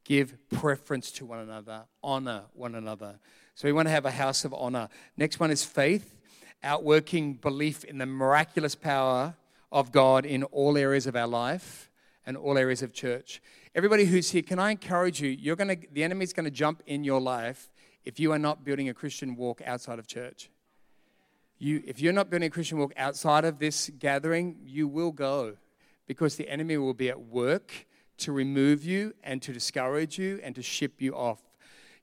give 0.08 0.38
preference 0.50 1.12
to 1.12 1.26
one 1.26 1.40
another, 1.40 1.84
honor 2.02 2.44
one 2.54 2.76
another. 2.76 3.20
So 3.56 3.68
we 3.68 3.74
want 3.74 3.88
to 3.88 3.92
have 3.92 4.06
a 4.06 4.12
house 4.12 4.46
of 4.46 4.54
honor. 4.54 4.88
Next 5.18 5.38
one 5.38 5.52
is 5.52 5.66
faith, 5.66 6.16
outworking 6.64 7.34
belief 7.34 7.84
in 7.84 7.98
the 7.98 8.06
miraculous 8.06 8.74
power 8.74 9.36
of 9.70 9.92
God 9.92 10.26
in 10.26 10.44
all 10.44 10.78
areas 10.78 11.08
of 11.08 11.18
our 11.18 11.28
life 11.28 11.90
and 12.26 12.38
all 12.38 12.58
areas 12.58 12.82
of 12.82 12.94
church. 12.94 13.42
Everybody 13.76 14.06
who's 14.06 14.32
here, 14.32 14.44
can 14.44 14.60
I 14.60 14.72
encourage 14.72 15.22
you? 15.22 15.30
You're 15.30 15.58
to, 15.58 15.78
the 15.92 16.06
enemy's 16.06 16.32
going 16.32 16.46
to 16.46 16.52
jump 16.52 16.82
in 16.86 17.04
your 17.04 17.20
life 17.20 17.70
if 18.06 18.18
you 18.18 18.32
are 18.32 18.40
not 18.40 18.64
building 18.64 18.88
a 18.88 18.94
Christian 18.94 19.36
walk 19.36 19.62
outside 19.66 20.00
of 20.00 20.08
church. 20.08 20.50
You, 21.60 21.82
if 21.86 22.00
you're 22.00 22.14
not 22.14 22.30
building 22.30 22.48
a 22.48 22.50
Christian 22.52 22.78
walk 22.78 22.94
outside 22.98 23.46
of 23.46 23.60
this 23.60 23.90
gathering, 23.98 24.58
you 24.64 24.88
will 24.88 25.12
go 25.12 25.58
because 26.06 26.36
the 26.36 26.48
enemy 26.50 26.78
will 26.78 26.94
be 26.94 27.10
at 27.10 27.20
work 27.20 27.88
to 28.18 28.32
remove 28.32 28.84
you 28.84 29.14
and 29.24 29.42
to 29.42 29.54
discourage 29.54 30.18
you 30.18 30.40
and 30.44 30.56
to 30.56 30.62
ship 30.62 31.02
you 31.02 31.16
off. 31.16 31.40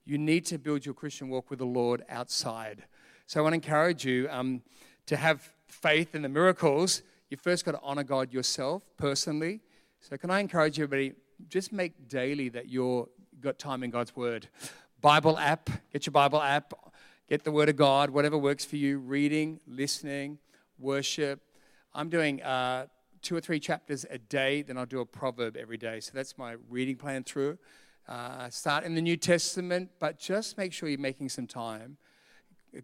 You 0.05 0.17
need 0.17 0.45
to 0.47 0.57
build 0.57 0.85
your 0.85 0.93
Christian 0.93 1.29
walk 1.29 1.49
with 1.49 1.59
the 1.59 1.65
Lord 1.65 2.03
outside. 2.09 2.83
So 3.27 3.39
I 3.39 3.43
want 3.43 3.53
to 3.53 3.55
encourage 3.55 4.05
you 4.05 4.27
um, 4.29 4.61
to 5.07 5.17
have 5.17 5.49
faith 5.67 6.15
in 6.15 6.21
the 6.21 6.29
miracles. 6.29 7.01
You 7.29 7.37
first 7.37 7.65
got 7.65 7.71
to 7.71 7.79
honor 7.81 8.03
God 8.03 8.31
yourself 8.31 8.83
personally. 8.97 9.61
So 9.99 10.17
can 10.17 10.29
I 10.29 10.39
encourage 10.39 10.79
everybody 10.79 11.13
just 11.49 11.71
make 11.71 12.07
daily 12.07 12.49
that 12.49 12.69
you're 12.69 13.07
got 13.41 13.59
time 13.59 13.83
in 13.83 13.89
God's 13.89 14.15
Word. 14.15 14.47
Bible 15.01 15.37
app, 15.37 15.69
get 15.91 16.05
your 16.05 16.11
Bible 16.11 16.41
app, 16.41 16.73
get 17.29 17.43
the 17.43 17.51
Word 17.51 17.69
of 17.69 17.75
God, 17.75 18.09
whatever 18.09 18.37
works 18.37 18.65
for 18.65 18.75
you. 18.75 18.99
Reading, 18.99 19.59
listening, 19.67 20.37
worship. 20.77 21.41
I'm 21.93 22.09
doing 22.09 22.41
uh, 22.43 22.87
two 23.21 23.35
or 23.35 23.41
three 23.41 23.59
chapters 23.59 24.05
a 24.09 24.17
day, 24.17 24.61
then 24.61 24.77
I'll 24.77 24.85
do 24.85 24.99
a 24.99 25.05
proverb 25.05 25.57
every 25.57 25.77
day. 25.77 25.99
So 25.99 26.11
that's 26.13 26.37
my 26.37 26.55
reading 26.69 26.95
plan 26.95 27.23
through. 27.23 27.57
Uh, 28.07 28.49
start 28.49 28.83
in 28.83 28.93
the 28.93 29.01
New 29.01 29.17
Testament, 29.17 29.89
but 29.99 30.19
just 30.19 30.57
make 30.57 30.71
sure 30.71 30.87
you're 30.87 30.99
making 30.99 31.29
some 31.29 31.47
time. 31.47 31.97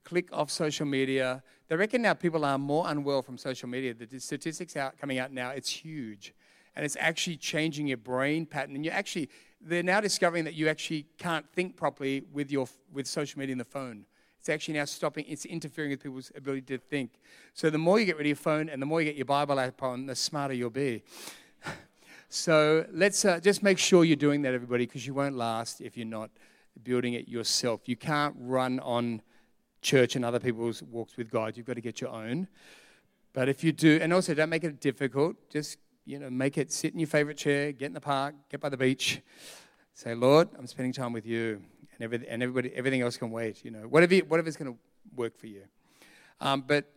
Click 0.04 0.30
off 0.32 0.50
social 0.50 0.86
media. 0.86 1.44
They 1.68 1.76
reckon 1.76 2.02
now 2.02 2.14
people 2.14 2.44
are 2.44 2.58
more 2.58 2.86
unwell 2.88 3.22
from 3.22 3.38
social 3.38 3.70
media. 3.70 3.94
The 3.94 4.20
statistics 4.20 4.76
out 4.76 4.98
coming 4.98 5.20
out 5.20 5.32
now, 5.32 5.50
it's 5.52 5.70
huge. 5.70 6.34
And 6.76 6.86
it's 6.86 6.98
actually 7.00 7.38
changing 7.38 7.88
your 7.88 7.98
brain 7.98 8.46
pattern. 8.46 8.76
And 8.76 8.86
you 8.86 8.92
actually, 8.92 9.30
they're 9.60 9.84
now 9.84 10.00
discovering 10.00 10.46
that 10.46 10.56
you 10.56 10.70
actually 10.70 11.06
can't 11.18 11.46
think 11.54 11.76
properly 11.76 12.24
with 12.32 12.50
your 12.50 12.68
with 12.92 13.06
social 13.06 13.38
media 13.38 13.54
and 13.54 13.60
the 13.60 13.66
phone. 13.66 14.06
It's 14.42 14.50
actually 14.50 14.74
now 14.74 14.86
stopping, 14.86 15.26
it's 15.28 15.46
interfering 15.46 15.92
with 15.92 16.02
people's 16.02 16.32
ability 16.36 16.64
to 16.64 16.80
think. 16.80 17.20
So 17.54 17.70
the 17.70 17.78
more 17.78 18.00
you 18.00 18.08
get 18.08 18.18
rid 18.18 18.24
of 18.24 18.30
your 18.30 18.36
phone 18.36 18.70
and 18.70 18.82
the 18.82 18.88
more 18.88 19.00
you 19.00 19.06
get 19.06 19.16
your 19.16 19.26
Bible 19.26 19.60
app 19.60 19.84
on, 19.84 20.08
the 20.08 20.16
smarter 20.16 20.56
you'll 20.56 20.72
be. 20.72 21.04
so 22.30 22.84
let's 22.92 23.24
uh, 23.24 23.40
just 23.40 23.62
make 23.62 23.78
sure 23.78 24.04
you're 24.04 24.16
doing 24.16 24.42
that, 24.42 24.56
everybody, 24.56 24.88
because 24.88 25.06
you 25.06 25.14
won't 25.14 25.36
last 25.36 25.80
if 25.80 25.96
you're 25.96 26.08
not 26.08 26.32
building 26.82 27.14
it 27.14 27.28
yourself. 27.28 27.82
You 27.86 27.96
can't 27.96 28.34
run 28.40 28.80
on 28.80 29.22
church 29.84 30.16
and 30.16 30.26
other 30.26 30.40
people's 30.40 30.82
walks 30.82 31.18
with 31.18 31.30
God. 31.30 31.56
You've 31.56 31.68
got 31.68 31.76
to 31.76 31.82
get 31.82 32.02
your 32.02 32.10
own. 32.10 32.48
But 33.34 33.48
if 33.48 33.64
you 33.64 33.72
do, 33.72 34.00
and 34.02 34.12
also 34.12 34.34
don't 34.34 34.50
make 34.50 34.64
it 34.64 34.82
difficult, 34.82 35.36
just 35.52 35.78
you 36.04 36.18
know, 36.18 36.32
make 36.32 36.58
it 36.58 36.72
sit 36.72 36.94
in 36.94 37.00
your 37.00 37.08
favorite 37.08 37.38
chair, 37.38 37.74
get 37.74 37.86
in 37.86 37.94
the 37.94 38.02
park, 38.02 38.34
get 38.50 38.60
by 38.60 38.70
the 38.70 38.78
beach. 38.78 39.22
Say, 39.94 40.16
Lord, 40.16 40.50
I'm 40.58 40.66
spending 40.66 40.94
time 40.94 41.14
with 41.14 41.28
you 41.28 41.62
and, 42.02 42.14
every, 42.14 42.28
and 42.28 42.42
everybody, 42.42 42.74
everything 42.76 43.02
else 43.02 43.18
can 43.18 43.30
wait. 43.30 43.64
You 43.64 43.72
know, 43.72 43.82
whatever, 43.82 44.16
whatever's 44.18 44.56
going 44.56 44.74
to 44.74 44.80
work 45.16 45.38
for 45.38 45.48
you. 45.48 45.64
Um, 46.40 46.64
but 46.66 46.92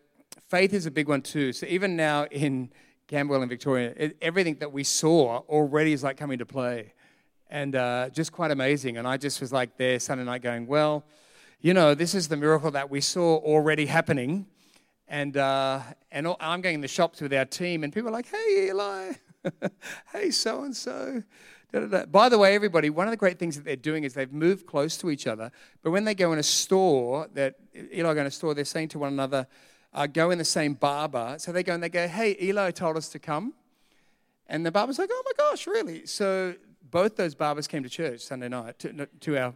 faith 0.48 0.72
is 0.72 0.86
a 0.86 0.90
big 0.90 1.08
one 1.08 1.20
too. 1.20 1.52
So 1.52 1.66
even 1.66 1.96
now 1.96 2.24
in 2.26 2.70
Camberwell 3.06 3.42
and 3.42 3.50
Victoria, 3.50 3.92
it, 3.96 4.16
everything 4.22 4.56
that 4.60 4.72
we 4.72 4.82
saw 4.82 5.38
already 5.48 5.92
is 5.92 6.02
like 6.02 6.16
coming 6.16 6.38
to 6.38 6.46
play, 6.46 6.94
and 7.50 7.76
uh, 7.76 8.08
just 8.10 8.32
quite 8.32 8.50
amazing. 8.50 8.96
And 8.96 9.06
I 9.06 9.18
just 9.18 9.40
was 9.40 9.52
like 9.52 9.76
there 9.76 9.98
Sunday 10.00 10.24
night 10.24 10.42
going, 10.42 10.66
well, 10.66 11.04
you 11.60 11.74
know, 11.74 11.94
this 11.94 12.14
is 12.14 12.28
the 12.28 12.36
miracle 12.36 12.70
that 12.70 12.90
we 12.90 13.00
saw 13.00 13.36
already 13.36 13.86
happening. 13.86 14.46
And, 15.06 15.36
uh, 15.36 15.80
and 16.10 16.34
I'm 16.40 16.62
going 16.62 16.76
in 16.76 16.80
the 16.80 16.88
shops 16.88 17.20
with 17.20 17.32
our 17.34 17.44
team, 17.44 17.84
and 17.84 17.92
people 17.92 18.08
are 18.08 18.12
like, 18.12 18.28
hey, 18.28 18.68
Eli, 18.68 19.12
hey, 20.12 20.30
so 20.30 20.64
and 20.64 20.74
so. 20.74 21.22
By 22.10 22.28
the 22.28 22.38
way, 22.38 22.54
everybody, 22.54 22.88
one 22.88 23.08
of 23.08 23.10
the 23.10 23.16
great 23.16 23.38
things 23.38 23.56
that 23.56 23.64
they're 23.64 23.74
doing 23.74 24.04
is 24.04 24.14
they've 24.14 24.32
moved 24.32 24.64
close 24.64 24.96
to 24.98 25.10
each 25.10 25.26
other. 25.26 25.50
But 25.82 25.90
when 25.90 26.04
they 26.04 26.14
go 26.14 26.32
in 26.32 26.38
a 26.38 26.42
store, 26.42 27.28
that 27.34 27.56
Eli 27.92 28.14
go 28.14 28.20
in 28.20 28.26
a 28.26 28.30
store, 28.30 28.54
they're 28.54 28.64
saying 28.64 28.88
to 28.88 29.00
one 29.00 29.12
another, 29.12 29.48
uh, 29.92 30.06
"Go 30.06 30.30
in 30.30 30.38
the 30.38 30.44
same 30.44 30.74
barber." 30.74 31.34
So 31.38 31.50
they 31.50 31.64
go 31.64 31.74
and 31.74 31.82
they 31.82 31.88
go, 31.88 32.06
"Hey, 32.06 32.36
Eli 32.40 32.70
told 32.70 32.96
us 32.96 33.08
to 33.08 33.18
come," 33.18 33.54
and 34.46 34.64
the 34.64 34.70
barber's 34.70 35.00
like, 35.00 35.10
"Oh 35.12 35.22
my 35.24 35.32
gosh, 35.36 35.66
really?" 35.66 36.06
So 36.06 36.54
both 36.90 37.16
those 37.16 37.34
barbers 37.34 37.66
came 37.66 37.82
to 37.82 37.88
church 37.88 38.20
Sunday 38.20 38.48
night 38.48 38.78
to, 38.78 39.08
to 39.20 39.36
our, 39.36 39.54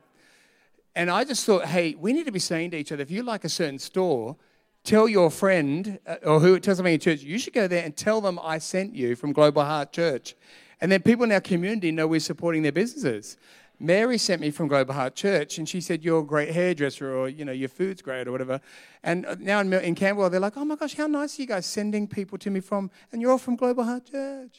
and 0.97 1.11
I 1.11 1.23
just 1.23 1.45
thought, 1.45 1.67
"Hey, 1.67 1.95
we 1.95 2.13
need 2.13 2.27
to 2.27 2.33
be 2.33 2.41
saying 2.41 2.73
to 2.73 2.79
each 2.79 2.91
other, 2.91 3.03
if 3.03 3.13
you 3.13 3.23
like 3.23 3.45
a 3.45 3.49
certain 3.51 3.79
store." 3.79 4.37
Tell 4.85 5.09
your 5.09 5.31
friend 5.31 5.99
uh, 6.07 6.17
or 6.25 6.41
who 6.41 6.59
tells 6.61 6.79
something 6.79 6.95
in 6.95 7.01
church, 7.01 7.21
you 7.21 7.39
should 7.39 7.53
go 7.53 7.67
there 7.67 7.85
and 7.85 7.95
tell 7.95 8.23
them 8.23 8.39
I 8.43 8.57
sent 8.59 8.95
you 8.95 9.17
from 9.17 9.33
Global 9.33 9.63
Heart 9.63 9.93
Church. 9.93 10.35
And 10.81 10.93
then 10.93 11.03
people 11.03 11.25
in 11.25 11.33
our 11.33 11.41
community 11.41 11.91
know 11.91 12.07
we're 12.07 12.21
supporting 12.21 12.63
their 12.63 12.73
businesses. 12.73 13.37
Mary 13.81 14.19
sent 14.19 14.41
me 14.41 14.51
from 14.51 14.67
Global 14.67 14.93
Heart 14.93 15.15
Church, 15.15 15.59
and 15.59 15.69
she 15.69 15.81
said, 15.81 16.05
"You're 16.05 16.21
a 16.21 16.25
great 16.25 16.51
hairdresser, 16.51 17.15
or 17.15 17.29
you 17.29 17.45
know, 17.45 17.53
your 17.53 17.69
food's 17.69 18.03
great, 18.03 18.27
or 18.27 18.33
whatever." 18.33 18.61
And 19.05 19.25
uh, 19.25 19.37
now 19.39 19.61
in, 19.61 19.73
in 19.73 19.95
Camberwell, 19.95 20.31
they're 20.31 20.41
like, 20.41 20.57
"Oh 20.57 20.65
my 20.65 20.75
gosh, 20.75 20.95
how 20.95 21.07
nice 21.07 21.39
are 21.39 21.43
you 21.43 21.49
guys 21.49 21.67
sending 21.67 22.09
people 22.09 22.39
to 22.39 22.51
me 22.51 22.59
from?" 22.59 22.91
And 23.13 23.23
you're 23.23 23.31
all 23.31 23.39
from 23.39 23.55
Global 23.55 23.85
Heart 23.85 24.11
Church. 24.11 24.59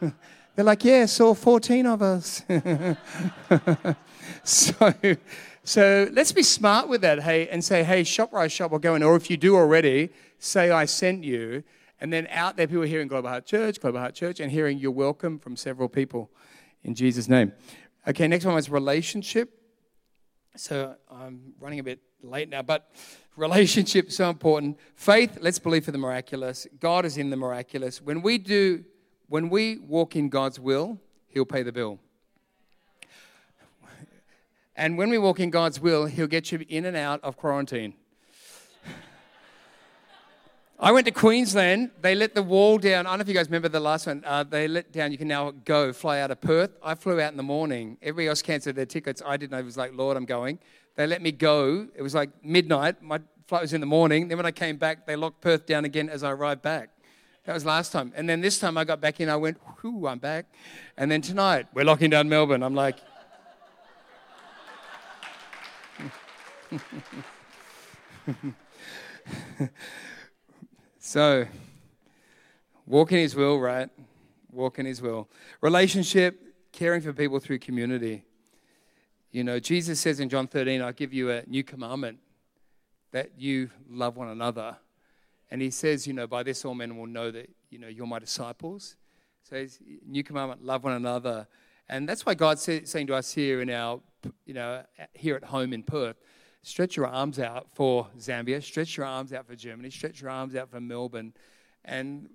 they're 0.00 0.64
like, 0.64 0.84
"Yeah, 0.84 1.06
saw 1.06 1.32
14 1.32 1.86
of 1.86 2.02
us." 2.02 2.42
so, 4.44 4.94
so 5.64 6.08
let's 6.12 6.32
be 6.32 6.42
smart 6.42 6.88
with 6.88 7.00
that, 7.00 7.22
hey, 7.22 7.48
and 7.48 7.64
say, 7.64 7.82
"Hey, 7.82 8.04
shop 8.04 8.30
rise 8.30 8.52
shop, 8.52 8.72
or 8.72 8.78
go 8.78 8.94
in," 8.94 9.02
or 9.02 9.16
if 9.16 9.30
you 9.30 9.38
do 9.38 9.56
already, 9.56 10.10
say, 10.38 10.70
"I 10.70 10.84
sent 10.84 11.24
you." 11.24 11.64
And 12.00 12.12
then 12.12 12.26
out 12.30 12.56
there, 12.56 12.66
people 12.66 12.82
are 12.82 12.86
hearing 12.86 13.08
Global 13.08 13.30
Heart 13.30 13.46
Church, 13.46 13.80
Global 13.80 14.00
Heart 14.00 14.14
Church, 14.14 14.40
and 14.40 14.52
hearing 14.52 14.78
you're 14.78 14.90
welcome 14.90 15.38
from 15.38 15.56
several 15.56 15.88
people 15.88 16.30
in 16.84 16.94
Jesus' 16.94 17.28
name. 17.28 17.52
Okay, 18.06 18.28
next 18.28 18.44
one 18.44 18.54
was 18.54 18.68
relationship. 18.68 19.50
So 20.56 20.94
I'm 21.10 21.54
running 21.58 21.78
a 21.78 21.82
bit 21.82 22.00
late 22.22 22.48
now, 22.48 22.62
but 22.62 22.90
relationship 23.36 24.12
so 24.12 24.28
important. 24.28 24.78
Faith, 24.94 25.38
let's 25.40 25.58
believe 25.58 25.84
for 25.84 25.90
the 25.90 25.98
miraculous. 25.98 26.66
God 26.78 27.04
is 27.04 27.16
in 27.16 27.30
the 27.30 27.36
miraculous. 27.36 28.00
When 28.02 28.22
we 28.22 28.38
do, 28.38 28.84
when 29.28 29.48
we 29.48 29.78
walk 29.78 30.16
in 30.16 30.28
God's 30.28 30.60
will, 30.60 31.00
He'll 31.28 31.46
pay 31.46 31.62
the 31.62 31.72
bill. 31.72 31.98
And 34.76 34.98
when 34.98 35.08
we 35.08 35.16
walk 35.16 35.40
in 35.40 35.48
God's 35.48 35.80
will, 35.80 36.04
He'll 36.04 36.26
get 36.26 36.52
you 36.52 36.64
in 36.68 36.84
and 36.84 36.96
out 36.96 37.20
of 37.22 37.36
quarantine. 37.36 37.94
I 40.78 40.92
went 40.92 41.06
to 41.06 41.10
Queensland. 41.10 41.90
They 42.02 42.14
let 42.14 42.34
the 42.34 42.42
wall 42.42 42.76
down. 42.76 43.06
I 43.06 43.10
don't 43.10 43.18
know 43.18 43.22
if 43.22 43.28
you 43.28 43.34
guys 43.34 43.46
remember 43.46 43.70
the 43.70 43.80
last 43.80 44.06
one. 44.06 44.22
Uh, 44.26 44.44
they 44.44 44.68
let 44.68 44.92
down, 44.92 45.10
you 45.10 45.16
can 45.16 45.28
now 45.28 45.50
go, 45.50 45.90
fly 45.90 46.20
out 46.20 46.30
of 46.30 46.42
Perth. 46.42 46.70
I 46.82 46.94
flew 46.94 47.18
out 47.18 47.30
in 47.30 47.38
the 47.38 47.42
morning. 47.42 47.96
Everybody 48.02 48.28
else 48.28 48.42
cancelled 48.42 48.76
their 48.76 48.84
tickets. 48.84 49.22
I 49.24 49.38
didn't. 49.38 49.54
I 49.54 49.62
was 49.62 49.78
like, 49.78 49.94
Lord, 49.94 50.18
I'm 50.18 50.26
going. 50.26 50.58
They 50.96 51.06
let 51.06 51.22
me 51.22 51.32
go. 51.32 51.88
It 51.94 52.02
was 52.02 52.14
like 52.14 52.28
midnight. 52.44 53.02
My 53.02 53.20
flight 53.46 53.62
was 53.62 53.72
in 53.72 53.80
the 53.80 53.86
morning. 53.86 54.28
Then 54.28 54.36
when 54.36 54.44
I 54.44 54.50
came 54.50 54.76
back, 54.76 55.06
they 55.06 55.16
locked 55.16 55.40
Perth 55.40 55.64
down 55.64 55.86
again 55.86 56.10
as 56.10 56.22
I 56.22 56.30
arrived 56.30 56.60
back. 56.60 56.90
That 57.46 57.54
was 57.54 57.64
last 57.64 57.90
time. 57.90 58.12
And 58.14 58.28
then 58.28 58.42
this 58.42 58.58
time 58.58 58.76
I 58.76 58.84
got 58.84 59.00
back 59.00 59.18
in, 59.18 59.30
I 59.30 59.36
went, 59.36 59.56
whoo, 59.82 60.06
I'm 60.06 60.18
back. 60.18 60.44
And 60.98 61.10
then 61.10 61.22
tonight, 61.22 61.68
we're 61.72 61.84
locking 61.84 62.10
down 62.10 62.28
Melbourne. 62.28 62.62
I'm 62.62 62.74
like, 62.74 62.98
so, 71.06 71.46
walk 72.84 73.12
in 73.12 73.18
His 73.18 73.36
will, 73.36 73.60
right? 73.60 73.88
Walk 74.50 74.80
in 74.80 74.86
His 74.86 75.00
will. 75.00 75.28
Relationship, 75.60 76.42
caring 76.72 77.00
for 77.00 77.12
people 77.12 77.38
through 77.38 77.60
community. 77.60 78.24
You 79.30 79.44
know, 79.44 79.60
Jesus 79.60 80.00
says 80.00 80.18
in 80.18 80.28
John 80.28 80.48
13, 80.48 80.82
I'll 80.82 80.90
give 80.92 81.14
you 81.14 81.30
a 81.30 81.44
new 81.46 81.62
commandment 81.62 82.18
that 83.12 83.30
you 83.38 83.70
love 83.88 84.16
one 84.16 84.30
another. 84.30 84.78
And 85.48 85.62
he 85.62 85.70
says, 85.70 86.08
you 86.08 86.12
know, 86.12 86.26
by 86.26 86.42
this 86.42 86.64
all 86.64 86.74
men 86.74 86.96
will 86.96 87.06
know 87.06 87.30
that, 87.30 87.50
you 87.70 87.78
know, 87.78 87.86
you're 87.86 88.08
my 88.08 88.18
disciples. 88.18 88.96
So 89.48 89.64
new 90.04 90.24
commandment, 90.24 90.64
love 90.64 90.82
one 90.82 90.94
another. 90.94 91.46
And 91.88 92.08
that's 92.08 92.26
why 92.26 92.34
God's 92.34 92.62
saying 92.62 93.06
to 93.06 93.14
us 93.14 93.32
here 93.32 93.62
in 93.62 93.70
our, 93.70 94.00
you 94.44 94.54
know, 94.54 94.82
here 95.14 95.36
at 95.36 95.44
home 95.44 95.72
in 95.72 95.84
Perth, 95.84 96.16
stretch 96.66 96.96
your 96.96 97.06
arms 97.06 97.38
out 97.38 97.68
for 97.74 98.08
Zambia, 98.18 98.60
stretch 98.60 98.96
your 98.96 99.06
arms 99.06 99.32
out 99.32 99.46
for 99.46 99.54
Germany, 99.54 99.88
stretch 99.88 100.20
your 100.20 100.30
arms 100.30 100.56
out 100.56 100.68
for 100.68 100.80
Melbourne, 100.80 101.32
and 101.84 102.28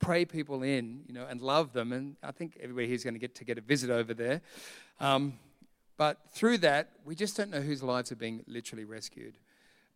pray 0.00 0.24
people 0.24 0.64
in, 0.64 1.04
you 1.06 1.14
know, 1.14 1.24
and 1.24 1.40
love 1.40 1.72
them. 1.72 1.92
And 1.92 2.16
I 2.20 2.32
think 2.32 2.58
everybody 2.60 2.88
here 2.88 2.96
is 2.96 3.04
going 3.04 3.14
to 3.14 3.20
get 3.20 3.36
to 3.36 3.44
get 3.44 3.56
a 3.56 3.60
visit 3.60 3.90
over 3.90 4.12
there. 4.12 4.40
Um, 4.98 5.34
but 5.96 6.18
through 6.30 6.58
that, 6.58 6.90
we 7.04 7.14
just 7.14 7.36
don't 7.36 7.50
know 7.50 7.60
whose 7.60 7.80
lives 7.80 8.10
are 8.10 8.16
being 8.16 8.42
literally 8.48 8.84
rescued. 8.84 9.38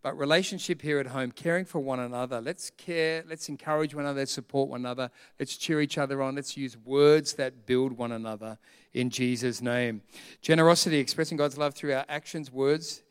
But 0.03 0.17
relationship 0.17 0.81
here 0.81 1.01
at 1.01 1.09
home, 1.09 1.33
caring 1.33 1.65
for 1.65 1.81
one 1.81 1.99
another. 1.99 2.41
Let's 2.41 2.71
care, 2.71 3.25
let's 3.29 3.49
encourage 3.49 3.93
one 3.93 4.05
another, 4.05 4.25
support 4.27 4.69
one 4.69 4.81
another, 4.83 5.11
let's 5.41 5.57
cheer 5.57 5.81
each 5.81 5.99
other 5.99 6.23
on, 6.23 6.37
let's 6.37 6.57
use 6.57 6.77
words 6.77 7.35
that 7.35 7.67
build 7.67 7.93
one 7.93 8.13
another 8.13 8.59
in 8.95 9.11
Jesus' 9.11 9.61
name. 9.61 10.03
Generosity, 10.43 10.99
expressing 10.99 11.37
God's 11.37 11.59
love 11.59 11.75
through 11.75 11.95
our 11.95 12.05
actions, 12.09 12.53
words, 12.53 13.03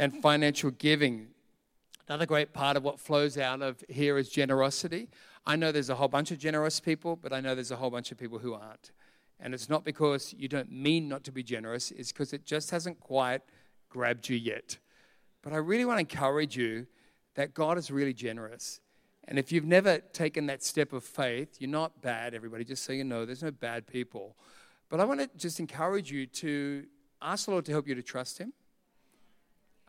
and 0.00 0.22
financial 0.22 0.70
giving. 0.70 1.28
Another 2.08 2.24
great 2.24 2.54
part 2.54 2.78
of 2.78 2.82
what 2.82 2.98
flows 2.98 3.36
out 3.36 3.60
of 3.60 3.84
here 3.86 4.16
is 4.16 4.30
generosity. 4.30 5.10
I 5.46 5.56
know 5.56 5.72
there's 5.72 5.90
a 5.90 5.94
whole 5.94 6.08
bunch 6.08 6.30
of 6.30 6.38
generous 6.38 6.80
people, 6.80 7.16
but 7.16 7.34
I 7.34 7.40
know 7.40 7.54
there's 7.54 7.70
a 7.70 7.76
whole 7.76 7.90
bunch 7.90 8.10
of 8.10 8.16
people 8.16 8.38
who 8.38 8.54
aren't. 8.54 8.92
And 9.38 9.52
it's 9.52 9.68
not 9.68 9.84
because 9.84 10.34
you 10.38 10.48
don't 10.48 10.72
mean 10.72 11.06
not 11.06 11.22
to 11.24 11.32
be 11.32 11.42
generous, 11.42 11.90
it's 11.90 12.12
because 12.12 12.32
it 12.32 12.46
just 12.46 12.70
hasn't 12.70 12.98
quite 12.98 13.42
grabbed 13.90 14.30
you 14.30 14.38
yet. 14.38 14.78
But 15.42 15.52
I 15.52 15.56
really 15.56 15.84
want 15.84 15.98
to 15.98 16.16
encourage 16.16 16.56
you 16.56 16.86
that 17.34 17.52
God 17.52 17.76
is 17.76 17.90
really 17.90 18.14
generous. 18.14 18.80
And 19.28 19.38
if 19.38 19.52
you've 19.52 19.66
never 19.66 19.98
taken 19.98 20.46
that 20.46 20.64
step 20.64 20.94
of 20.94 21.04
faith, 21.04 21.56
you're 21.58 21.68
not 21.68 22.00
bad, 22.00 22.34
everybody, 22.34 22.64
just 22.64 22.84
so 22.84 22.94
you 22.94 23.04
know, 23.04 23.26
there's 23.26 23.42
no 23.42 23.50
bad 23.50 23.86
people. 23.86 24.34
But 24.88 24.98
I 24.98 25.04
want 25.04 25.20
to 25.20 25.30
just 25.36 25.60
encourage 25.60 26.10
you 26.10 26.26
to 26.26 26.86
ask 27.20 27.44
the 27.44 27.50
Lord 27.50 27.66
to 27.66 27.72
help 27.72 27.86
you 27.86 27.94
to 27.94 28.02
trust 28.02 28.38
Him. 28.38 28.54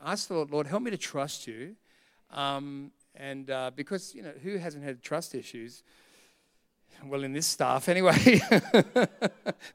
Ask 0.03 0.29
the 0.29 0.33
Lord, 0.33 0.51
Lord, 0.51 0.67
help 0.67 0.81
me 0.81 0.91
to 0.91 0.97
trust 0.97 1.45
you. 1.45 1.75
Um, 2.31 2.91
and 3.15 3.49
uh, 3.51 3.71
because, 3.75 4.15
you 4.15 4.23
know, 4.23 4.33
who 4.41 4.57
hasn't 4.57 4.83
had 4.83 5.03
trust 5.03 5.35
issues? 5.35 5.83
Well, 7.05 7.23
in 7.23 7.33
this 7.33 7.45
staff, 7.45 7.87
anyway. 7.87 8.13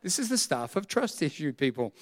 this 0.02 0.18
is 0.18 0.28
the 0.28 0.38
staff 0.38 0.74
of 0.74 0.88
trust 0.88 1.22
issue 1.22 1.52
people. 1.52 1.92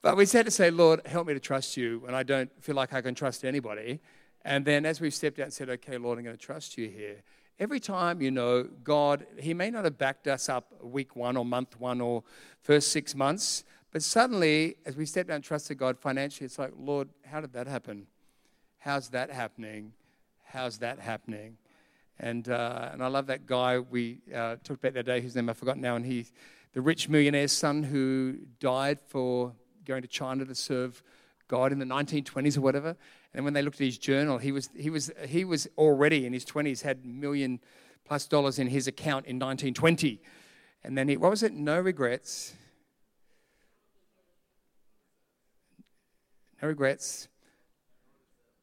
But 0.00 0.16
we 0.16 0.26
had 0.26 0.44
to 0.44 0.50
say, 0.52 0.70
Lord, 0.70 1.04
help 1.06 1.26
me 1.26 1.34
to 1.34 1.40
trust 1.40 1.76
you 1.76 2.00
when 2.00 2.14
I 2.14 2.22
don't 2.22 2.50
feel 2.62 2.76
like 2.76 2.92
I 2.92 3.00
can 3.00 3.14
trust 3.14 3.44
anybody. 3.44 4.00
And 4.44 4.64
then 4.64 4.86
as 4.86 5.00
we've 5.00 5.14
stepped 5.14 5.40
out 5.40 5.44
and 5.44 5.52
said, 5.52 5.68
okay, 5.70 5.98
Lord, 5.98 6.18
I'm 6.18 6.24
going 6.24 6.36
to 6.36 6.42
trust 6.42 6.78
you 6.78 6.88
here. 6.88 7.22
Every 7.58 7.80
time, 7.80 8.20
you 8.20 8.30
know, 8.30 8.64
God, 8.84 9.26
He 9.40 9.54
may 9.54 9.70
not 9.70 9.84
have 9.84 9.98
backed 9.98 10.28
us 10.28 10.48
up 10.48 10.72
week 10.84 11.16
one 11.16 11.36
or 11.36 11.44
month 11.44 11.80
one 11.80 12.00
or 12.00 12.22
first 12.62 12.92
six 12.92 13.14
months, 13.14 13.64
but 13.96 14.02
suddenly, 14.02 14.76
as 14.84 14.94
we 14.94 15.06
stepped 15.06 15.30
out 15.30 15.36
and 15.36 15.42
trusted 15.42 15.78
God 15.78 15.98
financially, 15.98 16.44
it's 16.44 16.58
like, 16.58 16.74
Lord, 16.78 17.08
how 17.24 17.40
did 17.40 17.54
that 17.54 17.66
happen? 17.66 18.06
How's 18.76 19.08
that 19.08 19.30
happening? 19.30 19.94
How's 20.44 20.76
that 20.80 20.98
happening? 20.98 21.56
And, 22.18 22.46
uh, 22.46 22.90
and 22.92 23.02
I 23.02 23.06
love 23.06 23.26
that 23.28 23.46
guy 23.46 23.78
we 23.78 24.18
uh, 24.34 24.56
talked 24.56 24.84
about 24.84 24.92
that 24.92 25.06
day, 25.06 25.22
whose 25.22 25.34
name 25.34 25.48
I've 25.48 25.56
forgotten 25.56 25.80
now, 25.80 25.96
and 25.96 26.04
he's 26.04 26.30
the 26.74 26.82
rich 26.82 27.08
millionaire's 27.08 27.52
son 27.52 27.84
who 27.84 28.36
died 28.60 28.98
for 29.00 29.54
going 29.86 30.02
to 30.02 30.08
China 30.08 30.44
to 30.44 30.54
serve 30.54 31.02
God 31.48 31.72
in 31.72 31.78
the 31.78 31.86
1920s 31.86 32.58
or 32.58 32.60
whatever. 32.60 32.98
And 33.32 33.46
when 33.46 33.54
they 33.54 33.62
looked 33.62 33.80
at 33.80 33.86
his 33.86 33.96
journal, 33.96 34.36
he 34.36 34.52
was, 34.52 34.68
he 34.76 34.90
was, 34.90 35.10
he 35.26 35.46
was 35.46 35.68
already 35.78 36.26
in 36.26 36.34
his 36.34 36.44
20s, 36.44 36.82
had 36.82 37.06
million 37.06 37.60
plus 38.04 38.26
dollars 38.26 38.58
in 38.58 38.66
his 38.66 38.88
account 38.88 39.24
in 39.24 39.38
1920. 39.38 40.20
And 40.84 40.98
then 40.98 41.08
he, 41.08 41.16
what 41.16 41.30
was 41.30 41.42
it? 41.42 41.54
No 41.54 41.80
regrets. 41.80 42.52
No 46.62 46.68
regrets. 46.68 47.28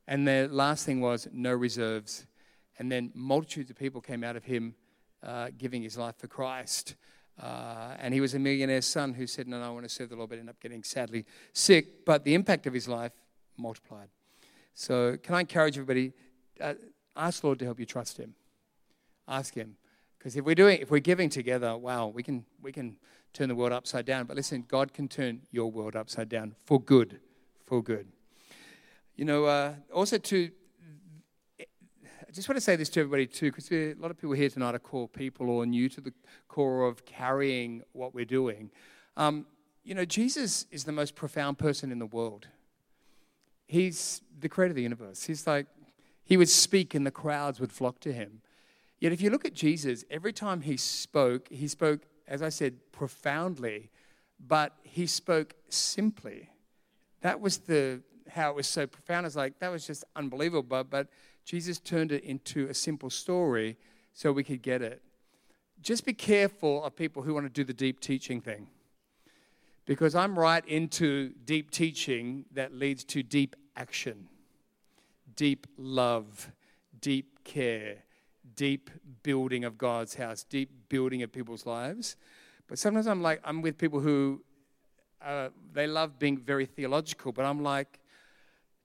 And 0.07 0.27
the 0.27 0.49
last 0.51 0.85
thing 0.85 1.01
was 1.01 1.27
no 1.31 1.53
reserves. 1.53 2.25
And 2.79 2.91
then 2.91 3.11
multitudes 3.13 3.69
of 3.69 3.77
people 3.77 4.01
came 4.01 4.23
out 4.23 4.35
of 4.35 4.43
him 4.43 4.75
uh, 5.21 5.49
giving 5.57 5.81
his 5.81 5.97
life 5.97 6.15
for 6.17 6.27
Christ. 6.27 6.95
Uh, 7.41 7.95
and 7.99 8.13
he 8.13 8.21
was 8.21 8.33
a 8.33 8.39
millionaire's 8.39 8.85
son 8.85 9.13
who 9.13 9.25
said, 9.25 9.47
No, 9.47 9.59
no, 9.59 9.65
I 9.65 9.69
want 9.69 9.83
to 9.83 9.89
serve 9.89 10.09
the 10.09 10.15
Lord, 10.15 10.29
but 10.29 10.39
ended 10.39 10.49
up 10.49 10.59
getting 10.59 10.83
sadly 10.83 11.25
sick. 11.53 12.05
But 12.05 12.23
the 12.23 12.33
impact 12.33 12.67
of 12.67 12.73
his 12.73 12.87
life 12.87 13.13
multiplied. 13.57 14.09
So, 14.73 15.17
can 15.17 15.35
I 15.35 15.41
encourage 15.41 15.77
everybody? 15.77 16.13
Uh, 16.59 16.73
ask 17.15 17.41
the 17.41 17.47
Lord 17.47 17.59
to 17.59 17.65
help 17.65 17.79
you 17.79 17.85
trust 17.85 18.17
Him. 18.17 18.33
Ask 19.27 19.53
Him. 19.53 19.75
Because 20.17 20.35
if 20.35 20.45
we're 20.45 20.55
doing, 20.55 20.79
if 20.79 20.89
we're 20.89 20.99
giving 20.99 21.29
together, 21.29 21.77
wow, 21.77 22.07
we 22.07 22.23
can, 22.23 22.45
we 22.61 22.71
can 22.71 22.97
turn 23.33 23.49
the 23.49 23.55
world 23.55 23.71
upside 23.71 24.05
down. 24.05 24.25
But 24.25 24.35
listen, 24.35 24.65
God 24.67 24.93
can 24.93 25.07
turn 25.07 25.41
your 25.51 25.69
world 25.69 25.95
upside 25.95 26.29
down 26.29 26.55
for 26.65 26.81
good. 26.81 27.19
For 27.73 27.81
good. 27.81 28.05
You 29.15 29.25
know, 29.25 29.45
uh, 29.45 29.73
also 29.91 30.19
to 30.19 30.51
I 31.59 32.31
just 32.31 32.47
want 32.47 32.57
to 32.57 32.61
say 32.61 32.75
this 32.75 32.87
to 32.89 32.99
everybody 32.99 33.25
too, 33.25 33.49
because 33.49 33.71
a 33.71 33.95
lot 33.95 34.11
of 34.11 34.17
people 34.17 34.35
here 34.35 34.47
tonight 34.47 34.75
are 34.75 34.79
core 34.79 35.07
people 35.07 35.49
or 35.49 35.65
new 35.65 35.89
to 35.89 35.99
the 35.99 36.13
core 36.47 36.85
of 36.85 37.03
carrying 37.03 37.81
what 37.93 38.13
we're 38.13 38.25
doing. 38.25 38.69
Um, 39.17 39.47
you 39.83 39.95
know, 39.95 40.05
Jesus 40.05 40.67
is 40.69 40.83
the 40.83 40.91
most 40.91 41.15
profound 41.15 41.57
person 41.57 41.91
in 41.91 41.97
the 41.97 42.05
world. 42.05 42.45
He's 43.65 44.21
the 44.39 44.49
creator 44.49 44.73
of 44.73 44.75
the 44.75 44.83
universe. 44.83 45.23
He's 45.23 45.47
like, 45.47 45.65
he 46.23 46.37
would 46.37 46.49
speak 46.49 46.93
and 46.93 47.07
the 47.07 47.11
crowds 47.11 47.59
would 47.59 47.71
flock 47.71 47.99
to 48.01 48.13
him. 48.13 48.43
Yet, 48.99 49.13
if 49.13 49.19
you 49.19 49.31
look 49.31 49.45
at 49.45 49.55
Jesus, 49.55 50.05
every 50.11 50.31
time 50.31 50.61
he 50.61 50.77
spoke, 50.77 51.49
he 51.49 51.67
spoke, 51.67 52.01
as 52.27 52.43
I 52.43 52.49
said, 52.49 52.75
profoundly, 52.91 53.89
but 54.39 54.73
he 54.83 55.07
spoke 55.07 55.55
simply. 55.69 56.51
That 57.23 57.39
was 57.39 57.57
the 57.57 58.01
how 58.29 58.49
it 58.49 58.55
was 58.55 58.67
so 58.67 58.85
profound. 58.85 59.25
It's 59.25 59.35
like 59.35 59.59
that 59.59 59.71
was 59.71 59.87
just 59.87 60.03
unbelievable. 60.15 60.63
But, 60.63 60.89
but 60.89 61.07
Jesus 61.45 61.79
turned 61.79 62.11
it 62.11 62.23
into 62.23 62.67
a 62.67 62.73
simple 62.73 63.09
story 63.09 63.77
so 64.13 64.31
we 64.31 64.43
could 64.43 64.61
get 64.61 64.81
it. 64.81 65.01
Just 65.81 66.05
be 66.05 66.13
careful 66.13 66.83
of 66.83 66.95
people 66.95 67.23
who 67.23 67.33
want 67.33 67.45
to 67.45 67.49
do 67.49 67.63
the 67.63 67.73
deep 67.73 67.99
teaching 67.99 68.41
thing. 68.41 68.67
Because 69.85 70.15
I'm 70.15 70.37
right 70.37 70.65
into 70.65 71.33
deep 71.45 71.71
teaching 71.71 72.45
that 72.53 72.73
leads 72.73 73.03
to 73.05 73.23
deep 73.23 73.55
action, 73.75 74.29
deep 75.35 75.67
love, 75.77 76.51
deep 77.01 77.43
care, 77.43 77.97
deep 78.55 78.89
building 79.23 79.65
of 79.65 79.77
God's 79.77 80.15
house, 80.15 80.43
deep 80.43 80.69
building 80.87 81.21
of 81.21 81.31
people's 81.31 81.65
lives. 81.65 82.15
But 82.67 82.79
sometimes 82.79 83.07
I'm 83.07 83.21
like, 83.21 83.41
I'm 83.43 83.61
with 83.61 83.77
people 83.77 83.99
who 83.99 84.41
uh, 85.25 85.49
they 85.73 85.87
love 85.87 86.19
being 86.19 86.37
very 86.37 86.65
theological, 86.65 87.31
but 87.31 87.45
I'm 87.45 87.63
like, 87.63 87.99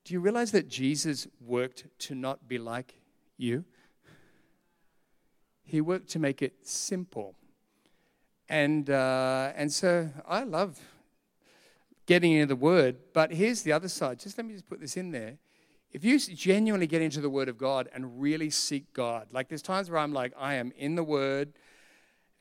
do 0.05 0.13
you 0.13 0.19
realize 0.19 0.51
that 0.51 0.67
Jesus 0.67 1.27
worked 1.39 1.85
to 1.99 2.15
not 2.15 2.47
be 2.47 2.57
like 2.57 2.95
you? 3.37 3.65
He 5.63 5.81
worked 5.81 6.09
to 6.11 6.19
make 6.19 6.41
it 6.41 6.67
simple. 6.67 7.35
And, 8.47 8.89
uh, 8.89 9.51
and 9.55 9.71
so 9.71 10.09
I 10.27 10.43
love 10.43 10.79
getting 12.07 12.31
into 12.31 12.47
the 12.47 12.55
word, 12.55 12.97
but 13.13 13.31
here's 13.31 13.61
the 13.61 13.71
other 13.71 13.87
side. 13.87 14.19
Just 14.19 14.37
let 14.37 14.47
me 14.47 14.53
just 14.53 14.67
put 14.67 14.79
this 14.79 14.97
in 14.97 15.11
there. 15.11 15.37
if 15.91 16.03
you 16.03 16.19
genuinely 16.19 16.87
get 16.87 17.01
into 17.01 17.21
the 17.21 17.29
Word 17.29 17.49
of 17.49 17.57
God 17.57 17.89
and 17.93 18.21
really 18.21 18.49
seek 18.49 18.93
God, 18.93 19.27
like 19.31 19.49
there's 19.49 19.61
times 19.61 19.89
where 19.89 19.99
I'm 19.99 20.13
like, 20.13 20.33
I 20.37 20.55
am 20.55 20.71
in 20.77 20.95
the 20.95 21.03
Word 21.03 21.53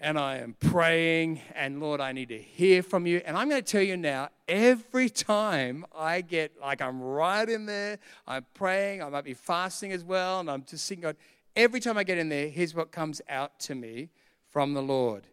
and 0.01 0.19
I 0.19 0.37
am 0.39 0.55
praying, 0.61 1.41
and 1.55 1.81
Lord, 1.81 2.01
I 2.01 2.13
need 2.13 2.29
to 2.29 2.39
hear 2.39 2.83
from 2.83 3.07
you. 3.07 3.21
And 3.25 3.37
I'm 3.37 3.49
going 3.49 3.63
to 3.63 3.73
tell 3.73 3.83
you 3.83 3.97
now, 3.97 4.29
every 4.47 5.11
time 5.11 5.85
I 5.97 6.21
get 6.21 6.53
like 6.61 6.81
I'm 6.81 7.03
right 7.03 7.49
in 7.49 7.67
there, 7.67 7.99
I'm 8.27 8.47
praying, 8.55 9.03
I 9.03 9.09
might 9.09 9.25
be 9.25 9.35
fasting 9.35 9.93
as 9.93 10.05
well, 10.05 10.41
and 10.41 10.51
I'm 10.51 10.65
just 10.65 10.87
seeking 10.87 11.03
God. 11.03 11.17
Every 11.57 11.81
time 11.81 11.99
I 11.99 12.05
get 12.05 12.19
in 12.19 12.29
there, 12.29 12.49
here's 12.49 12.75
what 12.75 12.93
comes 12.93 13.21
out 13.29 13.59
to 13.61 13.75
me 13.75 14.11
from 14.51 14.75
the 14.75 14.83
Lord. 14.83 15.27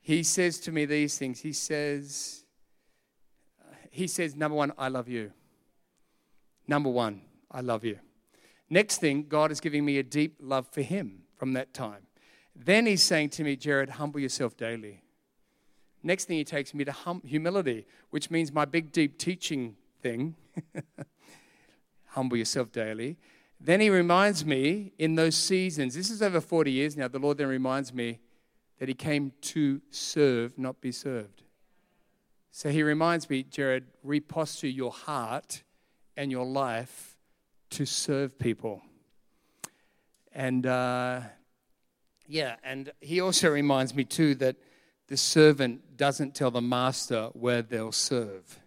He 0.00 0.22
says 0.22 0.60
to 0.60 0.72
me 0.72 0.84
these 0.84 1.18
things. 1.18 1.40
He 1.40 1.52
says, 1.52 2.44
He 3.90 4.06
says, 4.06 4.36
number 4.36 4.56
one, 4.56 4.72
I 4.78 4.88
love 4.88 5.08
you. 5.08 5.32
Number 6.68 6.90
one, 6.90 7.22
I 7.50 7.60
love 7.60 7.84
you. 7.84 7.98
Next 8.68 8.98
thing, 8.98 9.26
God 9.28 9.50
is 9.50 9.60
giving 9.60 9.84
me 9.84 9.98
a 9.98 10.04
deep 10.04 10.36
love 10.40 10.68
for 10.68 10.82
Him 10.82 11.22
from 11.36 11.54
that 11.54 11.74
time. 11.74 12.06
Then 12.54 12.86
He's 12.86 13.02
saying 13.02 13.30
to 13.30 13.44
me, 13.44 13.56
Jared, 13.56 13.90
humble 13.90 14.20
yourself 14.20 14.56
daily. 14.56 15.02
Next 16.02 16.26
thing 16.26 16.38
He 16.38 16.44
takes 16.44 16.74
me 16.74 16.84
to 16.84 16.92
hum- 16.92 17.22
humility, 17.24 17.86
which 18.10 18.30
means 18.30 18.52
my 18.52 18.64
big, 18.64 18.92
deep 18.92 19.18
teaching 19.18 19.76
thing. 20.02 20.34
humble 22.10 22.36
yourself 22.36 22.70
daily. 22.72 23.16
Then 23.60 23.80
He 23.80 23.90
reminds 23.90 24.44
me 24.44 24.92
in 24.98 25.14
those 25.14 25.36
seasons, 25.36 25.94
this 25.94 26.10
is 26.10 26.22
over 26.22 26.40
40 26.40 26.70
years 26.70 26.96
now, 26.96 27.08
the 27.08 27.18
Lord 27.18 27.38
then 27.38 27.48
reminds 27.48 27.92
me 27.92 28.18
that 28.78 28.88
He 28.88 28.94
came 28.94 29.32
to 29.42 29.80
serve, 29.90 30.58
not 30.58 30.80
be 30.80 30.92
served. 30.92 31.42
So 32.50 32.70
He 32.70 32.82
reminds 32.82 33.28
me, 33.30 33.42
Jared, 33.42 33.84
reposture 34.04 34.68
your 34.68 34.92
heart 34.92 35.62
and 36.16 36.30
your 36.30 36.46
life 36.46 37.16
to 37.70 37.86
serve 37.86 38.38
people. 38.38 38.82
And 40.32 40.66
uh, 40.66 41.20
yeah, 42.30 42.54
and 42.62 42.92
he 43.00 43.20
also 43.20 43.50
reminds 43.50 43.92
me 43.92 44.04
too 44.04 44.36
that 44.36 44.54
the 45.08 45.16
servant 45.16 45.96
doesn't 45.96 46.32
tell 46.32 46.52
the 46.52 46.60
master 46.60 47.28
where 47.32 47.60
they'll 47.60 47.90
serve. 47.90 48.60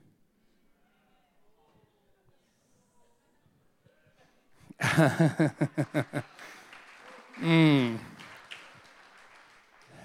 mm. 7.41 7.97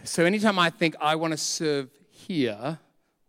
So 0.04 0.24
anytime 0.24 0.60
I 0.60 0.70
think 0.70 0.94
I 1.00 1.16
want 1.16 1.32
to 1.32 1.36
serve 1.36 1.88
here 2.12 2.78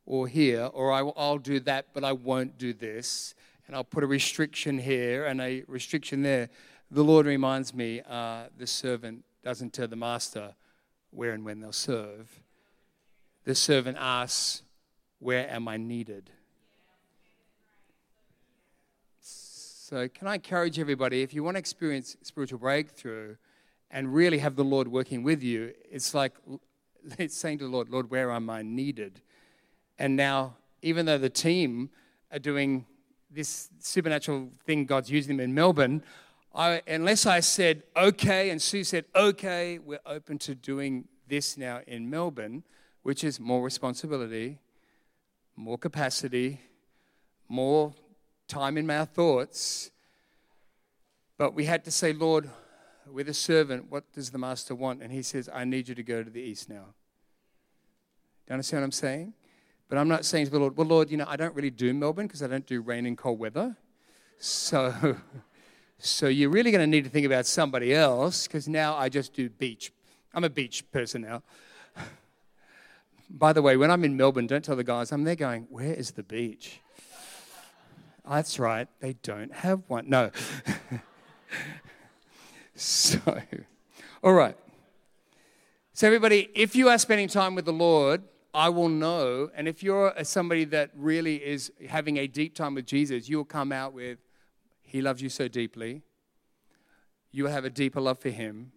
or 0.06 0.28
here, 0.28 0.66
or 0.66 0.92
I, 0.92 1.02
will 1.02 1.40
do 1.40 1.60
that, 1.62 1.88
but 1.92 2.04
I 2.04 2.12
won't 2.12 2.60
do 2.60 2.74
this, 2.74 3.34
and 3.66 3.76
I'll 3.76 3.84
put 3.84 4.04
a 4.04 4.08
restriction 4.08 4.78
here 4.78 5.26
and 5.26 5.42
a 5.42 5.64
restriction 5.68 6.22
there. 6.22 6.50
The 6.92 7.04
Lord 7.04 7.26
reminds 7.26 7.74
me 7.74 8.04
uh, 8.08 8.44
the 8.56 8.68
servant 8.68 9.24
doesn't 9.44 9.74
tell 9.74 9.88
the 9.88 9.96
master 9.96 10.56
where 11.12 11.34
and 11.34 11.44
when 11.46 11.60
they'll 11.60 11.72
serve. 11.72 12.42
The 13.46 13.56
servant 13.56 13.98
asks, 14.00 14.64
Where 15.20 15.50
am 15.50 15.68
I 15.68 15.78
needed? 15.78 16.30
So, 19.20 20.08
can 20.08 20.28
I 20.28 20.36
encourage 20.36 20.78
everybody 20.78 21.24
if 21.24 21.34
you 21.34 21.44
want 21.44 21.56
to 21.56 21.60
experience 21.60 22.16
spiritual 22.22 22.60
breakthrough 22.60 23.36
and 23.92 24.14
really 24.14 24.38
have 24.38 24.56
the 24.56 24.64
Lord 24.64 24.88
working 24.88 25.24
with 25.24 25.42
you, 25.42 25.74
it's 25.90 26.14
like 26.14 26.34
it's 27.18 27.36
saying 27.36 27.58
to 27.60 27.64
the 27.66 27.72
Lord, 27.72 27.90
Lord, 27.90 28.12
where 28.12 28.32
am 28.32 28.50
I 28.50 28.62
needed? 28.62 29.22
And 29.98 30.16
now, 30.16 30.56
even 30.82 31.06
though 31.06 31.18
the 31.18 31.30
team 31.30 31.90
are 32.32 32.40
doing 32.40 32.86
this 33.32 33.70
supernatural 33.80 34.50
thing 34.66 34.86
God's 34.86 35.10
using 35.10 35.38
them 35.38 35.44
in 35.44 35.54
Melbourne, 35.54 36.04
I, 36.54 36.82
unless 36.88 37.26
I 37.26 37.41
said 37.41 37.84
okay 37.95 38.50
and 38.50 38.62
Sue 38.62 38.84
said 38.84 39.06
okay, 39.16 39.80
we're 39.80 40.00
open 40.06 40.38
to 40.39 40.56
doing 40.56 41.08
this 41.28 41.58
now 41.58 41.82
in 41.88 42.10
Melbourne, 42.10 42.64
which 43.04 43.24
is 43.24 43.39
more 43.39 43.64
responsibility, 43.64 44.60
more 45.56 45.78
capacity, 45.78 46.62
more 47.47 47.93
time 48.47 48.78
in 48.78 48.88
my 48.88 49.06
thoughts. 49.06 49.91
But 51.38 51.54
we 51.54 51.66
had 51.66 51.86
to 51.86 51.91
say, 51.91 52.12
Lord, 52.14 52.50
with 53.12 53.30
a 53.30 53.34
servant, 53.34 53.89
what 53.89 54.12
does 54.14 54.32
the 54.32 54.38
master 54.38 54.76
want? 54.76 55.02
And 55.02 55.12
he 55.12 55.22
says, 55.22 55.50
I 55.54 55.64
need 55.64 55.88
you 55.88 55.95
to 55.95 56.04
go 56.04 56.24
to 56.24 56.30
the 56.30 56.41
east 56.41 56.70
now. 56.70 56.93
Do 58.45 58.52
you 58.52 58.54
understand 58.54 58.82
what 58.82 58.86
I'm 58.86 58.91
saying? 58.91 59.34
But 59.88 59.97
I'm 59.97 60.08
not 60.08 60.26
saying 60.26 60.45
to 60.45 60.52
the 60.52 60.60
Lord, 60.60 60.78
well, 60.78 60.88
Lord, 60.88 61.10
you 61.10 61.18
know, 61.18 61.26
I 61.28 61.36
don't 61.36 61.56
really 61.56 61.72
do 61.72 61.93
Melbourne 61.93 62.28
because 62.28 62.43
I 62.43 62.47
don't 62.47 62.66
do 62.66 62.82
rain 62.82 63.06
and 63.06 63.18
cold 63.18 63.39
weather. 63.39 63.76
So, 64.38 65.18
so 66.00 66.28
you're 66.28 66.50
really 66.50 66.72
going 66.72 66.82
to 66.82 66.88
need 66.88 67.04
to 67.04 67.10
think 67.10 67.26
about 67.26 67.45
somebody 67.45 67.93
else 67.93 68.47
because 68.47 68.68
now 68.68 68.95
I 68.95 69.10
just 69.10 69.34
do 69.34 69.50
beach. 69.50 69.91
I'm 70.34 70.45
a 70.45 70.50
beach 70.50 70.89
person 70.91 71.22
now. 71.22 71.43
By 73.30 73.54
the 73.54 73.62
way, 73.62 73.78
when 73.78 73.91
I'm 73.91 74.04
in 74.06 74.16
Melbourne, 74.16 74.47
don't 74.47 74.64
tell 74.64 74.78
the 74.78 74.84
guys 74.84 75.12
I'm 75.12 75.24
there 75.26 75.36
going, 75.36 75.68
where 75.70 75.93
is 75.93 76.12
the 76.12 76.24
beach? 76.24 76.80
Ah, 78.26 78.36
that's 78.36 78.58
right, 78.58 78.88
they 79.02 79.14
don't 79.22 79.54
have 79.54 79.82
one. 79.88 80.10
No. 80.10 80.32
so, 82.76 83.20
all 84.24 84.34
right. 84.34 84.58
So, 85.93 86.08
everybody, 86.08 86.50
if 86.56 86.76
you 86.76 86.88
are 86.88 86.97
spending 86.97 87.28
time 87.28 87.56
with 87.56 87.66
the 87.66 87.74
Lord, 87.74 88.24
I 88.54 88.70
will 88.70 88.89
know. 88.89 89.52
And 89.54 89.68
if 89.68 89.84
you're 89.84 90.14
somebody 90.24 90.64
that 90.66 90.91
really 90.95 91.36
is 91.36 91.72
having 91.88 92.18
a 92.18 92.26
deep 92.26 92.56
time 92.56 92.74
with 92.74 92.86
Jesus, 92.86 93.28
you'll 93.28 93.45
come 93.45 93.72
out 93.72 93.93
with, 93.93 94.18
He 94.90 95.04
loves 95.04 95.22
you 95.22 95.30
so 95.30 95.48
deeply. 95.48 96.02
You 97.32 97.44
will 97.44 97.52
have 97.52 97.64
a 97.64 97.70
deeper 97.70 98.02
love 98.02 98.18
for 98.18 98.32
Him. 98.32 98.72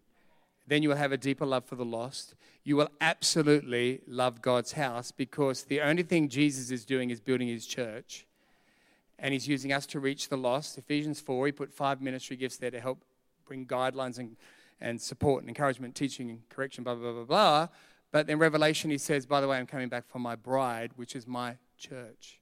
Then 0.66 0.82
you 0.82 0.90
will 0.90 0.96
have 0.96 1.10
a 1.10 1.16
deeper 1.16 1.46
love 1.46 1.64
for 1.64 1.74
the 1.74 1.86
lost. 1.86 2.34
You 2.64 2.76
will 2.76 2.90
absolutely 3.00 4.02
love 4.06 4.42
God's 4.42 4.72
house 4.72 5.10
because 5.10 5.64
the 5.64 5.80
only 5.80 6.02
thing 6.02 6.28
Jesus 6.28 6.70
is 6.70 6.84
doing 6.84 7.08
is 7.08 7.18
building 7.18 7.48
His 7.48 7.64
church. 7.64 8.26
And 9.18 9.32
He's 9.32 9.48
using 9.48 9.72
us 9.72 9.86
to 9.86 10.00
reach 10.00 10.28
the 10.28 10.36
lost. 10.36 10.76
Ephesians 10.76 11.18
4, 11.18 11.46
He 11.46 11.52
put 11.52 11.72
five 11.72 12.02
ministry 12.02 12.36
gifts 12.36 12.58
there 12.58 12.70
to 12.70 12.78
help 12.78 13.02
bring 13.46 13.64
guidelines 13.64 14.18
and, 14.18 14.36
and 14.82 15.00
support 15.00 15.42
and 15.42 15.48
encouragement, 15.48 15.94
teaching 15.94 16.28
and 16.28 16.46
correction, 16.50 16.84
blah, 16.84 16.94
blah, 16.94 17.12
blah, 17.12 17.24
blah. 17.24 17.68
But 18.10 18.28
in 18.28 18.38
Revelation, 18.38 18.90
he 18.90 18.98
says, 18.98 19.24
by 19.24 19.40
the 19.40 19.48
way, 19.48 19.56
I'm 19.56 19.66
coming 19.66 19.88
back 19.88 20.06
for 20.06 20.18
my 20.18 20.36
bride, 20.36 20.90
which 20.96 21.16
is 21.16 21.26
my 21.26 21.56
church. 21.78 22.38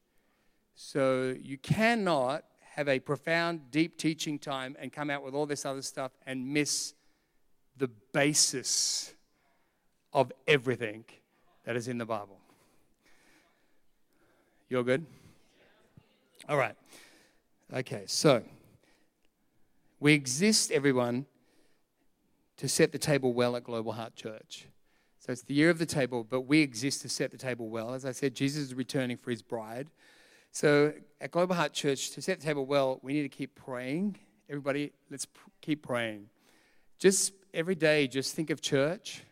So 0.75 1.37
you 1.41 1.57
cannot 1.57 2.43
have 2.81 2.89
a 2.89 2.99
profound, 2.99 3.71
deep 3.71 3.99
teaching 3.99 4.39
time 4.39 4.75
and 4.81 4.91
come 4.91 5.11
out 5.11 5.23
with 5.23 5.35
all 5.35 5.45
this 5.45 5.67
other 5.67 5.83
stuff 5.83 6.13
and 6.27 6.51
miss 6.51 6.95
the 7.77 7.89
basis 8.15 9.13
of 10.15 10.33
everything 10.49 11.05
that 11.65 11.77
is 11.77 11.89
in 11.89 11.99
the 11.99 12.07
Bible. 12.07 12.39
You're 14.71 14.83
good? 14.83 15.05
All 16.49 16.57
right. 16.57 16.75
Okay, 17.71 18.05
so 18.07 18.43
we 20.01 20.15
exist, 20.15 20.73
everyone, 20.73 21.27
to 22.57 22.67
set 22.67 22.93
the 22.93 22.99
table 22.99 23.35
well 23.35 23.57
at 23.57 23.65
Global 23.65 23.93
Heart 23.93 24.17
Church. 24.17 24.69
So 25.19 25.33
it's 25.33 25.43
the 25.43 25.53
year 25.53 25.69
of 25.69 25.79
the 25.79 25.85
table, 25.85 26.25
but 26.25 26.43
we 26.43 26.63
exist 26.63 27.03
to 27.03 27.11
set 27.11 27.31
the 27.31 27.37
table 27.37 27.69
well. 27.69 27.93
As 27.93 28.07
I 28.07 28.13
said, 28.13 28.35
Jesus 28.35 28.63
is 28.63 28.75
returning 28.75 29.19
for 29.19 29.31
his 29.31 29.43
bride. 29.43 29.89
So 30.53 30.93
at 31.21 31.31
Global 31.31 31.55
Heart 31.55 31.73
Church, 31.73 32.11
to 32.13 32.23
set 32.23 32.41
the 32.41 32.47
table 32.47 32.67
well, 32.67 32.99
we 33.03 33.13
need 33.13 33.23
to 33.23 33.29
keep 33.29 33.55
praying. 33.55 34.17
Everybody, 34.49 34.93
let's 35.11 35.27
keep 35.61 35.83
praying. 35.83 36.29
Just 36.99 37.33
every 37.55 37.75
day, 37.75 38.07
just 38.07 38.35
think 38.35 38.51
of 38.51 38.61
church, 38.61 39.23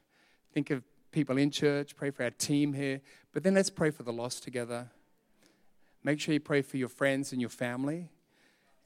think 0.54 0.70
of 0.70 0.84
people 1.10 1.36
in 1.38 1.50
church, 1.50 1.96
pray 1.96 2.10
for 2.10 2.22
our 2.22 2.30
team 2.30 2.72
here, 2.72 3.00
but 3.32 3.42
then 3.42 3.54
let's 3.54 3.70
pray 3.70 3.90
for 3.90 4.04
the 4.04 4.12
lost 4.12 4.42
together. 4.42 4.88
Make 6.04 6.20
sure 6.20 6.32
you 6.32 6.40
pray 6.40 6.62
for 6.62 6.76
your 6.76 6.88
friends 6.88 7.32
and 7.32 7.40
your 7.40 7.50
family, 7.50 8.10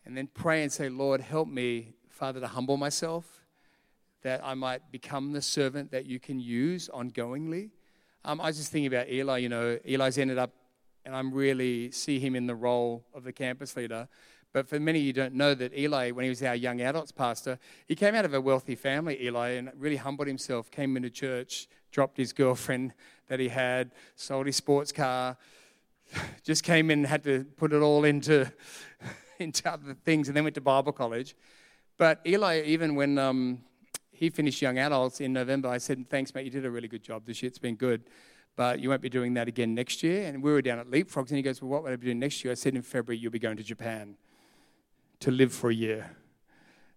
and 0.07 0.17
then 0.17 0.29
pray 0.33 0.63
and 0.63 0.73
say, 0.73 0.89
Lord, 0.89 1.21
help 1.21 1.49
me, 1.49 1.95
Father, 2.09 2.41
to 2.41 2.47
humble 2.47 2.77
myself 2.77 3.43
that 4.23 4.41
I 4.43 4.55
might 4.55 4.91
become 4.91 5.33
the 5.33 5.43
servant 5.43 5.91
that 5.91 6.07
you 6.07 6.19
can 6.19 6.41
use 6.41 6.89
ongoingly. 6.93 7.71
Um, 8.25 8.41
I 8.41 8.47
was 8.47 8.57
just 8.57 8.71
thinking 8.71 8.87
about 8.87 9.09
Eli. 9.11 9.39
You 9.39 9.49
know, 9.49 9.79
Eli's 9.85 10.17
ended 10.17 10.39
up, 10.39 10.53
and 11.05 11.15
I'm 11.15 11.33
really 11.33 11.91
see 11.91 12.19
him 12.19 12.35
in 12.35 12.47
the 12.47 12.55
role 12.55 13.05
of 13.15 13.25
the 13.25 13.33
campus 13.33 13.77
leader. 13.77 14.09
But 14.53 14.69
for 14.69 14.79
many 14.79 14.99
of 14.99 15.05
you 15.05 15.13
don't 15.13 15.35
know 15.35 15.55
that 15.55 15.77
Eli, 15.77 16.11
when 16.11 16.25
he 16.25 16.29
was 16.29 16.43
our 16.43 16.55
young 16.55 16.81
adults 16.83 17.11
pastor, 17.11 17.59
he 17.87 17.95
came 17.95 18.15
out 18.15 18.25
of 18.25 18.35
a 18.35 18.41
wealthy 18.41 18.75
family, 18.75 19.23
Eli, 19.25 19.51
and 19.51 19.71
really 19.77 19.97
humbled 19.97 20.29
himself, 20.29 20.71
came 20.71 20.97
into 20.97 21.09
church, 21.09 21.69
dropped 21.91 22.19
his 22.19 22.33
girlfriend 22.33 22.93
that 23.29 23.41
he 23.41 23.49
had, 23.49 23.93
sold 24.15 24.47
his 24.47 24.57
sports 24.57 24.93
car, 24.93 25.39
just 26.45 26.65
came 26.65 26.91
in 26.91 27.01
and 27.01 27.07
had 27.07 27.25
to 27.25 27.45
put 27.57 27.73
it 27.73 27.81
all 27.81 28.05
into, 28.05 28.53
into 29.39 29.71
other 29.71 29.95
things, 30.05 30.29
and 30.29 30.37
then 30.37 30.45
went 30.45 30.55
to 30.55 30.61
Bible 30.61 30.93
college. 30.93 31.35
But 31.97 32.21
Eli, 32.27 32.63
even 32.63 32.95
when 32.95 33.19
um, 33.19 33.61
he 34.23 34.31
finished 34.31 34.63
young 34.63 34.79
adults 34.79 35.21
in 35.21 35.33
November. 35.33 35.69
I 35.69 35.79
said, 35.79 36.09
Thanks, 36.09 36.33
mate, 36.33 36.45
you 36.45 36.51
did 36.53 36.65
a 36.65 36.71
really 36.71 36.87
good 36.87 37.03
job 37.03 37.25
this 37.27 37.43
year. 37.43 37.49
It's 37.49 37.59
been 37.59 37.75
good. 37.75 38.05
But 38.55 38.81
you 38.81 38.91
won't 38.91 39.01
be 39.01 39.09
doing 39.09 39.35
that 39.35 39.49
again 39.49 39.75
next 39.75 40.03
year. 40.03 40.27
And 40.27 40.43
we 40.43 40.53
were 40.53 40.63
down 40.63 40.79
at 40.79 40.87
Leapfrogs, 40.87 41.29
and 41.29 41.37
he 41.37 41.43
goes, 41.43 41.63
Well, 41.63 41.71
what 41.71 41.83
would 41.83 41.93
I 41.93 41.97
be 41.97 42.07
doing 42.07 42.19
next 42.19 42.45
year? 42.45 42.53
I 42.53 42.55
said, 42.55 42.75
In 42.75 42.83
February, 42.83 43.19
you'll 43.19 43.33
be 43.33 43.39
going 43.39 43.57
to 43.57 43.63
Japan 43.63 44.17
to 45.21 45.31
live 45.31 45.53
for 45.53 45.71
a 45.71 45.75
year. 45.75 46.17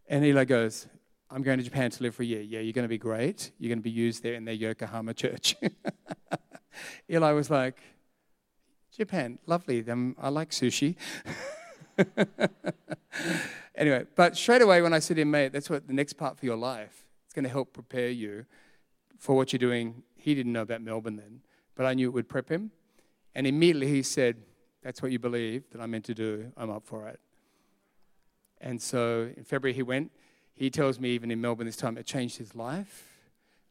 And 0.08 0.26
Eli 0.26 0.46
goes, 0.46 0.88
I'm 1.30 1.42
going 1.42 1.58
to 1.58 1.64
Japan 1.64 1.92
to 1.92 2.04
live 2.04 2.16
for 2.16 2.24
a 2.24 2.26
year. 2.26 2.42
Yeah, 2.42 2.60
you're 2.60 2.74
going 2.74 2.84
to 2.84 2.90
be 2.90 2.98
great. 2.98 3.52
You're 3.58 3.70
going 3.70 3.80
to 3.80 3.84
be 3.84 3.90
used 3.90 4.22
there 4.24 4.34
in 4.34 4.46
their 4.46 4.54
Yokohama 4.54 5.14
church. 5.16 5.56
Eli 7.10 7.32
was 7.32 7.50
like, 7.50 7.80
Japan, 8.96 9.40
lovely. 9.46 9.84
Um, 9.90 10.16
I 10.20 10.30
like 10.30 10.52
sushi. 10.52 10.96
anyway, 13.76 14.06
but 14.16 14.38
straight 14.38 14.62
away 14.62 14.82
when 14.82 14.94
I 14.94 15.00
said 15.00 15.16
to 15.16 15.22
him, 15.22 15.32
mate, 15.32 15.52
that's 15.52 15.70
what 15.70 15.88
the 15.88 15.94
next 15.94 16.14
part 16.14 16.38
for 16.38 16.46
your 16.46 16.56
life. 16.56 17.06
It's 17.26 17.34
going 17.34 17.44
to 17.44 17.50
help 17.50 17.74
prepare 17.74 18.10
you 18.10 18.46
for 19.18 19.36
what 19.36 19.52
you're 19.52 19.60
doing. 19.60 20.04
He 20.26 20.34
didn't 20.34 20.54
know 20.54 20.64
about 20.64 20.82
Melbourne 20.82 21.18
then, 21.18 21.42
but 21.76 21.86
I 21.86 21.94
knew 21.94 22.08
it 22.08 22.14
would 22.16 22.28
prep 22.28 22.50
him. 22.50 22.72
And 23.36 23.46
immediately 23.46 23.90
he 23.90 24.02
said, 24.02 24.38
That's 24.82 25.00
what 25.00 25.12
you 25.12 25.20
believe 25.20 25.66
that 25.72 25.80
I'm 25.80 25.92
meant 25.92 26.06
to 26.06 26.16
do. 26.16 26.52
I'm 26.58 26.72
up 26.72 26.84
for 26.84 27.08
it. 27.08 27.20
And 28.60 28.82
so 28.82 29.32
in 29.38 29.44
February 29.44 29.76
he 29.76 29.84
went. 29.84 30.12
He 30.56 30.72
tells 30.72 31.00
me 31.00 31.10
even 31.10 31.30
in 31.30 31.40
Melbourne 31.40 31.68
this 31.68 31.76
time 31.76 31.96
it 31.96 32.08
changed 32.08 32.40
his 32.40 32.56
life. 32.56 33.20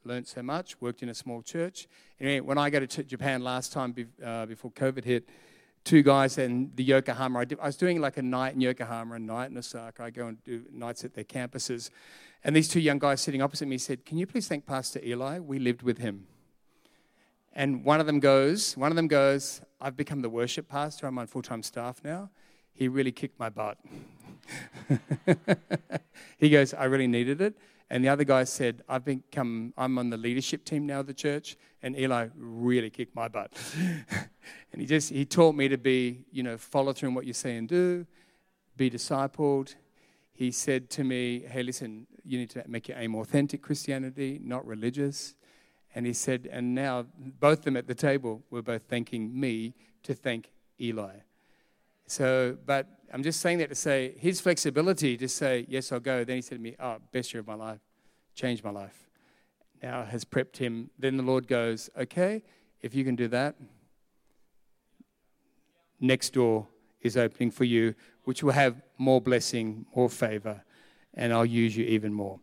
Learned 0.05 0.28
so 0.28 0.44
much, 0.44 0.80
worked 0.80 1.02
in 1.02 1.09
a 1.09 1.14
small 1.14 1.42
church. 1.42 1.88
Anyway, 2.20 2.38
when 2.38 2.57
I 2.57 2.70
go 2.70 2.78
to 2.78 3.02
Japan 3.02 3.42
last 3.42 3.72
time 3.72 3.92
uh, 4.24 4.46
before 4.46 4.70
COVID 4.70 5.02
hit, 5.02 5.28
two 5.82 6.05
guys 6.05 6.38
in 6.38 6.70
the 6.76 6.84
Yokohama. 6.84 7.40
I, 7.40 7.44
did, 7.46 7.59
I, 7.59 7.66
was 7.66 7.76
doing 7.76 8.00
like 8.00 8.16
a 8.16 8.22
night 8.22 8.55
in 8.55 8.61
Yokohama, 8.61 9.16
a 9.16 9.18
night 9.18 9.50
in 9.50 9.59
Osaka. 9.59 10.05
I 10.05 10.11
go 10.11 10.28
and 10.28 10.44
do 10.44 10.62
nights 10.72 11.05
at 11.05 11.14
their 11.14 11.24
campuses. 11.24 11.90
And 12.44 12.55
these 12.55 12.68
two 12.68 12.80
young 12.80 13.00
guys 13.00 13.22
sitting 13.22 13.42
opposite 13.42 13.66
me 13.66 13.78
said, 13.78 14.07
Can 14.07 14.18
you 14.18 14.26
please 14.28 14.46
thank 14.46 14.66
Pastor 14.66 15.00
Eli? 15.05 15.40
We 15.40 15.59
lived 15.59 15.82
with 15.82 15.98
him. 15.98 16.28
And 17.55 17.84
one 17.84 18.00
of 18.00 18.07
them 18.07 18.18
goes, 18.18 18.76
one 18.76 18.90
of 18.90 18.96
them 18.96 19.07
goes, 19.07 19.61
I've 19.80 19.96
become 19.96 20.20
the 20.22 20.28
worship 20.28 20.68
pastor. 20.68 21.07
I'm 21.07 21.18
on 21.18 21.28
full-time 21.28 21.62
staff 21.62 22.00
now. 22.05 22.30
He 22.72 22.88
really 22.88 23.12
kicked 23.12 23.38
my 23.38 23.48
butt. 23.48 23.78
he 26.38 26.50
goes, 26.50 26.74
I 26.74 26.84
really 26.84 27.07
needed 27.07 27.40
it. 27.40 27.57
And 27.90 28.02
the 28.02 28.09
other 28.09 28.24
guy 28.24 28.42
said, 28.42 28.82
I've 28.88 29.05
become, 29.05 29.72
I'm 29.76 29.98
on 29.98 30.11
the 30.11 30.16
leadership 30.16 30.64
team 30.64 30.84
now 30.86 31.00
of 31.00 31.07
the 31.07 31.14
church, 31.14 31.57
and 31.82 31.96
Eli 31.96 32.28
really 32.36 32.90
kicked 32.90 33.14
my 33.14 33.28
butt. 33.28 33.52
and 34.72 34.80
he 34.80 34.86
just, 34.86 35.11
he 35.11 35.24
taught 35.24 35.55
me 35.55 35.68
to 35.68 35.78
be, 35.78 36.24
you 36.32 36.42
know, 36.42 36.57
follow 36.57 36.92
through 36.92 37.11
in 37.11 37.14
what 37.14 37.24
you 37.24 37.32
say 37.32 37.57
and 37.57 37.68
do, 37.68 38.05
be 38.76 38.90
discipled. 38.90 39.76
He 40.32 40.50
said 40.50 40.90
to 40.90 41.05
me, 41.05 41.44
hey, 41.48 41.62
listen, 41.62 42.09
you 42.24 42.38
need 42.38 42.50
to 42.50 42.64
make 42.66 42.88
your 42.88 42.98
aim 42.98 43.14
authentic 43.14 43.62
Christianity, 43.62 44.40
not 44.42 44.66
religious. 44.66 45.36
And 45.95 46.07
he 46.07 46.12
said, 46.12 46.49
and 46.51 46.74
now 46.74 47.07
both 47.16 47.61
of 47.61 47.64
them 47.64 47.76
at 47.76 47.86
the 47.86 47.95
table 47.95 48.42
were 48.51 48.62
both 48.62 48.82
thanking 48.82 49.38
me 49.38 49.74
to 50.03 50.12
thank 50.14 50.51
Eli. 50.80 51.18
So, 52.07 52.59
but 52.66 52.88
I'm 53.12 53.22
just 53.22 53.40
saying 53.40 53.59
that 53.59 53.68
to 53.68 53.74
say 53.74 54.14
his 54.18 54.40
flexibility 54.40 55.16
to 55.16 55.28
say, 55.28 55.66
yes, 55.68 55.92
I'll 55.92 56.01
go. 56.01 56.24
Then 56.24 56.36
he 56.36 56.42
said 56.42 56.57
to 56.59 56.61
me, 56.61 56.74
oh, 56.80 56.97
best 57.12 57.32
year 57.32 57.40
of 57.40 57.47
my 57.47 57.55
life, 57.55 57.80
changed 58.34 58.64
my 58.64 58.70
life. 58.70 59.09
Now 59.82 60.05
has 60.05 60.24
prepped 60.24 60.57
him. 60.57 60.90
Then 60.99 61.16
the 61.16 61.22
Lord 61.22 61.47
goes, 61.47 61.88
okay, 61.97 62.42
if 62.82 62.95
you 62.95 63.05
can 63.05 63.14
do 63.16 63.28
that, 63.28 63.55
next 66.01 66.32
door 66.34 66.66
is 67.01 67.16
opening 67.16 67.51
for 67.51 67.64
you, 67.64 67.95
which 68.24 68.42
will 68.42 68.53
have 68.53 68.82
more 68.99 69.20
blessing, 69.20 69.86
more 69.95 70.09
favor, 70.09 70.62
and 71.14 71.32
I'll 71.32 71.47
use 71.47 71.76
you 71.76 71.84
even 71.84 72.12
more. 72.12 72.40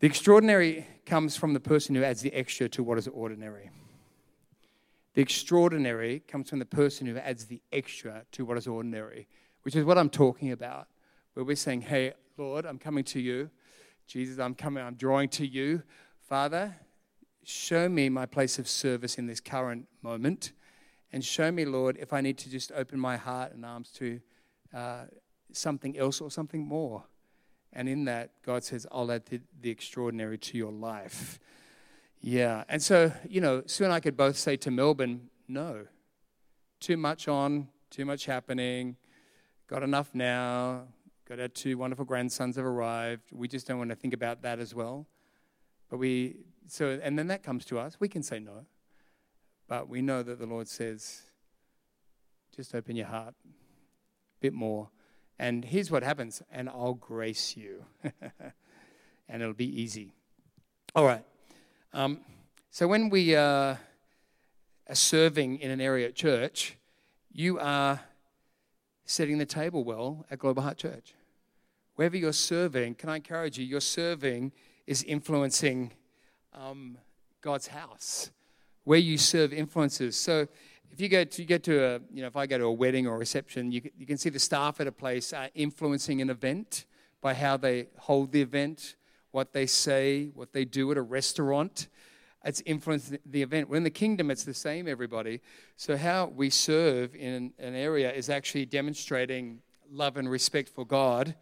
The 0.00 0.06
extraordinary 0.06 0.86
comes 1.06 1.36
from 1.36 1.54
the 1.54 1.60
person 1.60 1.94
who 1.94 2.04
adds 2.04 2.20
the 2.20 2.32
extra 2.32 2.68
to 2.68 2.84
what 2.84 2.98
is 2.98 3.08
ordinary. 3.08 3.70
The 5.14 5.22
extraordinary 5.22 6.20
comes 6.20 6.50
from 6.50 6.60
the 6.60 6.66
person 6.66 7.08
who 7.08 7.18
adds 7.18 7.46
the 7.46 7.60
extra 7.72 8.24
to 8.32 8.44
what 8.44 8.56
is 8.56 8.68
ordinary, 8.68 9.26
which 9.62 9.74
is 9.74 9.84
what 9.84 9.98
I'm 9.98 10.10
talking 10.10 10.52
about, 10.52 10.86
where 11.34 11.44
we're 11.44 11.56
saying, 11.56 11.80
Hey, 11.80 12.12
Lord, 12.36 12.64
I'm 12.64 12.78
coming 12.78 13.02
to 13.04 13.20
you. 13.20 13.50
Jesus, 14.06 14.38
I'm 14.38 14.54
coming, 14.54 14.84
I'm 14.84 14.94
drawing 14.94 15.28
to 15.30 15.46
you. 15.46 15.82
Father, 16.28 16.76
show 17.42 17.88
me 17.88 18.08
my 18.08 18.26
place 18.26 18.60
of 18.60 18.68
service 18.68 19.18
in 19.18 19.26
this 19.26 19.40
current 19.40 19.88
moment. 20.02 20.52
And 21.12 21.24
show 21.24 21.50
me, 21.50 21.64
Lord, 21.64 21.96
if 21.98 22.12
I 22.12 22.20
need 22.20 22.38
to 22.38 22.50
just 22.50 22.70
open 22.72 23.00
my 23.00 23.16
heart 23.16 23.52
and 23.52 23.64
arms 23.64 23.90
to 23.92 24.20
uh, 24.72 25.04
something 25.52 25.98
else 25.98 26.20
or 26.20 26.30
something 26.30 26.64
more. 26.64 27.04
And 27.72 27.88
in 27.88 28.04
that, 28.06 28.30
God 28.42 28.64
says, 28.64 28.86
I'll 28.90 29.10
add 29.12 29.26
the, 29.26 29.40
the 29.60 29.70
extraordinary 29.70 30.38
to 30.38 30.58
your 30.58 30.72
life. 30.72 31.38
Yeah. 32.20 32.64
And 32.68 32.82
so, 32.82 33.12
you 33.28 33.40
know, 33.40 33.62
Sue 33.66 33.84
and 33.84 33.92
I 33.92 34.00
could 34.00 34.16
both 34.16 34.36
say 34.36 34.56
to 34.56 34.70
Melbourne, 34.70 35.28
no. 35.46 35.86
Too 36.80 36.96
much 36.96 37.28
on, 37.28 37.68
too 37.90 38.04
much 38.04 38.26
happening, 38.26 38.96
got 39.66 39.82
enough 39.82 40.14
now, 40.14 40.84
got 41.28 41.40
our 41.40 41.48
two 41.48 41.76
wonderful 41.76 42.04
grandsons 42.04 42.56
have 42.56 42.64
arrived. 42.64 43.22
We 43.32 43.48
just 43.48 43.66
don't 43.66 43.78
want 43.78 43.90
to 43.90 43.96
think 43.96 44.14
about 44.14 44.42
that 44.42 44.58
as 44.58 44.74
well. 44.74 45.06
But 45.90 45.98
we, 45.98 46.38
so, 46.66 46.98
and 47.02 47.18
then 47.18 47.28
that 47.28 47.42
comes 47.42 47.64
to 47.66 47.78
us. 47.78 47.96
We 48.00 48.08
can 48.08 48.22
say 48.22 48.38
no. 48.38 48.66
But 49.68 49.88
we 49.88 50.00
know 50.00 50.22
that 50.22 50.38
the 50.38 50.46
Lord 50.46 50.68
says, 50.68 51.22
just 52.56 52.74
open 52.74 52.96
your 52.96 53.06
heart 53.06 53.34
a 53.44 54.40
bit 54.40 54.54
more 54.54 54.88
and 55.38 55.64
here's 55.64 55.90
what 55.90 56.02
happens, 56.02 56.42
and 56.50 56.68
I'll 56.68 56.94
grace 56.94 57.56
you. 57.56 57.84
and 59.28 59.42
it'll 59.42 59.54
be 59.54 59.80
easy. 59.80 60.12
All 60.94 61.04
right. 61.04 61.24
Um, 61.92 62.20
so 62.70 62.88
when 62.88 63.08
we 63.08 63.36
uh, 63.36 63.76
are 64.88 64.94
serving 64.94 65.60
in 65.60 65.70
an 65.70 65.80
area 65.80 66.08
at 66.08 66.14
church, 66.14 66.76
you 67.32 67.58
are 67.58 68.00
setting 69.04 69.38
the 69.38 69.46
table 69.46 69.84
well 69.84 70.26
at 70.30 70.38
Global 70.38 70.62
Heart 70.62 70.78
Church. 70.78 71.14
Wherever 71.94 72.16
you're 72.16 72.32
serving, 72.32 72.94
can 72.96 73.08
I 73.08 73.16
encourage 73.16 73.58
you, 73.58 73.64
your 73.64 73.80
serving 73.80 74.52
is 74.86 75.02
influencing 75.02 75.92
um, 76.52 76.98
God's 77.40 77.68
house. 77.68 78.30
Where 78.84 78.98
you 78.98 79.18
serve 79.18 79.52
influences. 79.52 80.16
So 80.16 80.48
if 80.92 81.00
you 81.00 81.08
go 81.08 81.24
to, 81.24 81.42
you 81.42 81.58
to 81.58 81.84
a, 81.84 82.00
you 82.12 82.22
know, 82.22 82.28
if 82.28 82.36
I 82.36 82.46
go 82.46 82.58
to 82.58 82.64
a 82.64 82.72
wedding 82.72 83.06
or 83.06 83.14
a 83.14 83.18
reception, 83.18 83.72
you, 83.72 83.82
you 83.96 84.06
can 84.06 84.18
see 84.18 84.30
the 84.30 84.38
staff 84.38 84.80
at 84.80 84.86
a 84.86 84.92
place 84.92 85.32
are 85.32 85.48
influencing 85.54 86.20
an 86.20 86.30
event 86.30 86.86
by 87.20 87.34
how 87.34 87.56
they 87.56 87.88
hold 87.98 88.32
the 88.32 88.42
event, 88.42 88.96
what 89.30 89.52
they 89.52 89.66
say, 89.66 90.30
what 90.34 90.52
they 90.52 90.64
do 90.64 90.90
at 90.90 90.96
a 90.96 91.02
restaurant. 91.02 91.88
It's 92.44 92.62
influencing 92.64 93.18
the 93.26 93.42
event. 93.42 93.68
When 93.68 93.78
in 93.78 93.84
the 93.84 93.90
kingdom, 93.90 94.30
it's 94.30 94.44
the 94.44 94.54
same, 94.54 94.88
everybody. 94.88 95.40
So, 95.76 95.96
how 95.96 96.26
we 96.26 96.50
serve 96.50 97.14
in 97.14 97.52
an 97.58 97.74
area 97.74 98.12
is 98.12 98.30
actually 98.30 98.66
demonstrating 98.66 99.60
love 99.90 100.16
and 100.16 100.30
respect 100.30 100.68
for 100.68 100.86
God 100.86 101.34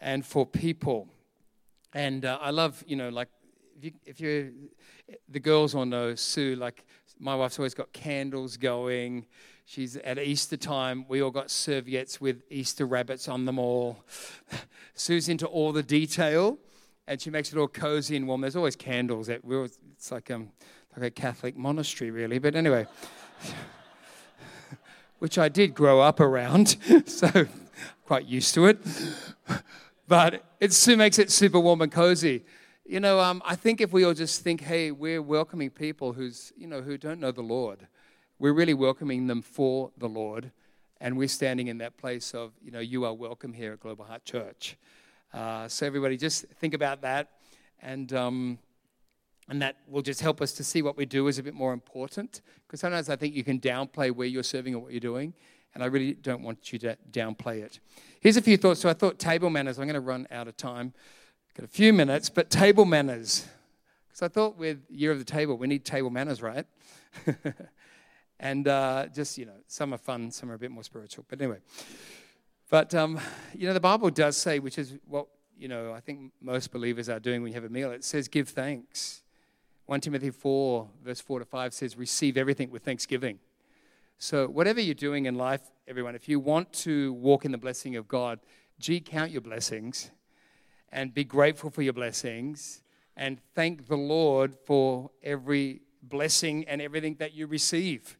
and 0.00 0.24
for 0.24 0.44
people. 0.46 1.08
And 1.94 2.24
uh, 2.24 2.38
I 2.40 2.50
love, 2.50 2.84
you 2.86 2.96
know, 2.96 3.08
like 3.08 3.28
if 3.76 3.84
you, 3.84 3.92
if 4.04 4.20
you, 4.20 4.52
the 5.28 5.40
girls 5.40 5.74
all 5.74 5.86
know 5.86 6.14
Sue, 6.14 6.56
like 6.56 6.84
my 7.18 7.34
wife's 7.34 7.58
always 7.58 7.74
got 7.74 7.92
candles 7.92 8.56
going. 8.56 9.26
She's 9.64 9.96
at 9.96 10.18
Easter 10.18 10.56
time. 10.56 11.06
We 11.08 11.22
all 11.22 11.30
got 11.30 11.50
serviettes 11.50 12.20
with 12.20 12.42
Easter 12.50 12.86
rabbits 12.86 13.28
on 13.28 13.44
them 13.46 13.58
all. 13.58 14.04
Sue's 14.94 15.28
into 15.28 15.46
all 15.46 15.72
the 15.72 15.82
detail, 15.82 16.58
and 17.06 17.20
she 17.20 17.30
makes 17.30 17.52
it 17.52 17.58
all 17.58 17.68
cozy 17.68 18.16
and 18.16 18.28
warm. 18.28 18.42
There's 18.42 18.56
always 18.56 18.76
candles. 18.76 19.28
At, 19.28 19.40
it's 19.44 20.12
like 20.12 20.30
um, 20.30 20.50
like 20.96 21.06
a 21.06 21.10
Catholic 21.10 21.56
monastery, 21.56 22.10
really. 22.10 22.38
But 22.38 22.54
anyway, 22.54 22.86
which 25.18 25.36
I 25.36 25.48
did 25.48 25.74
grow 25.74 26.00
up 26.00 26.20
around, 26.20 26.76
so 27.06 27.46
quite 28.04 28.26
used 28.26 28.54
to 28.54 28.66
it. 28.66 28.78
But 30.08 30.44
it 30.60 30.72
Sue 30.72 30.96
makes 30.96 31.18
it 31.18 31.30
super 31.30 31.58
warm 31.58 31.82
and 31.82 31.90
cozy. 31.90 32.44
You 32.88 33.00
know, 33.00 33.18
um, 33.18 33.42
I 33.44 33.56
think 33.56 33.80
if 33.80 33.92
we 33.92 34.04
all 34.04 34.14
just 34.14 34.42
think, 34.42 34.60
hey, 34.60 34.92
we're 34.92 35.20
welcoming 35.20 35.70
people 35.70 36.12
who's, 36.12 36.52
you 36.56 36.68
know, 36.68 36.82
who 36.82 36.96
don't 36.96 37.18
know 37.18 37.32
the 37.32 37.42
Lord, 37.42 37.88
we're 38.38 38.52
really 38.52 38.74
welcoming 38.74 39.26
them 39.26 39.42
for 39.42 39.90
the 39.98 40.08
Lord, 40.08 40.52
and 41.00 41.18
we're 41.18 41.26
standing 41.26 41.66
in 41.66 41.78
that 41.78 41.96
place 41.96 42.32
of, 42.32 42.52
you 42.62 42.70
know, 42.70 42.78
you 42.78 43.04
are 43.04 43.12
welcome 43.12 43.52
here 43.52 43.72
at 43.72 43.80
Global 43.80 44.04
Heart 44.04 44.24
Church. 44.24 44.76
Uh, 45.34 45.66
so 45.66 45.84
everybody, 45.84 46.16
just 46.16 46.44
think 46.60 46.74
about 46.74 47.02
that, 47.02 47.32
and 47.82 48.12
um, 48.12 48.56
and 49.48 49.60
that 49.60 49.78
will 49.88 50.02
just 50.02 50.20
help 50.20 50.40
us 50.40 50.52
to 50.52 50.62
see 50.62 50.80
what 50.80 50.96
we 50.96 51.06
do 51.06 51.26
is 51.26 51.40
a 51.40 51.42
bit 51.42 51.54
more 51.54 51.72
important. 51.72 52.40
Because 52.68 52.78
sometimes 52.78 53.08
I 53.08 53.16
think 53.16 53.34
you 53.34 53.42
can 53.42 53.58
downplay 53.58 54.12
where 54.12 54.28
you're 54.28 54.44
serving 54.44 54.76
or 54.76 54.78
what 54.78 54.92
you're 54.92 55.00
doing, 55.00 55.34
and 55.74 55.82
I 55.82 55.86
really 55.86 56.14
don't 56.14 56.42
want 56.42 56.72
you 56.72 56.78
to 56.78 56.96
downplay 57.10 57.64
it. 57.64 57.80
Here's 58.20 58.36
a 58.36 58.42
few 58.42 58.56
thoughts. 58.56 58.78
So 58.78 58.88
I 58.88 58.92
thought 58.92 59.18
table 59.18 59.50
manners. 59.50 59.80
I'm 59.80 59.86
going 59.86 59.94
to 59.94 60.00
run 60.00 60.28
out 60.30 60.46
of 60.46 60.56
time. 60.56 60.94
Got 61.56 61.64
a 61.64 61.68
few 61.68 61.94
minutes, 61.94 62.28
but 62.28 62.50
table 62.50 62.84
manners. 62.84 63.46
Because 64.08 64.20
I 64.20 64.28
thought 64.28 64.58
with 64.58 64.76
Year 64.90 65.10
of 65.10 65.18
the 65.18 65.24
Table, 65.24 65.56
we 65.56 65.66
need 65.66 65.86
table 65.86 66.10
manners, 66.10 66.42
right? 66.42 66.66
and 68.38 68.68
uh, 68.68 69.06
just, 69.06 69.38
you 69.38 69.46
know, 69.46 69.56
some 69.66 69.94
are 69.94 69.98
fun, 69.98 70.30
some 70.30 70.50
are 70.50 70.54
a 70.54 70.58
bit 70.58 70.70
more 70.70 70.82
spiritual. 70.82 71.24
But 71.26 71.40
anyway. 71.40 71.60
But, 72.68 72.94
um, 72.94 73.18
you 73.54 73.66
know, 73.66 73.72
the 73.72 73.80
Bible 73.80 74.10
does 74.10 74.36
say, 74.36 74.58
which 74.58 74.76
is 74.76 74.98
what, 75.08 75.28
you 75.56 75.66
know, 75.66 75.94
I 75.94 76.00
think 76.00 76.30
most 76.42 76.72
believers 76.72 77.08
are 77.08 77.18
doing 77.18 77.40
when 77.40 77.52
you 77.52 77.54
have 77.54 77.64
a 77.64 77.70
meal, 77.70 77.90
it 77.90 78.04
says 78.04 78.28
give 78.28 78.50
thanks. 78.50 79.22
1 79.86 80.02
Timothy 80.02 80.28
4, 80.28 80.86
verse 81.02 81.22
4 81.22 81.38
to 81.38 81.46
5 81.46 81.72
says, 81.72 81.96
receive 81.96 82.36
everything 82.36 82.70
with 82.70 82.82
thanksgiving. 82.82 83.38
So, 84.18 84.46
whatever 84.46 84.82
you're 84.82 84.94
doing 84.94 85.24
in 85.24 85.36
life, 85.36 85.62
everyone, 85.88 86.16
if 86.16 86.28
you 86.28 86.38
want 86.38 86.70
to 86.74 87.14
walk 87.14 87.46
in 87.46 87.50
the 87.50 87.56
blessing 87.56 87.96
of 87.96 88.08
God, 88.08 88.40
G, 88.78 89.00
count 89.00 89.30
your 89.30 89.40
blessings 89.40 90.10
and 90.92 91.12
be 91.12 91.24
grateful 91.24 91.70
for 91.70 91.82
your 91.82 91.92
blessings 91.92 92.82
and 93.16 93.40
thank 93.54 93.88
the 93.88 93.96
Lord 93.96 94.54
for 94.54 95.10
every 95.22 95.80
blessing 96.02 96.64
and 96.68 96.82
everything 96.82 97.16
that 97.16 97.34
you 97.34 97.46
receive. 97.46 98.18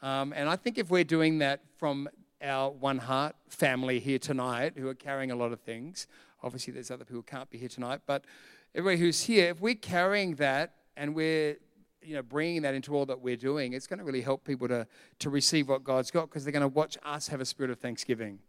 Um, 0.00 0.32
and 0.34 0.48
I 0.48 0.56
think 0.56 0.78
if 0.78 0.90
we're 0.90 1.04
doing 1.04 1.38
that 1.38 1.60
from 1.76 2.08
our 2.42 2.70
One 2.70 2.98
Heart 2.98 3.36
family 3.48 4.00
here 4.00 4.18
tonight, 4.18 4.72
who 4.76 4.88
are 4.88 4.94
carrying 4.94 5.30
a 5.30 5.36
lot 5.36 5.52
of 5.52 5.60
things, 5.60 6.06
obviously 6.42 6.72
there's 6.72 6.90
other 6.90 7.04
people 7.04 7.16
who 7.16 7.22
can't 7.22 7.48
be 7.50 7.58
here 7.58 7.68
tonight, 7.68 8.00
but 8.06 8.24
everybody 8.74 9.00
who's 9.00 9.22
here, 9.22 9.50
if 9.50 9.60
we're 9.60 9.74
carrying 9.74 10.34
that 10.36 10.74
and 10.96 11.14
we're 11.14 11.56
you 12.02 12.16
know, 12.16 12.22
bringing 12.22 12.62
that 12.62 12.74
into 12.74 12.96
all 12.96 13.06
that 13.06 13.20
we're 13.20 13.36
doing, 13.36 13.74
it's 13.74 13.86
going 13.86 13.98
to 13.98 14.04
really 14.04 14.22
help 14.22 14.44
people 14.44 14.66
to, 14.66 14.86
to 15.20 15.30
receive 15.30 15.68
what 15.68 15.84
God's 15.84 16.10
got 16.10 16.28
because 16.28 16.44
they're 16.44 16.52
going 16.52 16.62
to 16.62 16.68
watch 16.68 16.98
us 17.04 17.28
have 17.28 17.40
a 17.40 17.44
spirit 17.44 17.70
of 17.70 17.78
thanksgiving. 17.78 18.40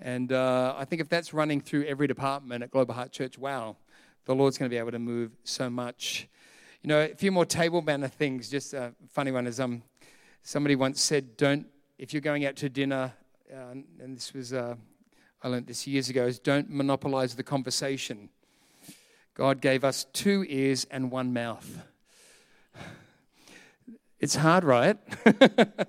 And 0.00 0.32
uh, 0.32 0.74
I 0.76 0.84
think 0.84 1.00
if 1.00 1.08
that's 1.08 1.32
running 1.32 1.60
through 1.60 1.84
every 1.84 2.06
department 2.06 2.62
at 2.62 2.70
Global 2.70 2.94
Heart 2.94 3.12
Church, 3.12 3.38
wow, 3.38 3.76
the 4.24 4.34
Lord's 4.34 4.58
going 4.58 4.68
to 4.68 4.74
be 4.74 4.78
able 4.78 4.90
to 4.90 4.98
move 4.98 5.32
so 5.44 5.70
much. 5.70 6.28
You 6.82 6.88
know, 6.88 7.00
a 7.00 7.14
few 7.14 7.30
more 7.30 7.46
table 7.46 7.80
manner 7.80 8.08
things. 8.08 8.50
Just 8.50 8.74
a 8.74 8.92
funny 9.10 9.30
one 9.30 9.46
is 9.46 9.60
um, 9.60 9.82
somebody 10.42 10.76
once 10.76 11.00
said, 11.00 11.36
"Don't 11.36 11.66
if 11.98 12.12
you're 12.12 12.20
going 12.20 12.44
out 12.44 12.56
to 12.56 12.68
dinner," 12.68 13.12
uh, 13.52 13.74
and 14.00 14.16
this 14.16 14.34
was 14.34 14.52
uh, 14.52 14.74
I 15.42 15.48
learned 15.48 15.66
this 15.66 15.86
years 15.86 16.08
ago, 16.08 16.26
is 16.26 16.38
don't 16.38 16.70
monopolize 16.70 17.34
the 17.34 17.42
conversation. 17.42 18.30
God 19.34 19.60
gave 19.60 19.84
us 19.84 20.06
two 20.12 20.46
ears 20.48 20.86
and 20.90 21.10
one 21.10 21.32
mouth. 21.32 21.82
It's 24.20 24.36
hard, 24.36 24.64
right? 24.64 24.96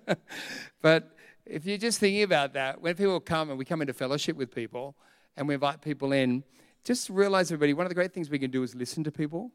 but 0.81 1.14
if 1.45 1.65
you're 1.65 1.77
just 1.77 1.99
thinking 1.99 2.23
about 2.23 2.53
that, 2.53 2.81
when 2.81 2.95
people 2.95 3.19
come 3.19 3.49
and 3.49 3.59
we 3.59 3.65
come 3.65 3.81
into 3.81 3.93
fellowship 3.93 4.35
with 4.35 4.53
people 4.53 4.95
and 5.37 5.47
we 5.47 5.53
invite 5.53 5.81
people 5.81 6.11
in, 6.11 6.43
just 6.83 7.09
realize, 7.09 7.51
everybody, 7.51 7.73
one 7.73 7.85
of 7.85 7.89
the 7.89 7.95
great 7.95 8.13
things 8.13 8.29
we 8.29 8.39
can 8.39 8.51
do 8.51 8.63
is 8.63 8.75
listen 8.75 9.03
to 9.03 9.11
people. 9.11 9.51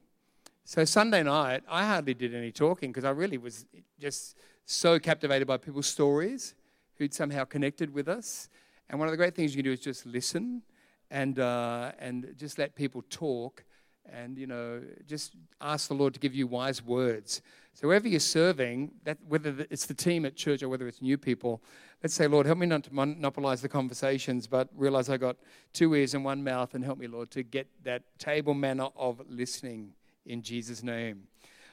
So 0.64 0.84
Sunday 0.84 1.22
night, 1.22 1.62
I 1.68 1.84
hardly 1.84 2.14
did 2.14 2.34
any 2.34 2.52
talking 2.52 2.90
because 2.90 3.04
I 3.04 3.10
really 3.10 3.38
was 3.38 3.66
just 3.98 4.36
so 4.66 4.98
captivated 4.98 5.48
by 5.48 5.56
people's 5.56 5.86
stories 5.86 6.54
who'd 6.96 7.14
somehow 7.14 7.44
connected 7.44 7.92
with 7.92 8.08
us. 8.08 8.48
And 8.88 8.98
one 8.98 9.08
of 9.08 9.12
the 9.12 9.16
great 9.16 9.34
things 9.34 9.52
you 9.52 9.62
can 9.62 9.64
do 9.64 9.72
is 9.72 9.80
just 9.80 10.06
listen 10.06 10.62
and, 11.10 11.38
uh, 11.38 11.92
and 11.98 12.34
just 12.36 12.58
let 12.58 12.74
people 12.74 13.02
talk 13.10 13.64
and, 14.12 14.38
you 14.38 14.46
know, 14.46 14.82
just 15.06 15.34
ask 15.60 15.88
the 15.88 15.94
Lord 15.94 16.14
to 16.14 16.20
give 16.20 16.34
you 16.34 16.46
wise 16.46 16.84
words. 16.84 17.42
So 17.72 17.88
wherever 17.88 18.08
you're 18.08 18.20
serving, 18.20 18.90
that, 19.04 19.18
whether 19.26 19.66
it's 19.70 19.86
the 19.86 19.94
team 19.94 20.24
at 20.26 20.36
church 20.36 20.62
or 20.62 20.68
whether 20.68 20.86
it's 20.86 21.00
new 21.00 21.16
people, 21.16 21.62
let's 22.02 22.14
say, 22.14 22.26
Lord, 22.26 22.46
help 22.46 22.58
me 22.58 22.66
not 22.66 22.84
to 22.84 22.94
monopolize 22.94 23.62
the 23.62 23.68
conversations, 23.68 24.46
but 24.46 24.68
realize 24.76 25.08
I 25.08 25.16
got 25.16 25.36
two 25.72 25.94
ears 25.94 26.14
and 26.14 26.24
one 26.24 26.44
mouth, 26.44 26.74
and 26.74 26.84
help 26.84 26.98
me, 26.98 27.06
Lord, 27.06 27.30
to 27.30 27.42
get 27.42 27.68
that 27.84 28.02
table 28.18 28.54
manner 28.54 28.88
of 28.96 29.22
listening 29.28 29.92
in 30.26 30.42
Jesus' 30.42 30.82
name. 30.82 31.24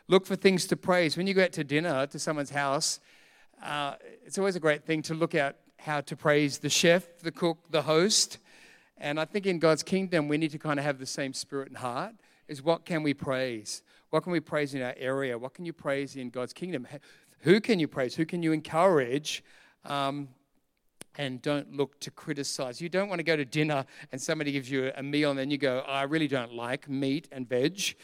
Look 0.07 0.25
for 0.25 0.37
things 0.37 0.65
to 0.67 0.77
praise. 0.77 1.17
When 1.17 1.27
you 1.27 1.33
go 1.33 1.43
out 1.43 1.51
to 1.53 1.63
dinner 1.63 2.07
to 2.07 2.19
someone's 2.19 2.51
house, 2.51 3.01
uh, 3.61 3.95
it's 4.25 4.37
always 4.37 4.55
a 4.55 4.59
great 4.59 4.85
thing 4.85 5.01
to 5.03 5.13
look 5.13 5.35
at 5.35 5.57
how 5.79 6.01
to 6.01 6.15
praise 6.15 6.59
the 6.59 6.69
chef, 6.69 7.19
the 7.19 7.31
cook, 7.31 7.57
the 7.69 7.81
host. 7.81 8.37
And 8.97 9.19
I 9.19 9.25
think 9.25 9.45
in 9.45 9.59
God's 9.59 9.83
kingdom, 9.83 10.27
we 10.27 10.37
need 10.37 10.51
to 10.51 10.59
kind 10.59 10.79
of 10.79 10.85
have 10.85 10.99
the 10.99 11.05
same 11.05 11.33
spirit 11.33 11.67
and 11.67 11.77
heart. 11.77 12.13
Is 12.47 12.63
what 12.63 12.85
can 12.85 13.03
we 13.03 13.13
praise? 13.13 13.81
What 14.09 14.23
can 14.23 14.31
we 14.31 14.39
praise 14.39 14.73
in 14.73 14.81
our 14.81 14.95
area? 14.97 15.37
What 15.37 15.53
can 15.53 15.65
you 15.65 15.73
praise 15.73 16.15
in 16.15 16.29
God's 16.29 16.53
kingdom? 16.53 16.87
Who 17.41 17.59
can 17.59 17.79
you 17.79 17.87
praise? 17.87 18.15
Who 18.15 18.25
can 18.25 18.41
you 18.41 18.51
encourage? 18.51 19.43
Um, 19.85 20.29
and 21.17 21.41
don't 21.41 21.75
look 21.75 21.99
to 22.01 22.11
criticize. 22.11 22.79
You 22.79 22.89
don't 22.89 23.09
want 23.09 23.19
to 23.19 23.23
go 23.23 23.35
to 23.35 23.45
dinner 23.45 23.85
and 24.11 24.21
somebody 24.21 24.51
gives 24.51 24.69
you 24.69 24.91
a 24.95 25.03
meal 25.03 25.31
and 25.31 25.39
then 25.39 25.49
you 25.49 25.57
go, 25.57 25.79
I 25.79 26.03
really 26.03 26.27
don't 26.27 26.53
like 26.53 26.87
meat 26.87 27.27
and 27.31 27.49
veg. 27.49 27.95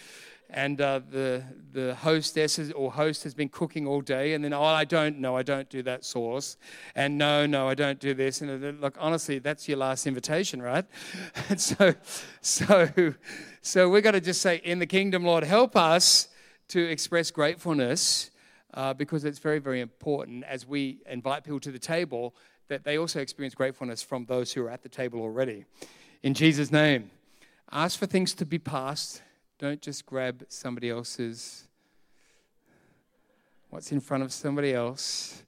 And 0.50 0.80
uh, 0.80 1.02
the, 1.10 1.44
the 1.72 1.96
hostess 1.96 2.60
or 2.74 2.92
host 2.92 3.24
has 3.24 3.34
been 3.34 3.50
cooking 3.50 3.88
all 3.88 4.02
day, 4.02 4.34
and 4.34 4.44
then, 4.44 4.54
oh, 4.54 4.64
I 4.64 4.86
don't 4.86 5.18
know, 5.20 5.36
I 5.36 5.42
don't 5.42 5.68
do 5.70 5.82
that 5.84 6.06
sauce. 6.06 6.58
And 6.96 7.18
no, 7.18 7.46
no, 7.48 7.68
I 7.68 7.74
don't 7.74 8.00
do 8.00 8.14
this. 8.14 8.42
And 8.42 8.80
look, 8.80 8.96
honestly, 9.00 9.40
that's 9.40 9.68
your 9.68 9.78
last 9.78 10.06
invitation, 10.06 10.62
right? 10.62 10.86
And 11.50 11.60
so, 11.60 11.94
so, 12.42 13.14
so 13.62 13.90
we've 13.90 14.04
got 14.04 14.12
to 14.12 14.22
just 14.22 14.42
say, 14.42 14.62
in 14.64 14.80
the 14.80 14.86
kingdom, 14.86 15.24
Lord, 15.24 15.44
help 15.44 15.76
us 15.76 16.28
to 16.70 16.82
express 16.90 17.32
gratefulness 17.32 18.32
uh, 18.74 18.94
because 18.94 19.26
it's 19.26 19.40
very, 19.40 19.60
very 19.60 19.82
important 19.82 20.44
as 20.46 20.68
we 20.68 21.00
invite 21.10 21.44
people 21.44 21.60
to 21.60 21.72
the 21.72 21.80
table 21.80 22.36
that 22.68 22.84
they 22.84 22.98
also 22.98 23.20
experience 23.20 23.54
gratefulness 23.54 24.02
from 24.02 24.26
those 24.26 24.54
who 24.54 24.64
are 24.64 24.70
at 24.70 24.84
the 24.84 24.90
table 24.90 25.20
already. 25.20 25.66
In 26.24 26.34
Jesus' 26.34 26.72
name, 26.72 27.12
ask 27.72 28.00
for 28.00 28.06
things 28.06 28.34
to 28.36 28.46
be 28.46 28.58
passed. 28.58 29.22
Don't 29.64 29.82
just 29.82 30.06
grab 30.06 30.44
somebody 30.50 30.90
else's, 30.90 31.70
what's 33.70 33.94
in 33.94 34.02
front 34.02 34.22
of 34.22 34.34
somebody 34.34 34.74
else. 34.74 35.44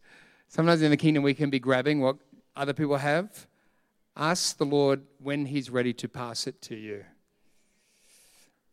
Sometimes 0.48 0.82
in 0.82 0.90
the 0.90 0.96
kingdom, 0.96 1.22
we 1.22 1.34
can 1.34 1.50
be 1.50 1.60
grabbing 1.60 2.00
what 2.00 2.16
other 2.56 2.72
people 2.72 2.96
have. 2.96 3.46
Ask 4.16 4.56
the 4.56 4.66
Lord 4.66 5.02
when 5.22 5.48
He's 5.48 5.70
ready 5.70 5.92
to 5.96 6.08
pass 6.08 6.48
it 6.48 6.62
to 6.62 6.76
you. 6.78 7.04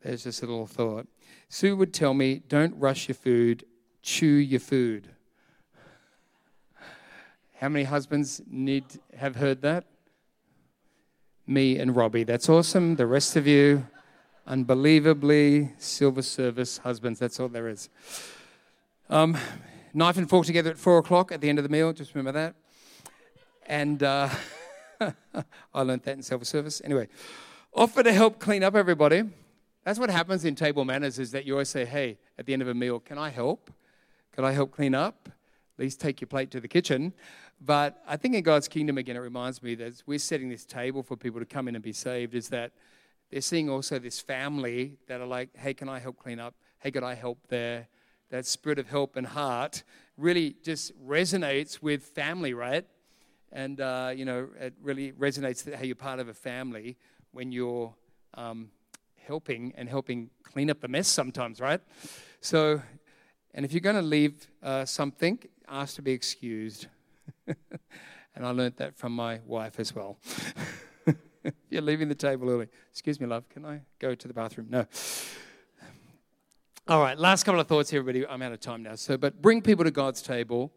There's 0.04 0.22
just 0.22 0.44
a 0.44 0.46
little 0.46 0.68
thought. 0.68 1.08
Sue 1.48 1.74
would 1.74 1.92
tell 1.92 2.14
me, 2.14 2.42
don't 2.46 2.78
rush 2.78 3.08
your 3.08 3.16
food, 3.16 3.64
chew 4.00 4.26
your 4.26 4.60
food. 4.60 5.08
How 7.56 7.68
many 7.68 7.84
husbands 7.84 8.42
need 8.48 8.84
have 9.18 9.34
heard 9.34 9.62
that? 9.62 9.86
Me 11.48 11.80
and 11.80 11.96
Robbie. 11.96 12.22
That's 12.22 12.48
awesome. 12.48 12.94
The 12.94 13.08
rest 13.08 13.34
of 13.34 13.48
you, 13.48 13.88
unbelievably 14.46 15.72
silver 15.78 16.22
service 16.22 16.78
husbands. 16.78 17.18
That's 17.18 17.38
all 17.38 17.48
there 17.48 17.68
is. 17.68 17.88
Um, 19.08 19.36
knife 19.94 20.16
and 20.16 20.28
fork 20.28 20.46
together 20.46 20.70
at 20.70 20.78
four 20.78 20.98
o'clock 20.98 21.32
at 21.32 21.40
the 21.40 21.48
end 21.48 21.58
of 21.58 21.62
the 21.62 21.68
meal. 21.68 21.92
Just 21.92 22.14
remember 22.14 22.32
that. 22.32 22.54
And 23.66 24.02
uh, 24.02 24.28
I 25.74 25.82
learned 25.82 26.02
that 26.02 26.16
in 26.16 26.22
silver 26.22 26.44
service. 26.44 26.80
Anyway, 26.84 27.08
offer 27.72 28.02
to 28.02 28.12
help 28.12 28.38
clean 28.38 28.62
up 28.62 28.74
everybody. 28.74 29.24
That's 29.84 29.98
what 29.98 30.10
happens 30.10 30.44
in 30.44 30.54
table 30.54 30.84
manners 30.84 31.18
is 31.18 31.32
that 31.32 31.44
you 31.44 31.54
always 31.54 31.68
say, 31.68 31.84
hey, 31.84 32.18
at 32.38 32.46
the 32.46 32.52
end 32.52 32.62
of 32.62 32.68
a 32.68 32.74
meal, 32.74 33.00
can 33.00 33.18
I 33.18 33.30
help? 33.30 33.70
Can 34.32 34.44
I 34.44 34.52
help 34.52 34.70
clean 34.70 34.94
up? 34.94 35.28
At 35.28 35.82
least 35.82 36.00
take 36.00 36.20
your 36.20 36.28
plate 36.28 36.50
to 36.52 36.60
the 36.60 36.68
kitchen. 36.68 37.12
But 37.60 38.02
I 38.06 38.16
think 38.16 38.34
in 38.34 38.42
God's 38.42 38.68
kingdom, 38.68 38.98
again, 38.98 39.16
it 39.16 39.20
reminds 39.20 39.62
me 39.62 39.74
that 39.76 40.02
we're 40.06 40.18
setting 40.18 40.48
this 40.48 40.64
table 40.64 41.02
for 41.02 41.16
people 41.16 41.40
to 41.40 41.46
come 41.46 41.68
in 41.68 41.74
and 41.74 41.82
be 41.82 41.92
saved, 41.92 42.34
is 42.34 42.48
that 42.48 42.72
they're 43.32 43.40
seeing 43.40 43.70
also 43.70 43.98
this 43.98 44.20
family 44.20 44.98
that 45.08 45.22
are 45.22 45.26
like, 45.26 45.48
hey, 45.56 45.72
can 45.72 45.88
I 45.88 45.98
help 45.98 46.18
clean 46.18 46.38
up? 46.38 46.54
Hey, 46.80 46.90
could 46.90 47.02
I 47.02 47.14
help 47.14 47.38
there? 47.48 47.88
That 48.28 48.44
spirit 48.44 48.78
of 48.78 48.90
help 48.90 49.16
and 49.16 49.26
heart 49.26 49.84
really 50.18 50.56
just 50.62 50.92
resonates 51.02 51.80
with 51.80 52.02
family, 52.02 52.52
right? 52.52 52.84
And, 53.50 53.80
uh, 53.80 54.12
you 54.14 54.26
know, 54.26 54.48
it 54.60 54.74
really 54.82 55.12
resonates 55.12 55.64
that 55.64 55.76
how 55.76 55.82
you're 55.82 55.96
part 55.96 56.20
of 56.20 56.28
a 56.28 56.34
family 56.34 56.98
when 57.30 57.52
you're 57.52 57.94
um, 58.34 58.70
helping 59.26 59.72
and 59.78 59.88
helping 59.88 60.28
clean 60.42 60.68
up 60.68 60.80
the 60.80 60.88
mess 60.88 61.08
sometimes, 61.08 61.58
right? 61.58 61.80
So, 62.42 62.82
and 63.54 63.64
if 63.64 63.72
you're 63.72 63.80
going 63.80 63.96
to 63.96 64.02
leave 64.02 64.46
uh, 64.62 64.84
something, 64.84 65.38
ask 65.66 65.96
to 65.96 66.02
be 66.02 66.12
excused. 66.12 66.86
and 67.46 67.56
I 68.44 68.50
learned 68.50 68.76
that 68.76 68.94
from 68.94 69.12
my 69.12 69.40
wife 69.46 69.80
as 69.80 69.94
well. 69.94 70.18
you're 71.70 71.82
leaving 71.82 72.08
the 72.08 72.14
table 72.14 72.50
early. 72.50 72.68
Excuse 72.90 73.20
me, 73.20 73.26
love, 73.26 73.48
can 73.48 73.64
I 73.64 73.80
go 73.98 74.14
to 74.14 74.28
the 74.28 74.34
bathroom? 74.34 74.68
No. 74.70 74.86
All 76.88 77.00
right, 77.00 77.16
last 77.16 77.44
couple 77.44 77.60
of 77.60 77.68
thoughts 77.68 77.90
here, 77.90 78.00
everybody. 78.00 78.26
I'm 78.26 78.42
out 78.42 78.52
of 78.52 78.60
time 78.60 78.82
now. 78.82 78.96
So, 78.96 79.16
but 79.16 79.40
bring 79.40 79.62
people 79.62 79.84
to 79.84 79.90
God's 79.90 80.20
table. 80.20 80.72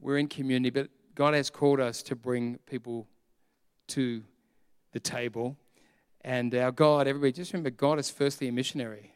We're 0.00 0.18
in 0.18 0.28
community, 0.28 0.70
but 0.70 0.90
God 1.14 1.34
has 1.34 1.50
called 1.50 1.80
us 1.80 2.02
to 2.04 2.16
bring 2.16 2.58
people 2.66 3.06
to 3.88 4.24
the 4.92 5.00
table. 5.00 5.56
And 6.22 6.54
our 6.54 6.72
God, 6.72 7.06
everybody, 7.06 7.32
just 7.32 7.52
remember 7.52 7.70
God 7.70 7.98
is 7.98 8.10
firstly 8.10 8.48
a 8.48 8.52
missionary. 8.52 9.14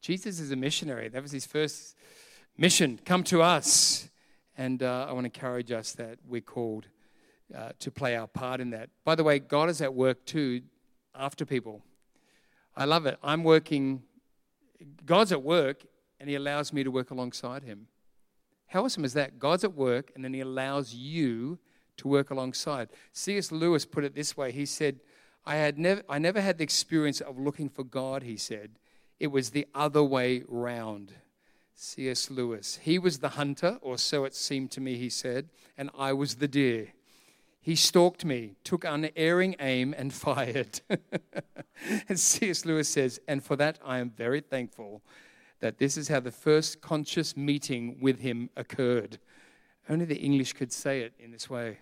Jesus 0.00 0.40
is 0.40 0.50
a 0.50 0.56
missionary. 0.56 1.08
That 1.08 1.22
was 1.22 1.32
his 1.32 1.46
first 1.46 1.96
mission. 2.56 2.98
Come 3.04 3.22
to 3.24 3.42
us. 3.42 4.08
And 4.56 4.82
uh, 4.82 5.06
I 5.08 5.12
want 5.12 5.24
to 5.24 5.38
encourage 5.38 5.72
us 5.72 5.92
that 5.92 6.18
we're 6.26 6.40
called 6.40 6.86
uh, 7.54 7.70
to 7.78 7.90
play 7.90 8.16
our 8.16 8.26
part 8.26 8.60
in 8.60 8.70
that. 8.70 8.90
By 9.04 9.14
the 9.14 9.24
way, 9.24 9.38
God 9.38 9.68
is 9.68 9.80
at 9.80 9.94
work 9.94 10.24
too 10.24 10.62
after 11.14 11.44
people. 11.44 11.82
I 12.76 12.84
love 12.84 13.06
it. 13.06 13.18
I'm 13.22 13.44
working, 13.44 14.02
God's 15.04 15.32
at 15.32 15.42
work, 15.42 15.84
and 16.18 16.28
He 16.28 16.34
allows 16.34 16.72
me 16.72 16.84
to 16.84 16.90
work 16.90 17.10
alongside 17.10 17.62
Him. 17.62 17.88
How 18.66 18.84
awesome 18.84 19.04
is 19.04 19.12
that? 19.14 19.38
God's 19.38 19.64
at 19.64 19.74
work, 19.74 20.10
and 20.14 20.24
then 20.24 20.32
He 20.32 20.40
allows 20.40 20.94
you 20.94 21.58
to 21.98 22.08
work 22.08 22.30
alongside. 22.30 22.88
C.S. 23.12 23.52
Lewis 23.52 23.84
put 23.84 24.04
it 24.04 24.14
this 24.14 24.36
way 24.36 24.52
He 24.52 24.66
said, 24.66 25.00
I, 25.44 25.56
had 25.56 25.78
never, 25.78 26.02
I 26.08 26.18
never 26.18 26.40
had 26.40 26.58
the 26.58 26.64
experience 26.64 27.20
of 27.20 27.38
looking 27.38 27.68
for 27.68 27.84
God, 27.84 28.22
he 28.22 28.36
said. 28.36 28.78
It 29.18 29.28
was 29.28 29.50
the 29.50 29.66
other 29.74 30.02
way 30.02 30.44
round. 30.48 31.12
C.S. 31.74 32.30
Lewis. 32.30 32.78
He 32.82 32.98
was 32.98 33.18
the 33.18 33.30
hunter, 33.30 33.78
or 33.80 33.98
so 33.98 34.24
it 34.24 34.34
seemed 34.34 34.70
to 34.72 34.80
me, 34.80 34.96
he 34.96 35.08
said, 35.08 35.48
and 35.76 35.90
I 35.98 36.12
was 36.12 36.36
the 36.36 36.48
deer. 36.48 36.92
He 37.62 37.76
stalked 37.76 38.24
me, 38.24 38.56
took 38.64 38.84
unerring 38.84 39.54
aim, 39.60 39.94
and 39.96 40.12
fired. 40.24 40.80
and 42.08 42.18
C.S. 42.18 42.66
Lewis 42.66 42.88
says, 42.88 43.20
and 43.28 43.42
for 43.42 43.56
that 43.56 43.78
I 43.84 43.98
am 43.98 44.10
very 44.10 44.40
thankful 44.40 45.00
that 45.60 45.78
this 45.78 45.96
is 45.96 46.08
how 46.08 46.18
the 46.18 46.32
first 46.32 46.80
conscious 46.80 47.36
meeting 47.36 47.98
with 48.00 48.18
him 48.18 48.50
occurred. 48.56 49.18
Only 49.88 50.04
the 50.04 50.16
English 50.16 50.54
could 50.54 50.72
say 50.72 51.02
it 51.02 51.14
in 51.20 51.30
this 51.30 51.48
way. 51.48 51.78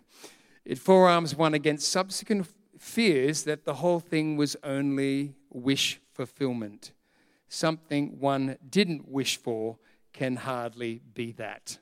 It 0.66 0.78
forearms 0.78 1.34
one 1.34 1.54
against 1.54 1.90
subsequent 1.90 2.46
fears 2.78 3.44
that 3.44 3.64
the 3.64 3.74
whole 3.74 4.00
thing 4.00 4.36
was 4.36 4.56
only 4.62 5.34
wish 5.48 5.98
fulfillment. 6.12 6.92
Something 7.48 8.20
one 8.20 8.58
didn't 8.68 9.08
wish 9.08 9.38
for 9.38 9.78
can 10.12 10.36
hardly 10.36 11.00
be 11.14 11.32
that. 11.32 11.78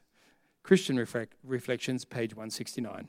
Christian 0.63 0.99
Reflections, 0.99 2.05
page 2.05 2.35
169. 2.35 3.09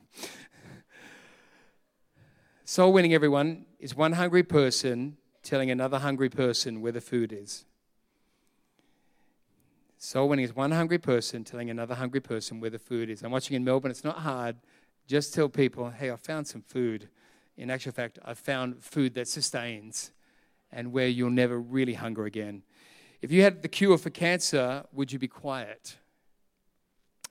Soul 2.72 2.93
winning, 2.93 3.15
everyone, 3.15 3.65
is 3.80 3.95
one 3.95 4.11
hungry 4.11 4.43
person 4.43 5.17
telling 5.41 5.72
another 5.72 5.97
hungry 5.97 6.30
person 6.30 6.82
where 6.82 6.91
the 6.91 7.01
food 7.01 7.34
is. 7.34 7.65
Soul 9.97 10.30
winning 10.30 10.45
is 10.45 10.55
one 10.55 10.70
hungry 10.70 10.99
person 10.99 11.43
telling 11.43 11.72
another 11.72 11.95
hungry 11.95 12.20
person 12.20 12.59
where 12.59 12.70
the 12.70 12.78
food 12.78 13.09
is. 13.09 13.24
I'm 13.24 13.32
watching 13.32 13.55
in 13.55 13.63
Melbourne, 13.63 13.89
it's 13.89 14.03
not 14.03 14.20
hard. 14.20 14.57
Just 15.07 15.34
tell 15.34 15.49
people, 15.49 15.89
hey, 15.89 16.11
I 16.11 16.15
found 16.15 16.45
some 16.45 16.61
food. 16.61 17.09
In 17.57 17.72
actual 17.72 17.91
fact, 17.91 18.20
I 18.24 18.36
found 18.36 18.84
food 18.84 19.15
that 19.15 19.28
sustains 19.28 20.11
and 20.72 20.91
where 20.91 21.07
you'll 21.07 21.32
never 21.32 21.59
really 21.59 21.95
hunger 21.95 22.26
again. 22.26 22.61
If 23.20 23.32
you 23.32 23.41
had 23.41 23.63
the 23.63 23.67
cure 23.67 23.97
for 23.97 24.11
cancer, 24.11 24.84
would 24.93 25.11
you 25.11 25.17
be 25.17 25.28
quiet? 25.28 25.97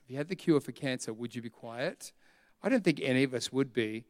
If 0.03 0.11
you 0.11 0.17
had 0.17 0.27
the 0.27 0.35
cure 0.35 0.59
for 0.59 0.73
cancer, 0.73 1.13
would 1.13 1.33
you 1.33 1.41
be 1.41 1.49
quiet? 1.49 2.11
I 2.61 2.67
don't 2.67 2.83
think 2.83 2.99
any 3.01 3.23
of 3.23 3.33
us 3.33 3.53
would 3.53 3.71
be, 3.71 4.03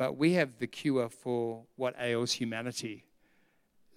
but 0.00 0.16
we 0.16 0.32
have 0.32 0.56
the 0.58 0.66
cure 0.66 1.10
for 1.10 1.64
what 1.76 1.94
ails 2.00 2.32
humanity. 2.32 3.04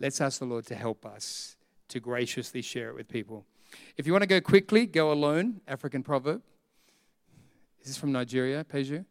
Let's 0.01 0.19
ask 0.19 0.37
the 0.37 0.45
Lord 0.45 0.65
to 0.65 0.75
help 0.75 1.05
us 1.05 1.55
to 1.87 2.01
graciously 2.01 2.61
share 2.61 2.89
it 2.89 2.95
with 2.95 3.07
people. 3.07 3.45
If 3.95 4.05
you 4.05 4.11
want 4.11 4.23
to 4.23 4.27
go 4.27 4.41
quickly, 4.41 4.85
go 4.85 5.13
alone. 5.13 5.61
African 5.65 6.03
proverb. 6.03 6.41
Is 7.79 7.87
this 7.87 7.95
from 7.95 8.11
Nigeria, 8.11 8.65
Peju? 8.65 9.05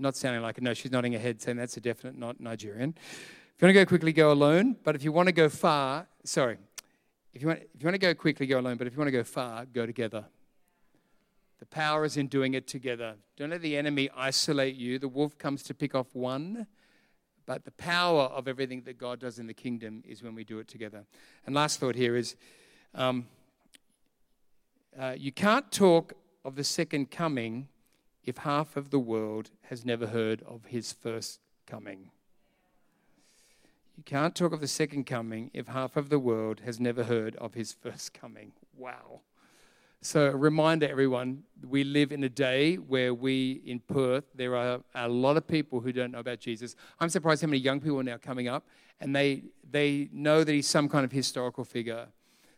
Not 0.00 0.16
sounding 0.16 0.42
like 0.42 0.58
it. 0.58 0.64
No, 0.64 0.74
she's 0.74 0.90
nodding 0.90 1.12
her 1.12 1.20
head, 1.20 1.40
saying 1.40 1.56
that's 1.56 1.76
a 1.76 1.80
definite 1.80 2.18
not 2.18 2.40
Nigerian. 2.40 2.96
If 2.98 3.62
you 3.62 3.66
want 3.66 3.76
to 3.76 3.84
go 3.84 3.86
quickly, 3.86 4.12
go 4.12 4.32
alone. 4.32 4.74
But 4.82 4.96
if 4.96 5.04
you 5.04 5.12
want 5.12 5.28
to 5.28 5.32
go 5.32 5.48
far, 5.48 6.08
sorry, 6.24 6.58
if 7.32 7.42
you 7.42 7.46
want, 7.46 7.60
if 7.60 7.80
you 7.80 7.86
want 7.86 7.94
to 7.94 7.98
go 7.98 8.12
quickly, 8.12 8.48
go 8.48 8.58
alone. 8.58 8.76
But 8.76 8.88
if 8.88 8.94
you 8.94 8.98
want 8.98 9.06
to 9.06 9.12
go 9.12 9.22
far, 9.22 9.66
go 9.66 9.86
together. 9.86 10.24
The 11.60 11.66
power 11.66 12.04
is 12.04 12.16
in 12.16 12.26
doing 12.26 12.54
it 12.54 12.66
together. 12.66 13.14
Don't 13.36 13.50
let 13.50 13.62
the 13.62 13.76
enemy 13.76 14.10
isolate 14.16 14.74
you. 14.74 14.98
The 14.98 15.08
wolf 15.08 15.38
comes 15.38 15.62
to 15.64 15.74
pick 15.74 15.94
off 15.94 16.14
one. 16.14 16.66
But 17.46 17.64
the 17.64 17.72
power 17.72 18.22
of 18.24 18.48
everything 18.48 18.82
that 18.82 18.98
God 18.98 19.20
does 19.20 19.38
in 19.38 19.46
the 19.46 19.54
kingdom 19.54 20.02
is 20.06 20.22
when 20.22 20.34
we 20.34 20.44
do 20.44 20.58
it 20.58 20.68
together. 20.68 21.04
And 21.46 21.54
last 21.54 21.78
thought 21.78 21.94
here 21.94 22.16
is 22.16 22.36
um, 22.94 23.26
uh, 24.98 25.14
you 25.16 25.32
can't 25.32 25.70
talk 25.70 26.14
of 26.44 26.56
the 26.56 26.64
second 26.64 27.10
coming 27.10 27.68
if 28.24 28.38
half 28.38 28.76
of 28.76 28.90
the 28.90 28.98
world 28.98 29.50
has 29.62 29.84
never 29.84 30.06
heard 30.06 30.42
of 30.42 30.66
his 30.66 30.92
first 30.92 31.40
coming. 31.66 32.10
You 33.96 34.02
can't 34.04 34.34
talk 34.34 34.52
of 34.52 34.60
the 34.60 34.68
second 34.68 35.04
coming 35.04 35.50
if 35.52 35.68
half 35.68 35.96
of 35.96 36.08
the 36.08 36.18
world 36.18 36.62
has 36.64 36.80
never 36.80 37.04
heard 37.04 37.36
of 37.36 37.54
his 37.54 37.72
first 37.82 38.14
coming. 38.14 38.52
Wow. 38.76 39.20
So, 40.06 40.26
a 40.26 40.36
reminder, 40.36 40.86
everyone, 40.86 41.44
we 41.66 41.82
live 41.82 42.12
in 42.12 42.22
a 42.24 42.28
day 42.28 42.74
where 42.74 43.14
we, 43.14 43.62
in 43.64 43.80
Perth, 43.80 44.24
there 44.34 44.54
are 44.54 44.80
a 44.94 45.08
lot 45.08 45.38
of 45.38 45.48
people 45.48 45.80
who 45.80 45.92
don't 45.92 46.10
know 46.10 46.18
about 46.18 46.40
Jesus. 46.40 46.76
I'm 47.00 47.08
surprised 47.08 47.40
how 47.40 47.48
many 47.48 47.62
young 47.62 47.80
people 47.80 48.00
are 48.00 48.02
now 48.02 48.18
coming 48.18 48.46
up 48.46 48.66
and 49.00 49.16
they, 49.16 49.44
they 49.70 50.10
know 50.12 50.44
that 50.44 50.52
he's 50.52 50.66
some 50.66 50.90
kind 50.90 51.06
of 51.06 51.12
historical 51.12 51.64
figure. 51.64 52.08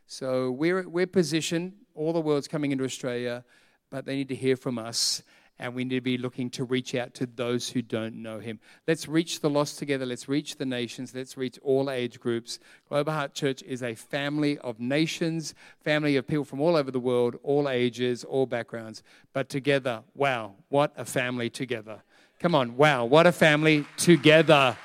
So, 0.08 0.50
we're, 0.50 0.88
we're 0.88 1.06
positioned 1.06 1.74
all 1.94 2.12
the 2.12 2.20
world's 2.20 2.48
coming 2.48 2.72
into 2.72 2.82
Australia, 2.82 3.44
but 3.90 4.06
they 4.06 4.16
need 4.16 4.28
to 4.30 4.34
hear 4.34 4.56
from 4.56 4.76
us. 4.76 5.22
And 5.58 5.74
we 5.74 5.84
need 5.84 5.94
to 5.94 6.00
be 6.02 6.18
looking 6.18 6.50
to 6.50 6.64
reach 6.64 6.94
out 6.94 7.14
to 7.14 7.26
those 7.26 7.70
who 7.70 7.80
don't 7.80 8.16
know 8.16 8.38
him. 8.38 8.60
Let's 8.86 9.08
reach 9.08 9.40
the 9.40 9.48
lost 9.48 9.78
together. 9.78 10.04
Let's 10.04 10.28
reach 10.28 10.56
the 10.56 10.66
nations. 10.66 11.14
Let's 11.14 11.36
reach 11.36 11.58
all 11.62 11.90
age 11.90 12.20
groups. 12.20 12.58
Global 12.88 13.12
Heart 13.12 13.32
Church 13.32 13.62
is 13.62 13.82
a 13.82 13.94
family 13.94 14.58
of 14.58 14.78
nations, 14.78 15.54
family 15.82 16.16
of 16.16 16.26
people 16.26 16.44
from 16.44 16.60
all 16.60 16.76
over 16.76 16.90
the 16.90 17.00
world, 17.00 17.38
all 17.42 17.70
ages, 17.70 18.22
all 18.22 18.44
backgrounds. 18.44 19.02
But 19.32 19.48
together, 19.48 20.02
wow, 20.14 20.56
what 20.68 20.92
a 20.96 21.06
family 21.06 21.48
together. 21.48 22.02
Come 22.38 22.54
on, 22.54 22.76
wow, 22.76 23.06
what 23.06 23.26
a 23.26 23.32
family 23.32 23.86
together. 23.96 24.76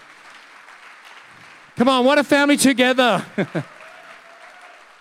Come 1.76 1.90
on, 1.90 2.06
what 2.06 2.18
a 2.18 2.24
family 2.24 2.58
together. 2.58 3.26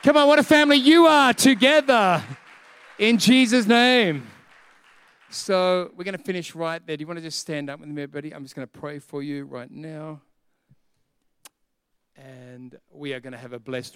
Come 0.03 0.17
on, 0.17 0.27
what 0.27 0.39
a 0.39 0.43
family 0.43 0.79
you 0.79 1.07
are 1.07 1.35
together 1.35 2.25
in 2.99 3.19
Jesus' 3.19 3.67
name. 3.67 4.30
So 5.33 5.93
we're 5.97 6.03
going 6.03 6.19
to 6.19 6.25
finish 6.25 6.57
right 6.57 6.85
there. 6.85 6.97
Do 6.97 7.03
you 7.03 7.07
want 7.07 7.19
to 7.19 7.23
just 7.23 7.39
stand 7.39 7.71
up 7.71 7.79
with 7.79 7.89
me, 7.89 8.03
everybody? 8.03 8.35
I'm 8.35 8.43
just 8.43 8.57
going 8.57 8.67
to 8.67 8.79
pray 8.79 8.99
for 8.99 9.23
you 9.23 9.45
right 9.45 9.71
now. 9.71 10.23
And 12.17 12.77
we 12.91 13.15
are 13.15 13.21
going 13.21 13.33
to 13.33 13.39
have 13.39 13.53
a 13.53 13.61
blessed 13.61 13.89